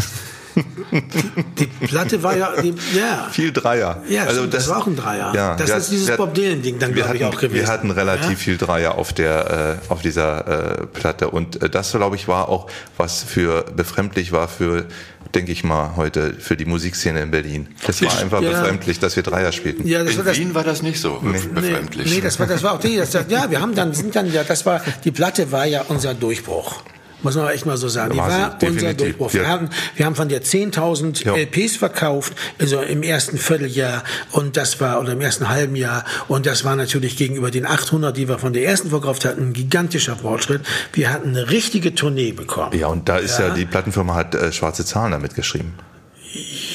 [1.59, 3.27] Die Platte war ja, die, ja.
[3.31, 4.01] Viel Dreier.
[4.09, 5.33] Ja, also das, das war auch ein Dreier.
[5.35, 7.53] Ja, das ist dieses Bob Dylan-Ding dann, glaube ich, auch gewesen.
[7.53, 8.35] Wir hatten relativ ja?
[8.35, 11.29] viel Dreier auf der, äh, auf dieser äh, Platte.
[11.29, 14.85] Und äh, das, glaube ich, war auch, was für befremdlich war für,
[15.33, 17.67] denke ich mal, heute für die Musikszene in Berlin.
[17.85, 18.49] Das war einfach ja.
[18.49, 19.87] befremdlich, dass wir Dreier spielten.
[19.87, 21.31] Ja, das in war Wien war das nicht so nee.
[21.31, 22.09] befremdlich.
[22.09, 24.31] Nee, nee, das war, das war auch die, das, ja, wir haben dann, sind dann,
[24.31, 26.83] ja, das war, die Platte war ja unser Durchbruch.
[27.23, 28.13] Muss man echt mal so sagen.
[28.13, 29.33] Die war unser Durchbruch.
[29.33, 31.35] Wir, haben, wir haben von der 10.000 ja.
[31.35, 36.45] LPs verkauft, also im ersten Vierteljahr und das war, oder im ersten halben Jahr und
[36.45, 40.15] das war natürlich gegenüber den 800, die wir von der ersten verkauft hatten, ein gigantischer
[40.15, 40.61] Fortschritt.
[40.93, 42.77] Wir hatten eine richtige Tournee bekommen.
[42.77, 45.73] Ja, und da ist ja, ja die Plattenfirma hat äh, schwarze Zahlen damit geschrieben.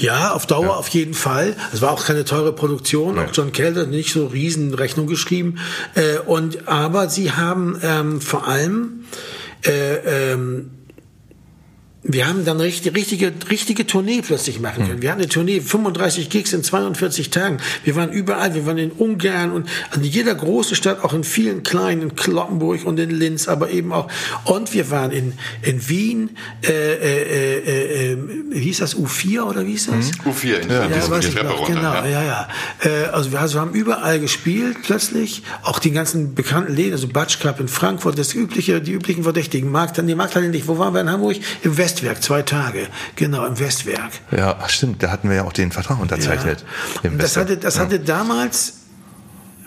[0.01, 0.71] Ja, auf Dauer ja.
[0.75, 1.57] auf jeden Fall.
[1.73, 3.15] Es war auch keine teure Produktion.
[3.15, 3.23] Nee.
[3.23, 5.59] Auch John Kelder hat nicht so riesen Rechnung geschrieben.
[5.95, 9.05] Äh, und aber sie haben ähm, vor allem
[9.67, 10.76] äh, ähm,
[12.09, 15.03] wir haben dann richtig, richtige, richtige Tournee plötzlich machen können.
[15.03, 17.59] Wir hatten eine Tournee, 35 Gigs in 42 Tagen.
[17.85, 21.63] Wir waren überall, wir waren in Ungarn und in jeder großen Stadt, auch in vielen
[21.65, 24.09] kleinen, in Kloppenburg und in Linz, aber eben auch,
[24.45, 25.33] und wir waren in,
[25.63, 28.19] in Wien, äh, äh, äh, äh,
[28.51, 30.13] wie hieß das, U4 oder wie hieß das?
[30.25, 32.07] U4 in Ja, diesem weiß die ich noch, genau, ja.
[32.07, 32.49] ja, ja.
[32.85, 37.41] Äh, also wir also haben überall gespielt plötzlich, auch die ganzen bekannten Läden, also Batsch
[37.41, 41.01] Club in Frankfurt, das übliche, die üblichen Verdächtigen, Markt, nee, Markthalle nicht, wo waren wir
[41.01, 41.37] in Hamburg?
[41.63, 42.87] Im Westwerk, zwei Tage,
[43.17, 44.13] genau, im Westwerk.
[44.31, 46.65] Ja, stimmt, da hatten wir ja auch den Vertrag unterzeichnet.
[47.03, 47.11] Ja.
[47.11, 47.83] Das hatte, das Ja.
[47.83, 48.75] hatte damals,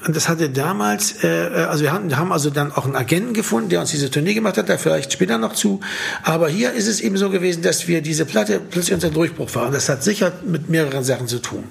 [0.05, 1.27] und das hatte damals, äh,
[1.67, 4.33] also wir haben, wir haben also dann auch einen Agenten gefunden, der uns diese Tournee
[4.33, 5.79] gemacht hat, da vielleicht später noch zu.
[6.23, 9.71] Aber hier ist es eben so gewesen, dass wir diese Platte plötzlich unser Durchbruch waren.
[9.73, 11.63] Das hat sicher mit mehreren Sachen zu tun.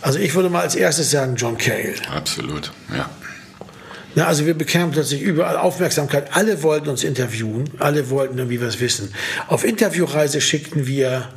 [0.00, 1.94] Also ich würde mal als erstes sagen John Cale.
[2.14, 3.10] Absolut, ja.
[4.14, 6.36] Na, also wir bekamen plötzlich überall Aufmerksamkeit.
[6.36, 7.70] Alle wollten uns interviewen.
[7.78, 9.12] Alle wollten irgendwie was wissen.
[9.48, 11.28] Auf Interviewreise schickten wir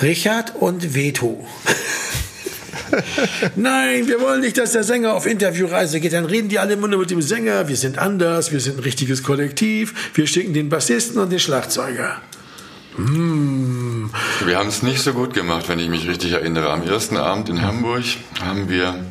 [0.00, 1.44] Richard und Veto.
[3.56, 6.12] Nein, wir wollen nicht, dass der Sänger auf Interviewreise geht.
[6.12, 7.68] Dann reden die alle immer nur mit dem Sänger.
[7.68, 10.12] Wir sind anders, wir sind ein richtiges Kollektiv.
[10.14, 12.20] Wir schicken den Bassisten und den Schlagzeuger.
[12.96, 16.70] Wir haben es nicht so gut gemacht, wenn ich mich richtig erinnere.
[16.70, 18.04] Am ersten Abend in Hamburg
[18.40, 19.04] haben wir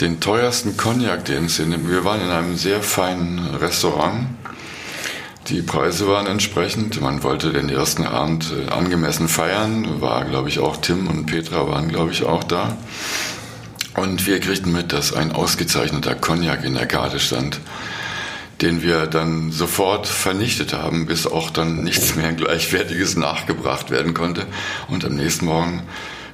[0.00, 4.28] den teuersten Cognac, den es in Wir waren in einem sehr feinen Restaurant.
[5.48, 7.00] Die Preise waren entsprechend.
[7.00, 10.00] Man wollte den ersten Abend äh, angemessen feiern.
[10.00, 12.76] War, glaube ich, auch Tim und Petra waren, glaube ich, auch da.
[13.96, 17.60] Und wir kriegten mit, dass ein ausgezeichneter Cognac in der Karte stand,
[18.62, 24.46] den wir dann sofort vernichtet haben, bis auch dann nichts mehr Gleichwertiges nachgebracht werden konnte.
[24.88, 25.82] Und am nächsten Morgen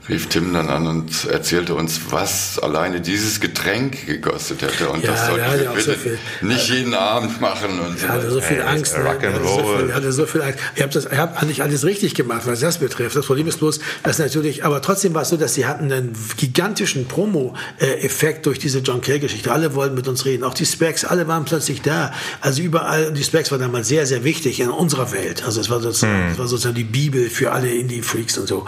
[0.09, 4.89] rief Tim dann an und erzählte uns, was alleine dieses Getränk gekostet hätte.
[4.89, 6.19] Und Ja, das hatte wir auch so bitte viel.
[6.43, 7.81] nicht jeden Abend machen.
[7.81, 8.97] Und so Er hatte so viel Ey, Angst.
[8.97, 9.05] ne?
[9.05, 10.59] Er hatte so viel- er hatte so viel Angst.
[10.77, 13.17] Ihr habt, das, ihr habt eigentlich alles richtig gemacht, was das betrifft.
[13.17, 16.13] Das Problem ist bloß, dass natürlich, aber trotzdem war es so, dass sie hatten einen
[16.37, 19.53] gigantischen Promo-Effekt durch diese John Cale-Geschichte.
[19.53, 20.45] Alle wollten mit uns reden.
[20.45, 22.13] Auch die Specs, alle waren plötzlich da.
[22.41, 25.45] Also überall, und die Specs war damals sehr, sehr wichtig in unserer Welt.
[25.45, 28.67] Also es war sozusagen, es war sozusagen die Bibel für alle Indie-Freaks und so.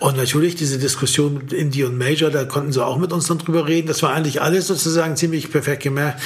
[0.00, 3.38] Und natürlich diese Diskussion mit Indie und Major, da konnten sie auch mit uns dann
[3.38, 3.88] drüber reden.
[3.88, 6.20] Das war eigentlich alles sozusagen ziemlich perfekt gemerkt.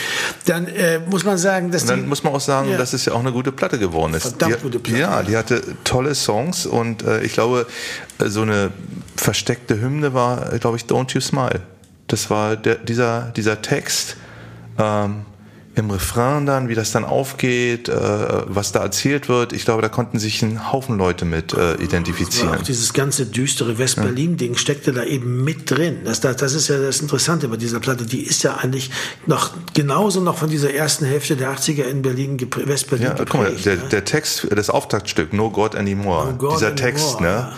[0.47, 2.79] Dann äh, muss man sagen, dass Und dann die, muss man auch sagen, Ja.
[2.79, 4.23] dass es ja auch eine gute Platte geworden ist.
[4.23, 5.01] Verdammt die, gute Platte.
[5.01, 7.67] Ja, die hatte tolle Songs und äh, ich glaube,
[8.19, 8.71] äh, so eine
[9.17, 11.61] versteckte Hymne war, äh, glaube ich, Don't You Smile.
[12.07, 14.17] Das war der, dieser, dieser Text
[14.79, 15.25] ähm,
[15.77, 17.93] im Refrain dann, wie das dann aufgeht, äh,
[18.47, 19.53] was da erzählt wird.
[19.53, 22.49] Ich glaube, da konnten sich ein Haufen Leute mit äh, identifizieren.
[22.59, 25.99] auch dieses ganze düstere West-Berlin-Ding steckte da eben mit drin.
[26.05, 28.07] Das, das, das ist ja das Interessante bei dieser Platte.
[28.07, 28.91] Die ist ja eigentlich
[29.27, 33.45] noch genauso noch von dieser ersten Hälfte der 80er in Berlin, West-Berlin Ja, guck mal,
[33.51, 33.67] geprägt.
[33.67, 33.83] der, ne?
[33.91, 37.53] der Text, das Auftaktstück, No God Anymore, No God dieser Anymore, Text, ne?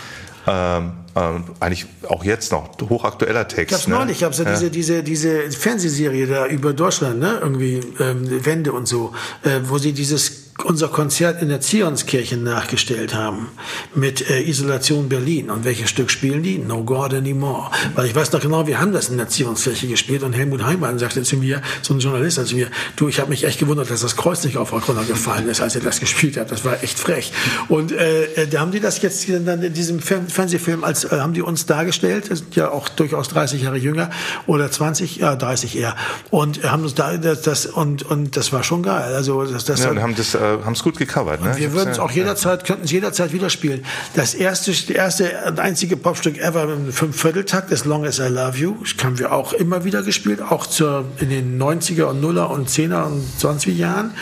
[0.47, 3.71] Ähm, ähm, eigentlich auch jetzt noch, hochaktueller Text.
[3.73, 3.95] Gab's ne?
[3.97, 8.87] neulich, gab's ja, diese, diese, diese Fernsehserie da über Deutschland, ne, irgendwie, ähm, Wende und
[8.87, 9.13] so,
[9.43, 13.49] äh, wo sie dieses, unser Konzert in der Zionskirche nachgestellt haben,
[13.95, 15.51] mit äh, Isolation Berlin.
[15.51, 16.59] Und welches Stück spielen die?
[16.59, 17.71] No God Anymore.
[17.95, 20.99] Weil ich weiß noch genau, wir haben das in der Zionskirche gespielt und Helmut Heimann
[20.99, 24.01] sagte zu mir, so ein Journalist, also mir, du, ich habe mich echt gewundert, dass
[24.01, 26.51] das Kreuz nicht auf Rockroller gefallen ist, als ihr das gespielt habt.
[26.51, 27.33] Das war echt frech.
[27.69, 31.19] Und äh, äh, da haben die das jetzt dann in diesem Fer- Fernsehfilm als äh,
[31.21, 34.11] haben die uns dargestellt, das sind ja auch durchaus 30 Jahre jünger
[34.47, 35.95] oder 20, ja 30 eher
[36.31, 39.15] und haben uns da das, das und und das war schon geil.
[39.15, 41.43] Also das das Ja, und haben das, äh, haben es gut gecovert.
[41.43, 41.57] Ne?
[41.57, 43.85] Wir würden es auch jederzeit, könnten es jederzeit wieder spielen.
[44.15, 48.59] Das erste, das erste und einzige Popstück ever im Fünfvierteltakt, As Long As I Love
[48.59, 52.69] You, haben wir auch immer wieder gespielt, auch zur, in den 90er und Nuller und
[52.69, 54.13] 10er und sonst wie Jahren.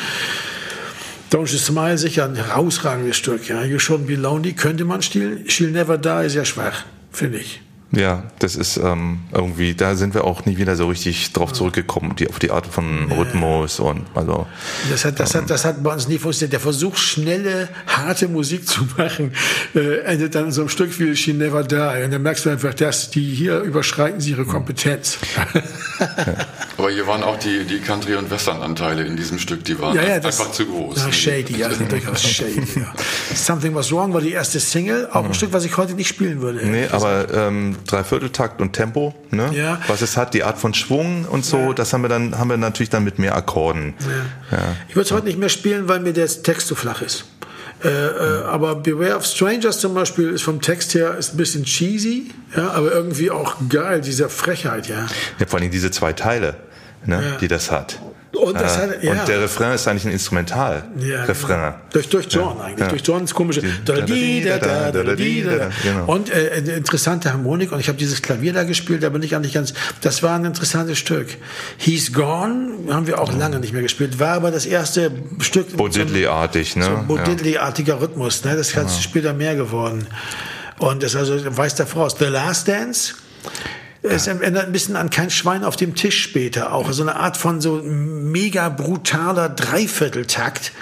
[1.33, 3.49] Don't You Smile, sicher ein herausragendes Stück.
[3.49, 3.65] Ja.
[3.65, 5.45] You Shouldn't Be Lonely könnte man spielen.
[5.47, 7.61] She'll Never Die ist ja schwach, finde ich.
[7.93, 12.17] Ja, das ist ähm, irgendwie, da sind wir auch nie wieder so richtig drauf zurückgekommen,
[12.17, 14.47] die, auf die Art von Rhythmus und also.
[14.91, 16.53] Das hat, das, hat, das hat bei uns nie funktioniert.
[16.53, 19.33] Der Versuch, schnelle, harte Musik zu machen,
[19.75, 22.05] äh, endet dann in so einem Stück wie She Never Die.
[22.05, 25.19] Und dann merkst du einfach, dass die hier überschreiten sie ihre Kompetenz.
[26.77, 30.03] Aber hier waren auch die, die Country- und Western-Anteile in diesem Stück, die waren ja,
[30.03, 30.97] ja, das, einfach zu groß.
[30.99, 32.81] Ja, shady, also durchaus shady.
[32.81, 32.93] Ja.
[33.35, 36.43] Something Was Wrong war die erste Single, auch ein Stück, was ich heute nicht spielen
[36.43, 36.67] würde.
[36.67, 39.51] Nee, aber ähm, Dreivierteltakt und Tempo, ne?
[39.55, 39.81] Ja.
[39.89, 42.57] Was es hat, die Art von Schwung und so, das haben wir dann, haben wir
[42.57, 43.95] natürlich dann mit mehr Akkorden.
[44.51, 44.59] Ja.
[44.89, 47.25] Ich würde es heute nicht mehr spielen, weil mir der Text zu flach ist.
[47.85, 51.65] Äh, äh, aber Beware of Strangers zum Beispiel ist vom Text her ist ein bisschen
[51.65, 55.07] cheesy, ja, aber irgendwie auch geil, dieser Frechheit, ja.
[55.39, 56.57] Ja, vor allem diese zwei Teile,
[57.05, 57.37] ne, Ja.
[57.37, 58.01] die das hat.
[58.33, 59.11] Und, das Äh, hat, ja.
[59.13, 60.85] und der Refrain ist eigentlich ein Instrumental.
[60.99, 61.57] Ja, Refrain.
[61.57, 61.75] genau.
[61.93, 62.81] Durch, durch John eigentlich.
[62.81, 62.89] Ja.
[62.89, 63.63] Durch Johns komische.
[65.83, 66.05] Genau.
[66.07, 67.73] Und äh, interessante Harmonik.
[67.73, 69.73] Und ich habe dieses Klavier da gespielt, da bin ich eigentlich ganz.
[70.03, 71.29] Das war ein interessantes Stück.
[71.79, 74.19] He's Gone haben wir auch lange nicht mehr gespielt.
[74.19, 75.77] War aber das erste Stück.
[75.77, 76.85] Bo Diddley-artig, ne?
[76.85, 76.97] So Ja.
[77.03, 78.45] Bo Diddley-artiger Rhythmus.
[78.45, 78.57] Ne?
[78.57, 80.07] Das ist später mehr geworden.
[80.79, 82.17] Und das also weiß der voraus.
[82.19, 83.15] The Last Dance.
[84.03, 86.93] Es erinnert ein bisschen an kein Schwein auf dem Tisch später auch.
[86.93, 90.73] So eine Art von so mega brutaler Dreivierteltakt.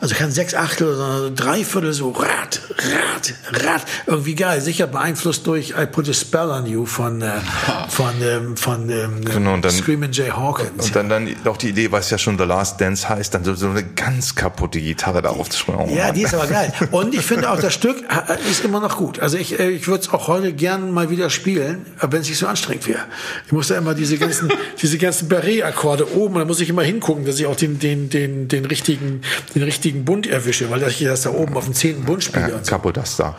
[0.00, 3.34] Also kein Sechs Achtel, sondern Dreiviertel so Rad, Rad,
[3.64, 3.82] Rad.
[4.06, 4.60] Irgendwie geil.
[4.62, 7.32] Sicher beeinflusst durch I Put a Spell on You von, äh,
[7.88, 10.86] von, ähm, von ähm, Genau, dann- Screamin' Jay Hawkins.
[10.86, 13.54] Und dann, dann auch die Idee, was ja schon The Last Dance heißt, dann so,
[13.54, 15.80] so eine ganz kaputte Gitarre da aufzuspielen.
[15.80, 16.72] Oh Ja, die ist aber geil.
[16.92, 19.20] Und ich finde auch, das Stück äh, ist immer noch gut.
[19.20, 22.38] Also ich, äh, ich würde es auch heute gern mal wieder spielen, wenn es nicht
[22.38, 23.00] so anstrengend wäre.
[23.44, 27.26] Ich muss da immer diese ganzen, diese ganzen Barré-Akkorde oben, da muss ich immer hingucken,
[27.26, 29.20] dass ich auch den, den, den, den richtigen,
[29.54, 32.70] den richtigen Bund erwische, weil ich das da oben auf dem zehnten Bund spiele so.
[32.70, 33.36] Capo das da.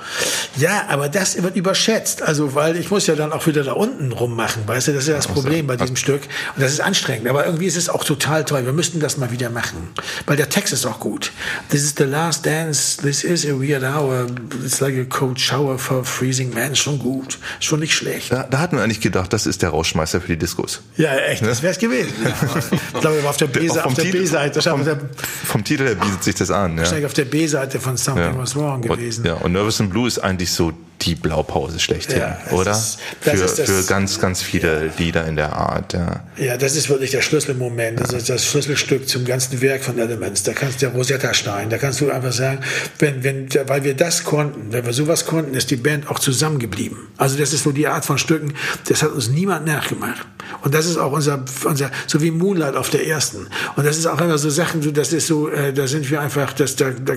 [0.57, 2.21] Ja, aber das wird überschätzt.
[2.21, 5.09] Also, weil ich muss ja dann auch wieder da unten rummachen, weißt du, das ist
[5.09, 6.21] ja das Problem bei diesem Stück.
[6.55, 7.27] Und das ist anstrengend.
[7.27, 8.65] Aber irgendwie ist es auch total toll.
[8.65, 9.89] Wir müssten das mal wieder machen.
[10.25, 11.31] Weil der Text ist auch gut.
[11.69, 12.97] This is the last dance.
[13.01, 14.27] This is a weird hour.
[14.65, 16.75] It's like a cold shower for freezing man.
[16.75, 17.39] Schon gut.
[17.59, 18.31] Schon nicht schlecht.
[18.31, 20.81] Da, da hatten wir eigentlich gedacht, das ist der Rauschmeister für die Diskos.
[20.97, 21.45] Ja, echt.
[21.45, 22.11] Das wäre es gewesen.
[22.23, 22.31] Ja.
[22.93, 24.61] Ich glaube, er war auf der B-Seite.
[24.61, 24.99] Vom, der-
[25.45, 26.73] vom Titel her bietet sich das an.
[26.73, 26.79] Ja.
[26.79, 28.37] wahrscheinlich auf der B-Seite von Something Ja.
[28.37, 29.21] Was Wrong gewesen.
[29.21, 32.71] Und, ja, und Nervous and Blue ist eigentlich so die Blaupause schlechthin, Ja, das oder?
[32.71, 35.93] ist- das für, ist das- für ganz, ganz viele Lieder in der Art.
[35.93, 36.23] Ja.
[36.37, 37.99] Ja, das ist wirklich der Schlüsselmoment.
[37.99, 40.43] Das ist das Schlüsselstück zum ganzen Werk von Elements.
[40.43, 42.59] Da kannst du der Rosetta Stein, da kannst du einfach sagen,
[42.99, 46.97] wenn, wenn, weil wir das konnten, wenn wir sowas konnten, ist die Band auch zusammengeblieben.
[47.17, 48.53] Also das ist so die Art von Stücken,
[48.87, 50.25] das hat uns niemand nachgemacht.
[50.63, 53.47] Und das ist auch unser, unser, so wie Moonlight auf der ersten.
[53.75, 56.19] Und das ist auch immer so Sachen, so, das ist so, äh, da sind wir
[56.21, 57.13] einfach, das, da, da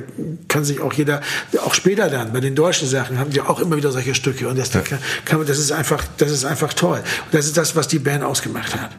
[0.49, 1.21] kann sich auch jeder,
[1.65, 4.49] auch später dann, bei den deutschen Sachen haben wir auch immer wieder solche Stücke.
[4.49, 6.99] Und das, da kann, das ist einfach, das ist einfach toll.
[6.99, 8.91] Und das ist das, was die Band ausgemacht hat.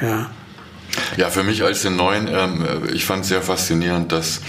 [0.00, 0.30] Ja.
[1.16, 4.40] Ja, für mich als den Neuen, ähm, ich fand es sehr faszinierend, dass,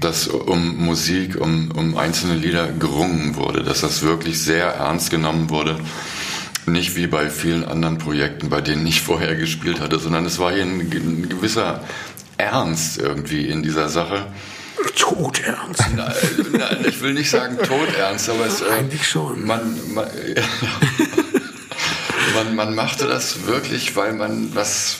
[0.00, 5.50] dass um Musik, um, um einzelne Lieder gerungen wurde, dass das wirklich sehr ernst genommen
[5.50, 5.78] wurde.
[6.66, 10.52] Nicht wie bei vielen anderen Projekten, bei denen ich vorher gespielt hatte, sondern es war
[10.52, 11.82] hier ein, ein gewisser
[12.36, 14.26] Ernst irgendwie in dieser Sache.
[14.96, 15.82] Todernst.
[15.96, 16.12] Na,
[16.52, 19.44] na, ich will nicht sagen todernst, aber es, äh, Eigentlich schon.
[19.44, 20.06] Man, man,
[22.34, 24.98] man, man machte das wirklich, weil man was,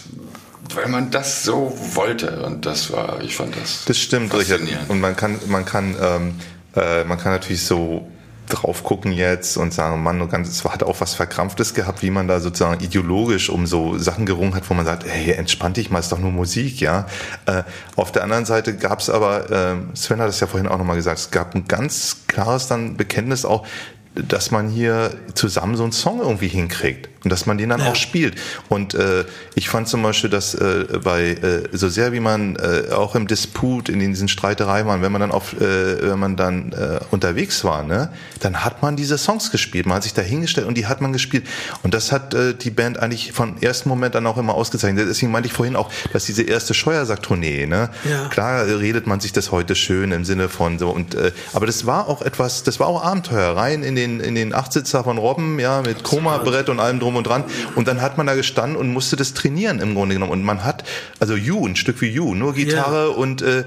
[0.75, 3.85] weil man das so wollte und das war, ich fand das.
[3.87, 4.61] Das stimmt, Richard.
[4.89, 6.35] Und man kann, man kann, ähm,
[6.77, 8.09] äh, man kann natürlich so
[8.49, 12.11] drauf gucken jetzt und sagen, Mann, du ganz, es hat auch was Verkrampftes gehabt, wie
[12.11, 15.91] man da sozusagen ideologisch um so Sachen gerungen hat, wo man sagt, hey, entspann dich
[15.91, 17.07] mal, ist doch nur Musik, ja.
[17.47, 17.63] Äh,
[17.97, 20.97] auf der anderen Seite gab es aber, äh, Sven hat es ja vorhin auch nochmal
[20.97, 23.67] gesagt, es gab ein ganz klares dann Bekenntnis auch,
[24.15, 27.91] dass man hier zusammen so einen Song irgendwie hinkriegt und dass man den dann Ja.
[27.91, 28.35] auch spielt.
[28.69, 32.93] Und äh, ich fand zum Beispiel, dass äh, bei äh, so sehr wie man äh,
[32.93, 36.73] auch im Disput in diesen Streitereien war, wenn man dann auf, äh, wenn man dann
[36.73, 38.11] äh, unterwegs war, ne,
[38.41, 39.87] dann hat man diese Songs gespielt.
[39.87, 41.47] Man hat sich da hingestellt und die hat man gespielt.
[41.83, 45.07] Und das hat äh, die Band eigentlich von ersten Moment dann auch immer ausgezeichnet.
[45.09, 48.29] Deswegen meinte ich vorhin auch, dass diese erste Scheuersack-Tournee, ne, Ja.
[48.29, 51.87] klar redet man sich das heute schön im Sinne von so und äh, aber das
[51.87, 55.59] war auch etwas, das war auch Abenteuer rein in den in den Achtsitzer von Robben,
[55.59, 57.45] ja, mit Koma-Brett und allem drum und dran
[57.75, 60.65] und dann hat man da gestanden und musste das trainieren im Grunde genommen und man
[60.65, 60.85] hat
[61.21, 63.65] also You, ein Stück wie You, nur Gitarre und äh, äh,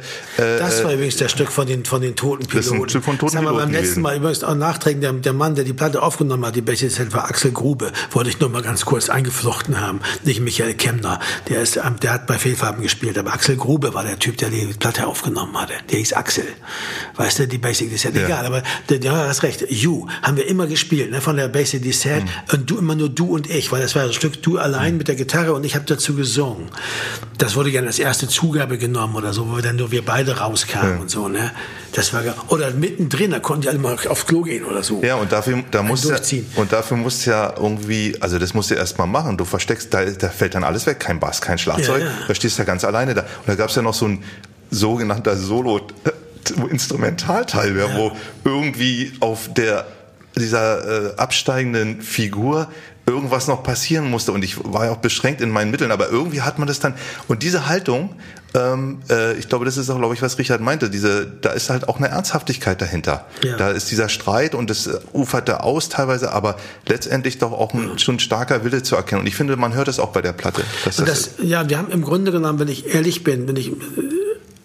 [0.59, 2.75] Das war übrigens der Stück von den, von den toten Piloten.
[2.75, 4.01] ist ein Stück von toten das haben wir beim letzten gewesen.
[4.01, 7.25] Mal übrigens auch nachträgen, der, der Mann, der die Platte aufgenommen hat, die Bäche war
[7.25, 7.91] Axel Grube.
[8.11, 10.01] Wollte ich nur mal ganz kurz eingeflochten haben.
[10.23, 11.19] Nicht Michael Kemner.
[11.49, 13.17] Der ist, ähm, der hat bei Fehlfarben gespielt.
[13.17, 15.73] Aber Axel Grube war der Typ, der die Platte aufgenommen hatte.
[15.91, 16.45] Der hieß Axel.
[17.15, 18.45] Weißt du, die Basic, ist ja, egal.
[18.45, 19.65] Aber der hast recht.
[19.69, 22.23] You haben wir immer gespielt, ne, von der Basic, Sad.
[22.23, 22.29] Mhm.
[22.53, 25.07] Und du immer nur du und ich, weil das war ein Stück du allein mit
[25.07, 26.69] der Gitarre und ich habe dazu gesungen.
[27.37, 30.39] Das wurde gerne als erste Zugabe genommen oder so, wo wir dann nur wir beide
[30.39, 31.51] rauskamen und so, ne.
[31.93, 35.03] Das war, oder mittendrin, da konnten die alle mal aufs Klo gehen oder so.
[35.03, 36.17] Ja, und dafür, da musst ja,
[36.55, 39.37] und dafür musst du ja irgendwie, also das musst du erst mal machen.
[39.37, 42.13] Du versteckst, da, da fällt dann alles weg, kein Bass, kein Schlagzeug, Ja, ja.
[42.27, 43.21] da stehst du ja ganz alleine da.
[43.21, 44.23] Und da gab's ja noch so ein
[44.71, 47.95] sogenannter Solo-Instrumentalteil, ja.
[47.95, 48.11] wo
[48.43, 49.85] irgendwie auf der
[50.37, 52.69] dieser äh, absteigenden Figur
[53.07, 56.41] irgendwas noch passieren musste und ich war ja auch beschränkt in meinen Mitteln, aber irgendwie
[56.41, 56.93] hat man das dann
[57.29, 58.13] und diese Haltung,
[58.53, 61.69] ähm, äh, ich glaube, das ist auch, glaube ich, was Richard meinte, diese, da ist
[61.69, 63.25] halt auch eine Ernsthaftigkeit dahinter.
[63.43, 63.55] Ja.
[63.55, 67.97] Da ist dieser Streit und das äh, uferte aus teilweise, aber letztendlich doch auch ein,
[67.97, 70.63] schon starker Wille zu erkennen und ich finde, man hört das auch bei der Platte.
[70.83, 73.73] das, ja, wir haben im Grunde genommen, wenn ich ehrlich bin, wenn ich, äh,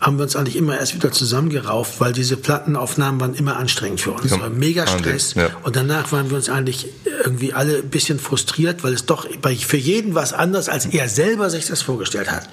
[0.02, 4.10] haben wir uns eigentlich immer erst wieder zusammengerauft, weil diese Plattenaufnahmen waren immer anstrengend für
[4.12, 4.30] uns.
[4.30, 5.34] Ja, war mega Stress.
[5.34, 5.48] ja.
[5.62, 6.88] Und danach waren wir uns eigentlich
[7.24, 11.08] irgendwie alle ein bisschen frustriert, weil es doch bei, für jeden was anderes, als er
[11.08, 12.48] selber sich das vorgestellt hat.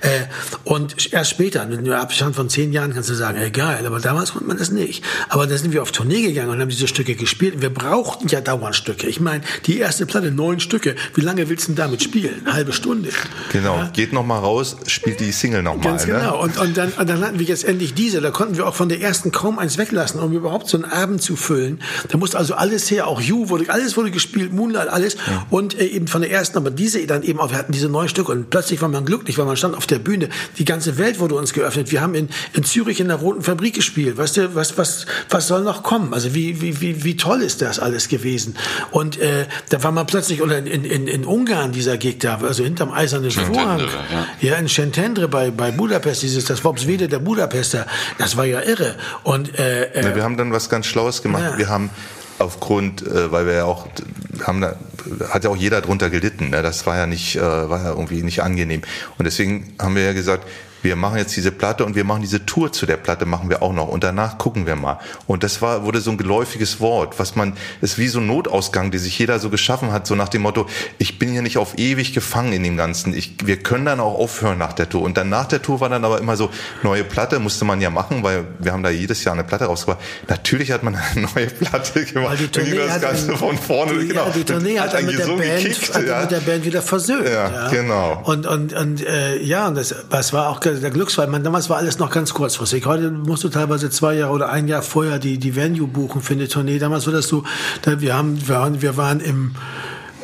[0.00, 0.20] Äh,
[0.64, 4.00] und erst später, mit einem Abstand von zehn Jahren, kannst du sagen, ey, geil, aber
[4.00, 5.04] damals konnte man das nicht.
[5.28, 7.60] Aber da sind wir auf Tournee gegangen und haben diese Stücke gespielt.
[7.60, 9.06] Wir brauchten ja dauernd Stücke.
[9.08, 10.94] Ich meine, die erste Platte, neun Stücke.
[11.14, 12.40] Wie lange willst du denn damit spielen?
[12.46, 13.10] Eine halbe Stunde.
[13.52, 13.90] Genau, Ja?
[13.92, 15.82] geht noch mal raus, spielt die Single noch mal.
[15.82, 16.18] Ganz genau.
[16.18, 16.34] Ne?
[16.36, 18.20] Und, und, dann, und dann hatten wir jetzt endlich diese.
[18.20, 21.22] Da konnten wir auch von der ersten kaum eins weglassen, um überhaupt so einen Abend
[21.22, 21.80] zu füllen.
[22.08, 23.06] Da musste also alles her.
[23.06, 25.16] Auch You wurde, alles wurde gespielt, Moonlight, alles.
[25.50, 28.08] Und äh, eben von der ersten, aber diese dann eben auch, wir hatten diese neun
[28.08, 30.28] Stück und plötzlich war man glücklich, weil man stand auf der Bühne.
[30.58, 31.90] Die ganze Welt wurde uns geöffnet.
[31.92, 34.16] Wir haben in, in Zürich in der Roten Fabrik gespielt.
[34.16, 36.14] Weißt du, was, was, was soll noch kommen?
[36.14, 38.56] Also wie, wie, wie, wie toll ist das alles gewesen?
[38.90, 42.64] Und äh, da war man plötzlich, oder in, in, in Ungarn dieser Gig da, also
[42.64, 43.80] hinterm eisernen Vorhang.
[43.80, 44.26] Ja.
[44.40, 47.86] Ja, in Szentendre bei, bei Budapest, dieses, das Worpswede der Budapester,
[48.18, 48.94] das war ja irre.
[49.22, 51.42] Und, äh, äh, Ne, wir haben dann was ganz Schlaues gemacht.
[51.42, 51.58] Ja.
[51.58, 51.90] Wir haben
[52.38, 53.88] aufgrund, äh, weil wir ja auch,
[54.42, 54.76] haben da,
[55.30, 56.50] hat ja auch jeder drunter gelitten.
[56.50, 56.62] Ne?
[56.62, 58.82] Das war ja nicht, äh, war ja irgendwie nicht angenehm.
[59.18, 60.46] Und deswegen haben wir ja gesagt,
[60.84, 63.62] wir machen jetzt diese Platte und wir machen diese Tour zu der Platte machen wir
[63.62, 64.98] auch noch und danach gucken wir mal.
[65.26, 68.90] Und das war, wurde so ein geläufiges Wort, was man, ist wie so ein Notausgang,
[68.90, 70.66] die sich jeder so geschaffen hat, so nach dem Motto,
[70.98, 73.14] ich bin hier nicht auf ewig gefangen in dem Ganzen.
[73.14, 75.02] Ich, wir können dann auch aufhören nach der Tour.
[75.02, 76.50] Und dann nach der Tour war dann aber immer so,
[76.82, 80.02] neue Platte musste man ja machen, weil wir haben da jedes Jahr eine Platte rausgebracht.
[80.28, 82.30] Natürlich hat man eine neue Platte gemacht.
[82.32, 84.26] weil die Tournee das hat, Ganze dann- von vorne, die, genau.
[84.26, 86.20] ja, die Tournee hat, dann mit der, so Band, gekickt, hat ja.
[86.20, 87.28] mit der Band wieder versöhnt.
[87.28, 88.22] Ja, genau.
[88.24, 91.26] Und, und, und äh, ja, und das, das war auch der Glücksfall.
[91.26, 92.86] Man, damals war alles noch ganz kurzfristig.
[92.86, 96.34] Heute musst du teilweise zwei Jahre oder ein Jahr vorher die, die Venue buchen für
[96.34, 96.78] eine Tournee.
[96.78, 97.44] Damals war das so,
[97.82, 99.54] da, wir, haben, wir, waren, wir waren im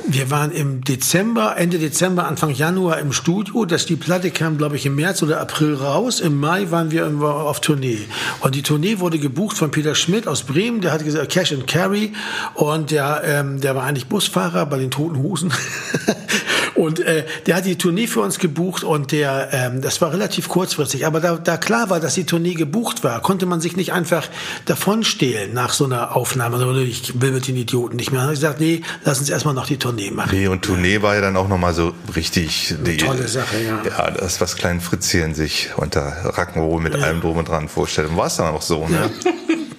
[0.09, 3.65] wir waren im Dezember, Ende Dezember, Anfang Januar im Studio.
[3.65, 6.21] Das, die Platte kam, glaube ich, im März oder April raus.
[6.21, 7.99] Im Mai waren wir auf Tournee.
[8.41, 10.81] Und die Tournee wurde gebucht von Peter Schmidt aus Bremen.
[10.81, 12.13] Der hat gesagt, Cash and Carry.
[12.55, 15.53] Und der, ähm, der war eigentlich Busfahrer bei den Toten Hosen.
[16.81, 20.49] Und äh, der hat die Tournee für uns gebucht und der, ähm, das war relativ
[20.49, 21.05] kurzfristig.
[21.05, 24.27] Aber da, da klar war, dass die Tournee gebucht war, konnte man sich nicht einfach
[24.65, 26.57] davonstehlen nach so einer Aufnahme.
[26.57, 28.21] Also, ich will mit den Idioten nicht mehr.
[28.21, 30.31] Dann habe ich gesagt, nee, lass uns erstmal noch die Tournee machen.
[30.33, 33.83] Nee, und Tournee war ja dann auch nochmal so richtig die tolle Sache, ja.
[33.85, 38.09] Ja, das, was Klein Fritzchen sich unter Rock'n'Roll mit allem drum und dran vorstellt.
[38.09, 39.11] Und war es dann auch so, ne?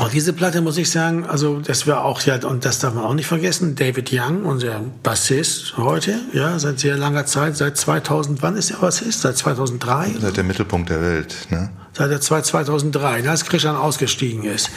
[0.00, 3.04] Und diese Platte muss ich sagen, also das war auch ja und das darf man
[3.04, 3.74] auch nicht vergessen.
[3.76, 8.78] David Young, unser Bassist heute, ja seit sehr langer Zeit, seit 2000, wann ist er
[8.78, 9.20] Bassist?
[9.20, 10.14] Seit 2003?
[10.20, 11.70] Seid der Mittelpunkt der Welt, ne?
[11.92, 14.70] Seit der 2003, als Christian ausgestiegen ist.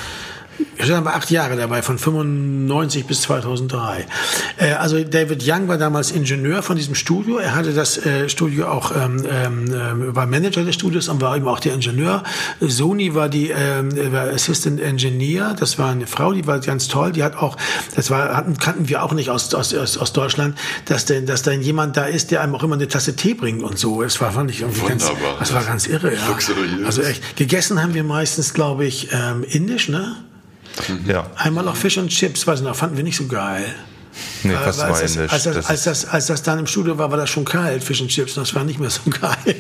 [0.77, 4.05] Christian war acht Jahre dabei, von 95 bis 2003.
[4.57, 7.37] Äh, also David Young war damals Ingenieur von diesem Studio.
[7.37, 11.47] Er hatte das äh, Studio auch, ähm, ähm, war Manager des Studios und war eben
[11.47, 12.23] auch der Ingenieur.
[12.59, 15.55] Sony war die ähm, war Assistant Engineer.
[15.57, 17.11] Das war eine Frau, die war ganz toll.
[17.11, 17.57] Die hat auch,
[17.95, 21.61] das war, hatten, kannten wir auch nicht aus, aus, aus, Deutschland, dass denn, dass dann
[21.61, 24.01] jemand da ist, der einem auch immer eine Tasse Tee bringt und so.
[24.01, 26.19] Das war, fand ich irgendwie ganz, das war ganz irre, ja.
[26.85, 30.15] Also echt, gegessen haben wir meistens, glaube ich, ähm, indisch, ne?
[31.05, 31.27] Ja.
[31.35, 33.65] Einmal auch Fish und Chips, weiß ich noch, fanden wir nicht so geil.
[34.43, 36.67] Nee, Weil- fast weil als, das, als, das, Das als, das, als das dann im
[36.67, 39.01] Studio war, war das schon kalt, Fish und Chips, und das war nicht mehr so
[39.09, 39.55] geil.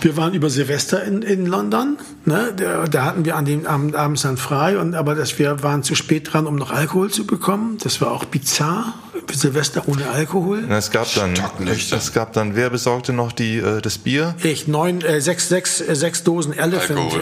[0.00, 2.54] Wir waren über Silvester in, in London, ne?
[2.56, 5.82] da, da hatten wir an dem Abend abends dann frei, und, aber das, wir waren
[5.82, 7.76] zu spät dran, um noch Alkohol zu bekommen.
[7.82, 8.94] Das war auch bizarr,
[9.30, 10.64] Silvester ohne Alkohol.
[10.66, 11.34] Na, es gab dann,
[11.68, 14.34] es gab dann, wer besorgte noch die, äh, das Bier?
[14.42, 17.12] Ich neun, äh, sechs, sechs, äh, sechs Dosen Elephant,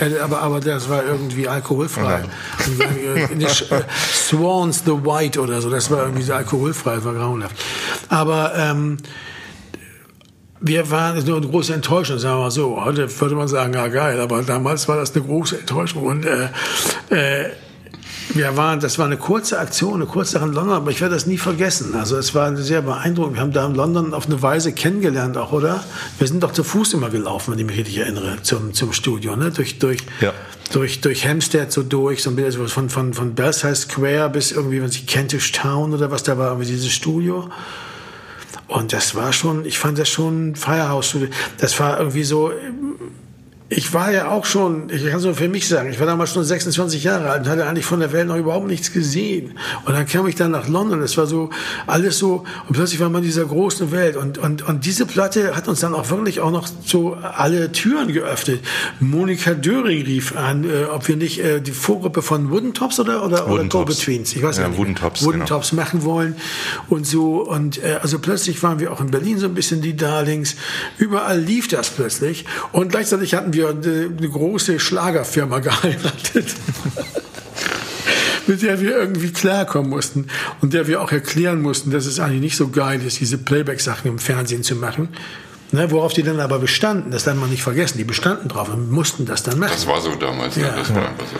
[0.00, 2.24] äh, aber, aber das war irgendwie alkoholfrei.
[2.66, 3.82] Und, äh, nicht, äh,
[4.12, 7.56] Swans the White oder so, das war irgendwie so alkoholfrei, das war grauenhaft.
[8.08, 8.98] Aber ähm,
[10.60, 12.84] wir waren nur eine große Enttäuschung, sagen wir mal so.
[12.84, 16.48] Heute würde man sagen, ja geil, aber damals war das eine große Enttäuschung und äh,
[17.10, 17.50] äh,
[18.34, 21.14] wir waren, das war eine kurze Aktion, eine kurze Sache in London, aber ich werde
[21.14, 21.94] das nie vergessen.
[21.94, 23.36] Also es war sehr beeindruckend.
[23.36, 25.84] Wir haben da in London auf eine Weise kennengelernt auch, oder?
[26.18, 29.36] Wir sind doch zu Fuß immer gelaufen, wenn ich mich richtig erinnere, zum, zum Studio,
[29.36, 29.52] ne?
[29.52, 30.32] Durch, durch, Ja.
[30.72, 34.52] durch, durch Hampstead so durch, so ein bisschen also von, von, von Belsize Square bis
[34.52, 37.48] irgendwie, wenn sich Kentish Town oder was da war, irgendwie dieses Studio.
[38.68, 41.16] Und das war schon, ich fand das schon Firehouse.
[41.58, 42.52] Das war irgendwie so,
[43.68, 46.32] ich war ja auch schon, ich kann es nur für mich sagen, ich war damals
[46.32, 49.58] schon 26 Jahre alt und hatte eigentlich von der Welt noch überhaupt nichts gesehen.
[49.84, 51.50] Und dann kam ich dann nach London, es war so
[51.88, 54.14] alles so, und plötzlich war man in dieser großen Welt.
[54.14, 58.12] Und, und, und diese Platte hat uns dann auch wirklich auch noch so alle Türen
[58.12, 58.60] geöffnet.
[59.00, 63.24] Monika Döring rief an, äh, ob wir nicht äh, die Vorgruppe von Wooden Tops oder,
[63.24, 63.68] oder, Wooden oder.
[63.68, 64.78] Go-Betweens, ich weiß Ja, nicht.
[64.78, 65.46] Wooden Tops, Wooden genau.
[65.46, 66.36] Tops machen wollen
[66.88, 67.42] und so.
[67.42, 70.54] Und äh, also plötzlich waren wir auch in Berlin so ein bisschen die Darlings.
[70.98, 72.44] Überall lief das plötzlich.
[72.70, 76.46] Und gleichzeitig hatten wir eine, eine große Schlagerfirma geheiratet.
[78.46, 80.28] mit der wir irgendwie klarkommen mussten
[80.60, 84.08] und der wir auch erklären mussten, dass es eigentlich nicht so geil ist, diese Playback-Sachen
[84.08, 85.08] im Fernsehen zu machen.
[85.72, 88.88] Ne, worauf die dann aber bestanden, das darf man nicht vergessen, die bestanden drauf und
[88.92, 89.72] mussten das dann machen.
[89.72, 90.68] Das war so damals, Ja.
[90.68, 90.76] ja.
[90.76, 91.36] das war einfach so.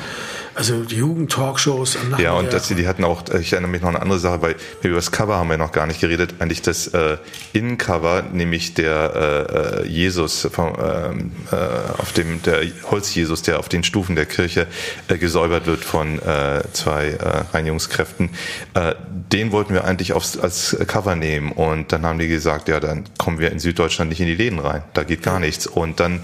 [0.56, 3.96] Also die Jugendtalkshows am Ja, und sie, die hatten auch, ich erinnere mich noch an
[3.96, 6.36] eine andere Sache, weil über das Cover haben wir noch gar nicht geredet.
[6.38, 7.18] Eigentlich das äh,
[7.52, 11.56] Innencover, nämlich der äh, Jesus vom, ähm, äh,
[12.00, 14.66] auf dem der Holz-Jesus, der auf den Stufen der Kirche
[15.08, 18.30] äh, gesäubert wird von äh, zwei äh, Reinigungskräften.
[18.72, 18.94] Äh,
[19.30, 23.04] den wollten wir eigentlich aufs, als Cover nehmen und dann haben die gesagt, ja, dann
[23.18, 24.82] kommen wir in Süddeutschland nicht in die Läden rein.
[24.94, 25.66] Da geht gar nichts.
[25.66, 26.20] Und dann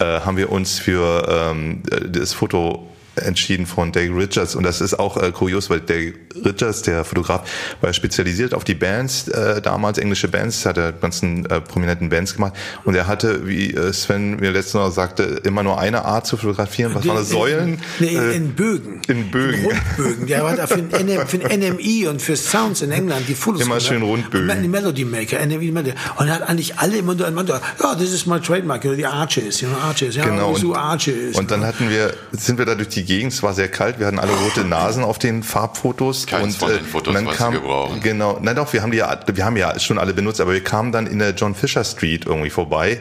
[0.00, 4.98] äh, haben wir uns für ähm, das Foto entschieden von Dave Richards und das ist
[4.98, 6.12] auch äh, kurios, weil Dave
[6.44, 7.48] Richards, der Fotograf,
[7.80, 12.34] war spezialisiert auf die Bands, äh, damals englische Bands, hat er ganzen äh, prominenten Bands
[12.34, 12.52] gemacht
[12.84, 16.36] und er hatte, wie äh, Sven mir letztes Mal sagte, immer nur eine Art zu
[16.36, 17.80] fotografieren, was waren das, Säulen?
[17.98, 19.00] Nee, Äh, in Bögen.
[19.08, 19.64] in Bögen.
[19.64, 20.26] Rundbögen.
[20.26, 23.80] Der hat für den, für den NMI und für Sounds in England die Fotos Immer
[23.80, 24.50] schön Rundbögen.
[24.50, 25.94] Und Die Melody Maker, NMI Melody.
[26.16, 27.60] Und er hat eigentlich alle immer nur, nur ja,
[27.94, 30.54] das ist mein Trademark, die Arches, you know, Arches, ja, Genau.
[30.54, 31.36] Und, Arches.
[31.36, 34.06] und dann hatten wir, sind wir da durch die Gegend, es war sehr kalt, wir
[34.06, 36.26] hatten alle rote Nasen auf den Farbfotos.
[36.26, 38.00] Keins und, von den äh, Fotos und dann kam, gebrauchen.
[38.00, 40.62] Genau, nein doch, wir haben die ja, wir haben ja schon alle benutzt, aber wir
[40.62, 43.00] kamen dann in der John Fisher Street irgendwie vorbei.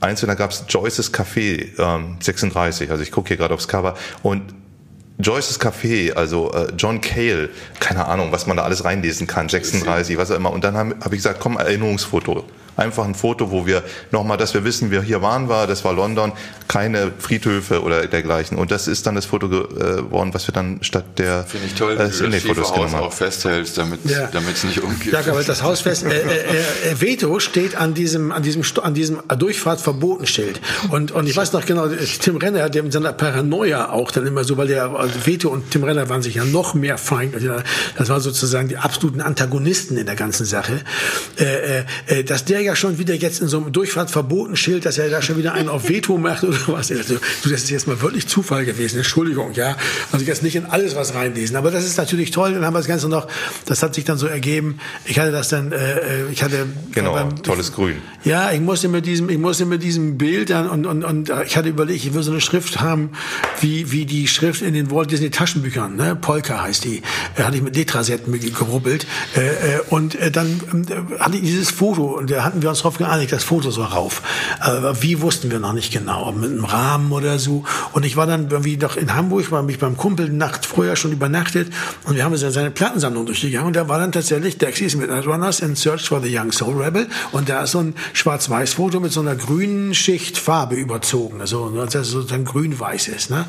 [0.00, 3.94] Eins und da gab's Joyce's Café ähm, 36, also ich gucke hier gerade aufs Cover
[4.22, 4.42] und
[5.18, 7.48] Joyce's Café, also äh, John Cale,
[7.80, 10.52] keine Ahnung, was man da alles reinlesen kann, 36, was auch immer.
[10.52, 12.44] Und dann habe hab ich gesagt, komm, Erinnerungsfoto.
[12.76, 15.92] Einfach ein Foto, wo wir nochmal, dass wir wissen, wer hier waren wir, das war
[15.92, 16.32] London,
[16.68, 18.58] keine Friedhöfe oder dergleichen.
[18.58, 21.96] Und das ist dann das Foto geworden, was wir dann statt der Finde ich toll,
[21.98, 24.28] äh, wie du das Haus auch festhältst, damit Ja.
[24.52, 25.12] es nicht umgeht.
[25.12, 29.22] Ja, aber das Hausfest, äh, äh, äh, Veto steht an diesem, an diesem, an diesem
[29.38, 30.60] Durchfahrtverbotenschild.
[30.90, 31.88] Und, und ich weiß noch genau,
[32.20, 35.70] Tim Renner hat in seiner Paranoia auch dann immer so, weil der also Veto und
[35.70, 37.34] Tim Renner waren sich ja noch mehr Feind.
[37.34, 37.48] Also
[37.96, 40.80] Das waren sozusagen die absoluten Antagonisten in der ganzen Sache.
[41.38, 45.22] Äh, äh, dass der ja schon wieder jetzt in so einem Durchfahrtverbotenschild, dass er da
[45.22, 46.90] schon wieder einen auf Veto macht oder was.
[46.90, 48.98] Also, du, das ist jetzt mal wirklich Zufall gewesen.
[48.98, 49.76] Entschuldigung, ja.
[50.12, 51.56] Also jetzt nicht in alles was reinlesen.
[51.56, 52.52] Aber das ist natürlich toll.
[52.52, 53.26] Dann haben wir das Ganze noch,
[53.64, 54.78] das hat sich dann so ergeben.
[55.04, 57.96] Ich hatte das dann, äh, ich hatte Genau, beim- tolles Grün.
[58.24, 61.44] ja, ich musste mit diesem, ich musste mit diesem Bild dann und, und, und äh,
[61.44, 63.10] ich hatte überlegt, ich will so eine Schrift haben,
[63.60, 66.16] wie, wie die Schrift in den Walt Disney Taschenbüchern, ne?
[66.16, 67.02] Polka heißt die.
[67.36, 69.06] Da hatte ich mit Letrasetten gerubbelt.
[69.36, 72.78] Äh, äh, und äh, dann äh, hatte ich dieses Foto und da hatten wir uns
[72.78, 74.22] darauf geeinigt, das Foto so rauf.
[74.60, 77.64] Aber wie wussten wir noch nicht genau, mit einem Rahmen oder so.
[77.92, 81.12] Und ich war dann irgendwie noch in Hamburg, war mich beim Kumpel Nacht vorher schon
[81.12, 81.70] übernachtet
[82.04, 85.60] und wir haben so seine Plattensammlung durchgegangen und da war dann tatsächlich Dexys Midnight Runners
[85.60, 89.20] in Search for the Young Soul Rebel und da ist so ein Schwarz-Weiß-Foto mit so
[89.20, 93.44] einer grünen Schicht Farbe überzogen, also das sozusagen grün-weiß ist, ne?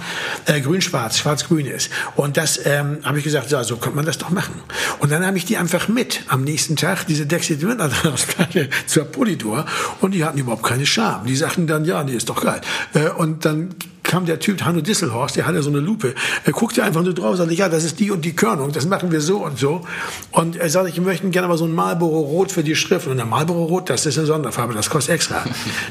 [0.45, 1.89] Äh, grün-schwarz, schwarz-grün ist.
[2.15, 4.55] Und das ähm, habe ich gesagt, ja, so könnte man das doch machen.
[4.99, 8.69] Und dann habe ich die einfach mit am nächsten Tag, diese Dexys Midnight Runners Platte
[8.97, 9.65] zur Polydor
[10.01, 11.27] und die hatten überhaupt keine Scham.
[11.27, 12.61] Die sagten dann, ja, nee, ist doch geil.
[12.95, 16.15] Äh, und dann kam der Typ, Hanno Disselhorst, der hatte so eine Lupe.
[16.45, 18.87] Er guckte einfach nur drauf und sagte, ja, das ist die und die Körnung, das
[18.87, 19.85] machen wir so und so.
[20.31, 23.05] Und er sagte, ich möchte gerne aber so ein Marlboro Rot für die Schrift.
[23.05, 25.43] Und der Marlboro Rot, das ist eine Sonderfarbe, das kostet extra.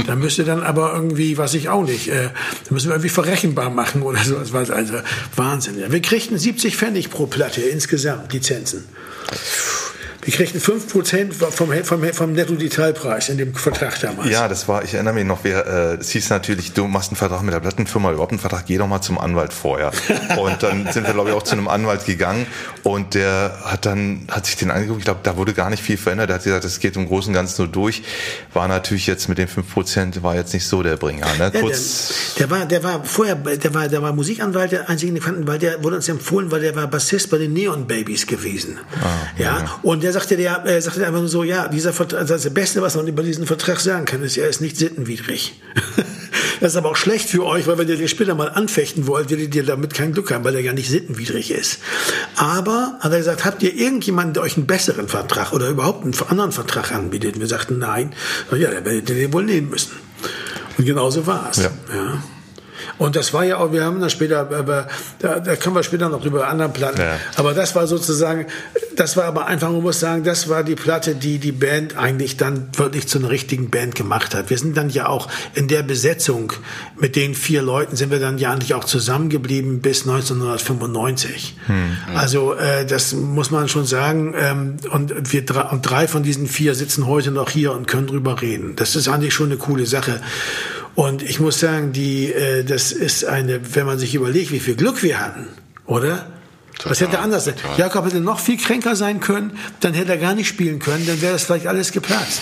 [0.06, 2.30] da müsste dann aber irgendwie, was ich auch nicht, äh,
[2.64, 4.34] da müssen wir irgendwie verrechenbar machen oder so.
[4.34, 4.94] Das war also
[5.36, 5.76] Wahnsinn.
[5.88, 8.84] Wir kriegten 70 Pfennig pro Platte insgesamt, Lizenzen.
[10.26, 14.28] Wir kriegten 5% vom, vom, vom Netto-Detailpreis in dem Vertrag damals.
[14.28, 17.16] Ja, das war, ich erinnere mich noch, wer, äh, es hieß natürlich, du machst einen
[17.16, 19.92] Vertrag mit der Plattenfirma, überhaupt einen Vertrag, geh doch mal zum Anwalt vorher.
[20.36, 22.48] Und dann sind wir, glaube ich, auch zu einem Anwalt gegangen
[22.82, 25.96] und der hat dann, hat sich den angeguckt, ich glaube, da wurde gar nicht viel
[25.96, 28.02] verändert, er hat gesagt, es geht im Großen und Ganzen nur durch,
[28.52, 31.52] war natürlich jetzt mit den 5%, war jetzt nicht so der Bringer, ne?
[31.54, 35.12] Ja, Kurz, der, der war, der war vorher, der war, der war Musikanwalt, der einzige,
[35.12, 38.26] den kannten, weil der wurde uns empfohlen, weil der war Bassist bei den Neon Babies
[38.26, 38.78] gewesen.
[39.00, 42.48] Ah, ja, und der sagte, der, er sagte einfach nur so, ja, dieser Vertrag, das
[42.50, 45.60] Beste, was man über diesen Vertrag sagen kann, ist, er ist nicht sittenwidrig.
[46.60, 49.28] das ist aber auch schlecht für euch, weil wenn ihr den später mal anfechten wollt,
[49.28, 51.80] werdet ihr damit kein Glück haben, weil er ja nicht sittenwidrig ist.
[52.36, 56.14] Aber, hat er gesagt, habt ihr irgendjemanden, der euch einen besseren Vertrag oder überhaupt einen
[56.28, 57.34] anderen Vertrag anbietet?
[57.34, 58.14] Und wir sagten, nein.
[58.50, 59.92] Ja, der werdet ihr den wohl nehmen müssen.
[60.78, 61.58] Und genauso war es.
[61.58, 61.70] Ja.
[61.94, 62.22] ja.
[62.98, 66.08] Und das war ja auch, wir haben da später, aber da, da können wir später
[66.08, 67.00] noch drüber anderen Platten.
[67.00, 67.18] Ja.
[67.36, 68.46] Aber das war sozusagen,
[68.96, 72.36] das war aber einfach, man muss sagen, das war die Platte, die die Band eigentlich
[72.36, 74.50] dann wirklich zu einer richtigen Band gemacht hat.
[74.50, 76.52] Wir sind dann ja auch in der Besetzung
[76.98, 81.56] mit den vier Leuten sind wir dann ja eigentlich auch zusammengeblieben bis 1995.
[82.14, 84.34] Also äh, das muss man schon sagen.
[84.36, 88.06] Ähm, und wir drei, und drei von diesen vier sitzen heute noch hier und können
[88.06, 88.76] drüber reden.
[88.76, 90.20] Das ist eigentlich schon eine coole Sache.
[90.96, 94.76] Und ich muss sagen, die, äh, das ist eine, wenn man sich überlegt, wie viel
[94.76, 95.46] Glück wir hatten,
[95.84, 96.26] oder?
[96.84, 97.54] Was Total, hätte anders sein?
[97.76, 101.20] Jakob hätte noch viel kränker sein können, dann hätte er gar nicht spielen können, dann
[101.20, 102.40] wäre das vielleicht alles geplatzt.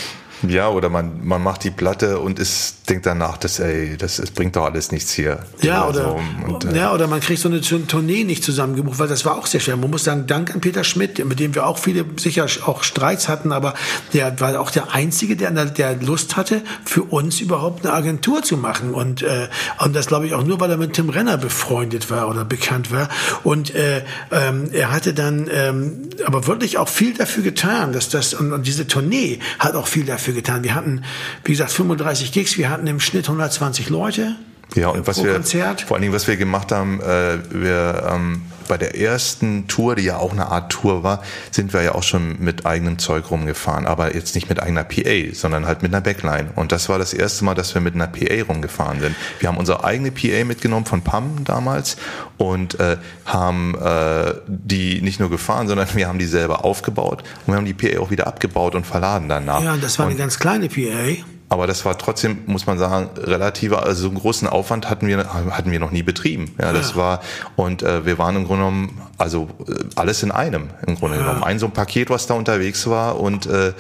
[0.49, 4.31] Ja, oder man, man macht die Platte und ist, denkt danach, das, ey, das, das
[4.31, 5.41] bringt doch alles nichts hier.
[5.62, 6.16] Ja, oder.
[6.47, 9.47] Und, äh, ja, oder man kriegt so eine Tournee nicht zusammengebucht, weil das war auch
[9.47, 9.77] sehr schwer.
[9.77, 13.29] Man muss sagen, Dank an Peter Schmidt, mit dem wir auch viele sicher auch Streits
[13.29, 13.75] hatten, aber
[14.12, 18.57] der war auch der Einzige, der, der Lust hatte, für uns überhaupt eine Agentur zu
[18.57, 18.95] machen.
[18.95, 19.49] Und, äh,
[19.79, 22.93] und das glaube ich auch nur, weil er mit Tim Renner befreundet war oder bekannt
[22.93, 23.09] war.
[23.43, 28.35] Und äh, ähm, er hatte dann ähm, aber wirklich auch viel dafür getan, dass das,
[28.35, 30.65] und, und diese Tournee hat auch viel dafür getan.
[30.65, 31.05] Wir hatten,
[31.44, 34.36] wie gesagt, 35 Gigs, wir hatten im Schnitt 120 Leute.
[34.74, 35.82] Ja, und was pro wir, Konzert.
[35.82, 40.05] vor allen Dingen, was wir gemacht haben, äh, wir, ähm, bei der ersten Tour, die
[40.05, 43.86] ja auch eine Art Tour war, sind wir ja auch schon mit eigenem Zeug rumgefahren,
[43.86, 46.51] aber jetzt nicht mit eigener PA, sondern halt mit einer Backline.
[46.57, 49.16] Und das war das erste Mal, dass wir mit einer PA rumgefahren sind.
[49.39, 51.97] Wir haben unsere eigene PA mitgenommen von PAM damals
[52.39, 57.53] und äh, haben äh, die nicht nur gefahren, sondern wir haben die selber aufgebaut und
[57.53, 59.62] wir haben die PA auch wieder abgebaut und verladen danach.
[59.62, 61.24] Ja, das war eine und, ganz kleine PA.
[61.49, 65.33] Aber das war trotzdem, muss man sagen, relativer, also so einen großen Aufwand hatten wir,
[65.33, 66.55] hatten wir noch nie betrieben.
[66.61, 66.97] Ja, das Ja.
[66.97, 67.21] war,
[67.57, 71.45] und äh, wir waren im Grunde genommen, also äh, alles in einem, im Grunde genommen.
[71.45, 73.73] Ein so ein Paket, was da unterwegs war und äh, äh,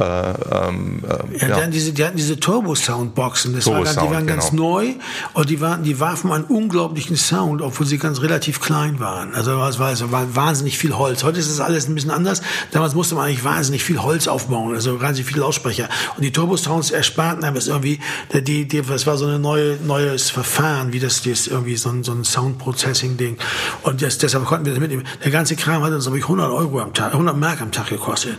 [0.00, 1.66] ähm, äh, Ja, ja.
[1.66, 3.54] Diese, die hatten diese Turbo-Soundboxen.
[3.54, 4.62] Das war ganz, die waren ganz genau.
[4.72, 4.94] neu
[5.34, 9.34] und die, waren, die warfen einen unglaublichen Sound, obwohl sie ganz relativ klein waren.
[9.34, 11.22] Also es war, es war wahnsinnig viel Holz.
[11.22, 12.42] Heute ist das alles ein bisschen anders.
[12.72, 15.88] Damals musste man eigentlich wahnsinnig viel Holz aufbauen, also wahnsinnig viele Lautsprecher.
[16.16, 17.98] Und die Turbo-Sounds ersparten einem das irgendwie,
[18.32, 22.04] die, die, das war so ein neue, neues Verfahren, wie das, das irgendwie so ein,
[22.04, 23.38] so ein Sound-Processing-Ding.
[23.82, 25.04] Und das, deshalb konnten wir das mitnehmen.
[25.24, 27.88] Der ganze Kram hat uns, glaube ich, 100 Euro am Tag, 100 Mark am Tag
[27.88, 28.38] gekostet.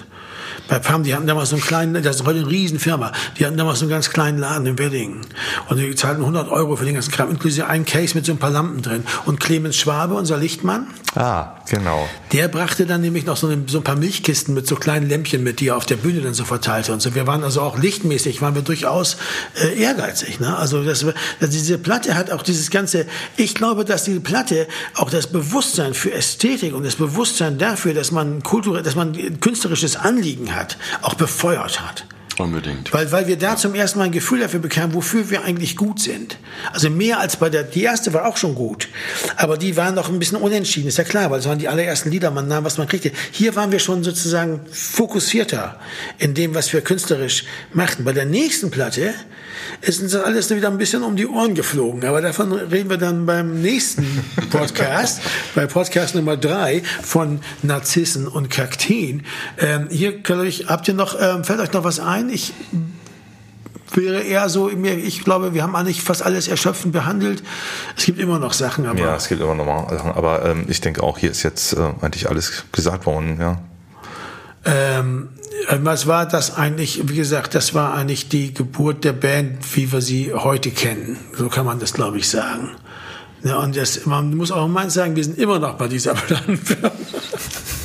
[0.69, 3.57] Bei PAM, die hatten damals so einen kleinen, das ist heute eine Riesenfirma, die hatten
[3.57, 5.22] damals so einen ganz kleinen Laden in Wedding.
[5.68, 8.38] Und die zahlten 100 Euro für den ganzen Kram, inklusive einen Case mit so ein
[8.38, 9.03] paar Lampen drin.
[9.26, 12.07] Und Clemens Schwabe, unser Lichtmann, Ah, genau.
[12.31, 15.44] der brachte dann nämlich noch so, eine, so ein paar Milchkisten mit so kleinen Lämpchen
[15.44, 17.14] mit, die er auf der Bühne dann so verteilte und so.
[17.14, 19.18] Wir waren also auch lichtmäßig, waren wir durchaus
[19.61, 20.40] äh, ehrgeizig.
[20.40, 20.57] Ne?
[20.57, 21.06] Also das,
[21.40, 23.06] das, diese Platte hat auch dieses ganze,
[23.38, 28.11] ich glaube, dass diese Platte auch das Bewusstsein für Ästhetik und das Bewusstsein dafür, dass
[28.11, 32.06] man kulturell, dass man künstlerisches Anliegen hat, auch befeuert hat.
[32.39, 32.93] Unbedingt.
[32.93, 35.99] Weil, weil wir da zum ersten Mal ein Gefühl dafür bekamen, wofür wir eigentlich gut
[35.99, 36.38] sind.
[36.72, 38.89] Also mehr als bei der, die erste war auch schon gut.
[39.38, 42.10] Aber die waren noch ein bisschen unentschieden, ist ja klar, weil es waren die allerersten
[42.10, 43.11] Lieder, man nahm, was man kriegte.
[43.31, 45.80] Hier waren wir schon sozusagen fokussierter
[46.18, 48.03] in dem, was wir künstlerisch machten.
[48.03, 49.14] Bei der nächsten Platte
[49.81, 52.05] ist uns das alles wieder ein bisschen um die Ohren geflogen.
[52.05, 54.05] Aber davon reden wir dann beim nächsten
[54.49, 55.22] Podcast,
[55.55, 59.26] bei Podcast Nummer drei von Narzissen und Kakteen.
[59.57, 62.23] Ähm, hier könnt ihr euch, habt ihr noch, ähm, fällt euch noch was ein?
[62.30, 62.54] Ich
[63.95, 67.44] wäre eher so, ich glaube, wir haben eigentlich fast alles erschöpfend behandelt.
[67.95, 70.66] Es gibt immer noch Sachen, aber Ja, es gibt immer noch mal Sachen, aber ähm,
[70.68, 73.60] ich denke auch, hier ist jetzt äh, eigentlich alles gesagt worden, ja.
[74.66, 75.30] ähm,
[75.82, 77.08] was war das eigentlich?
[77.08, 81.18] Wie gesagt, das war eigentlich die Geburt der Band, wie wir sie heute kennen.
[81.38, 82.72] So kann man das, glaube ich, sagen.
[83.44, 86.91] Ja, und das, man muss auch mal sagen, wir sind immer noch bei dieser Plattenfirma.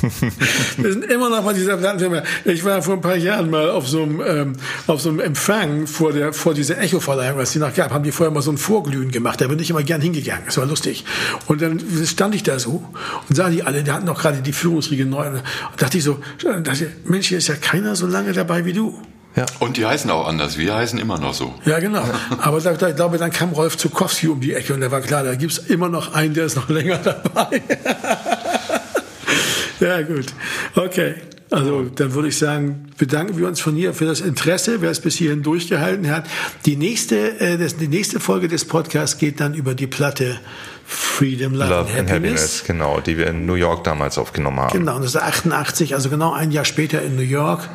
[0.77, 2.23] wir sind immer noch bei dieser Plattenfirma.
[2.45, 4.53] Ich war vor ein paar Jahren mal auf so einem, ähm,
[4.87, 8.11] auf so einem Empfang vor, der, vor dieser Echo-Verleihung, was die noch gab, haben die
[8.11, 9.41] vorher mal so ein Vorglühen gemacht.
[9.41, 10.43] Da bin ich immer gern hingegangen.
[10.45, 11.05] Das war lustig.
[11.47, 12.83] Und dann stand ich da so
[13.27, 15.27] und sah die alle, die hatten noch gerade die Führungsriege neu.
[15.27, 15.41] Und
[15.77, 16.19] dachte ich so,
[16.63, 18.99] dachte, Mensch, hier ist ja keiner so lange dabei wie du.
[19.59, 20.57] Und die heißen auch anders.
[20.57, 21.53] Wir heißen immer noch so.
[21.65, 22.03] Ja, genau.
[22.41, 25.01] Aber da, da, ich glaube, dann kam Rolf Zukowski um die Ecke und da war
[25.01, 27.61] klar, da gibt's immer noch einen, der ist noch länger dabei.
[29.79, 30.25] ja, gut.
[30.75, 31.15] Okay.
[31.51, 34.99] Also dann würde ich sagen, bedanken wir uns von hier für das Interesse, wer es
[34.99, 36.25] bis hierhin durchgehalten hat.
[36.65, 40.39] Die nächste, äh, das, die nächste Folge des Podcasts geht dann über die Platte
[40.85, 42.13] Freedom, Love, Love and and Happiness.
[42.13, 44.77] Happiness, genau, die wir in New York damals aufgenommen haben.
[44.77, 47.67] Genau, und das ist 88, also genau ein Jahr später in New York.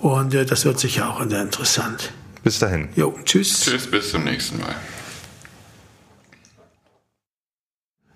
[0.00, 2.12] Und äh, das wird sicher auch interessant.
[2.42, 2.88] Bis dahin.
[2.96, 3.60] Jo, tschüss.
[3.60, 4.74] Tschüss, bis zum nächsten Mal.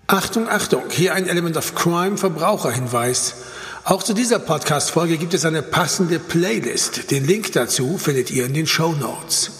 [0.08, 3.34] Achtung, Achtung, hier ein Element of Crime Verbraucherhinweis.
[3.82, 7.10] Auch zu dieser Podcast-Folge gibt es eine passende Playlist.
[7.10, 9.55] Den Link dazu findet ihr in den Show Notes.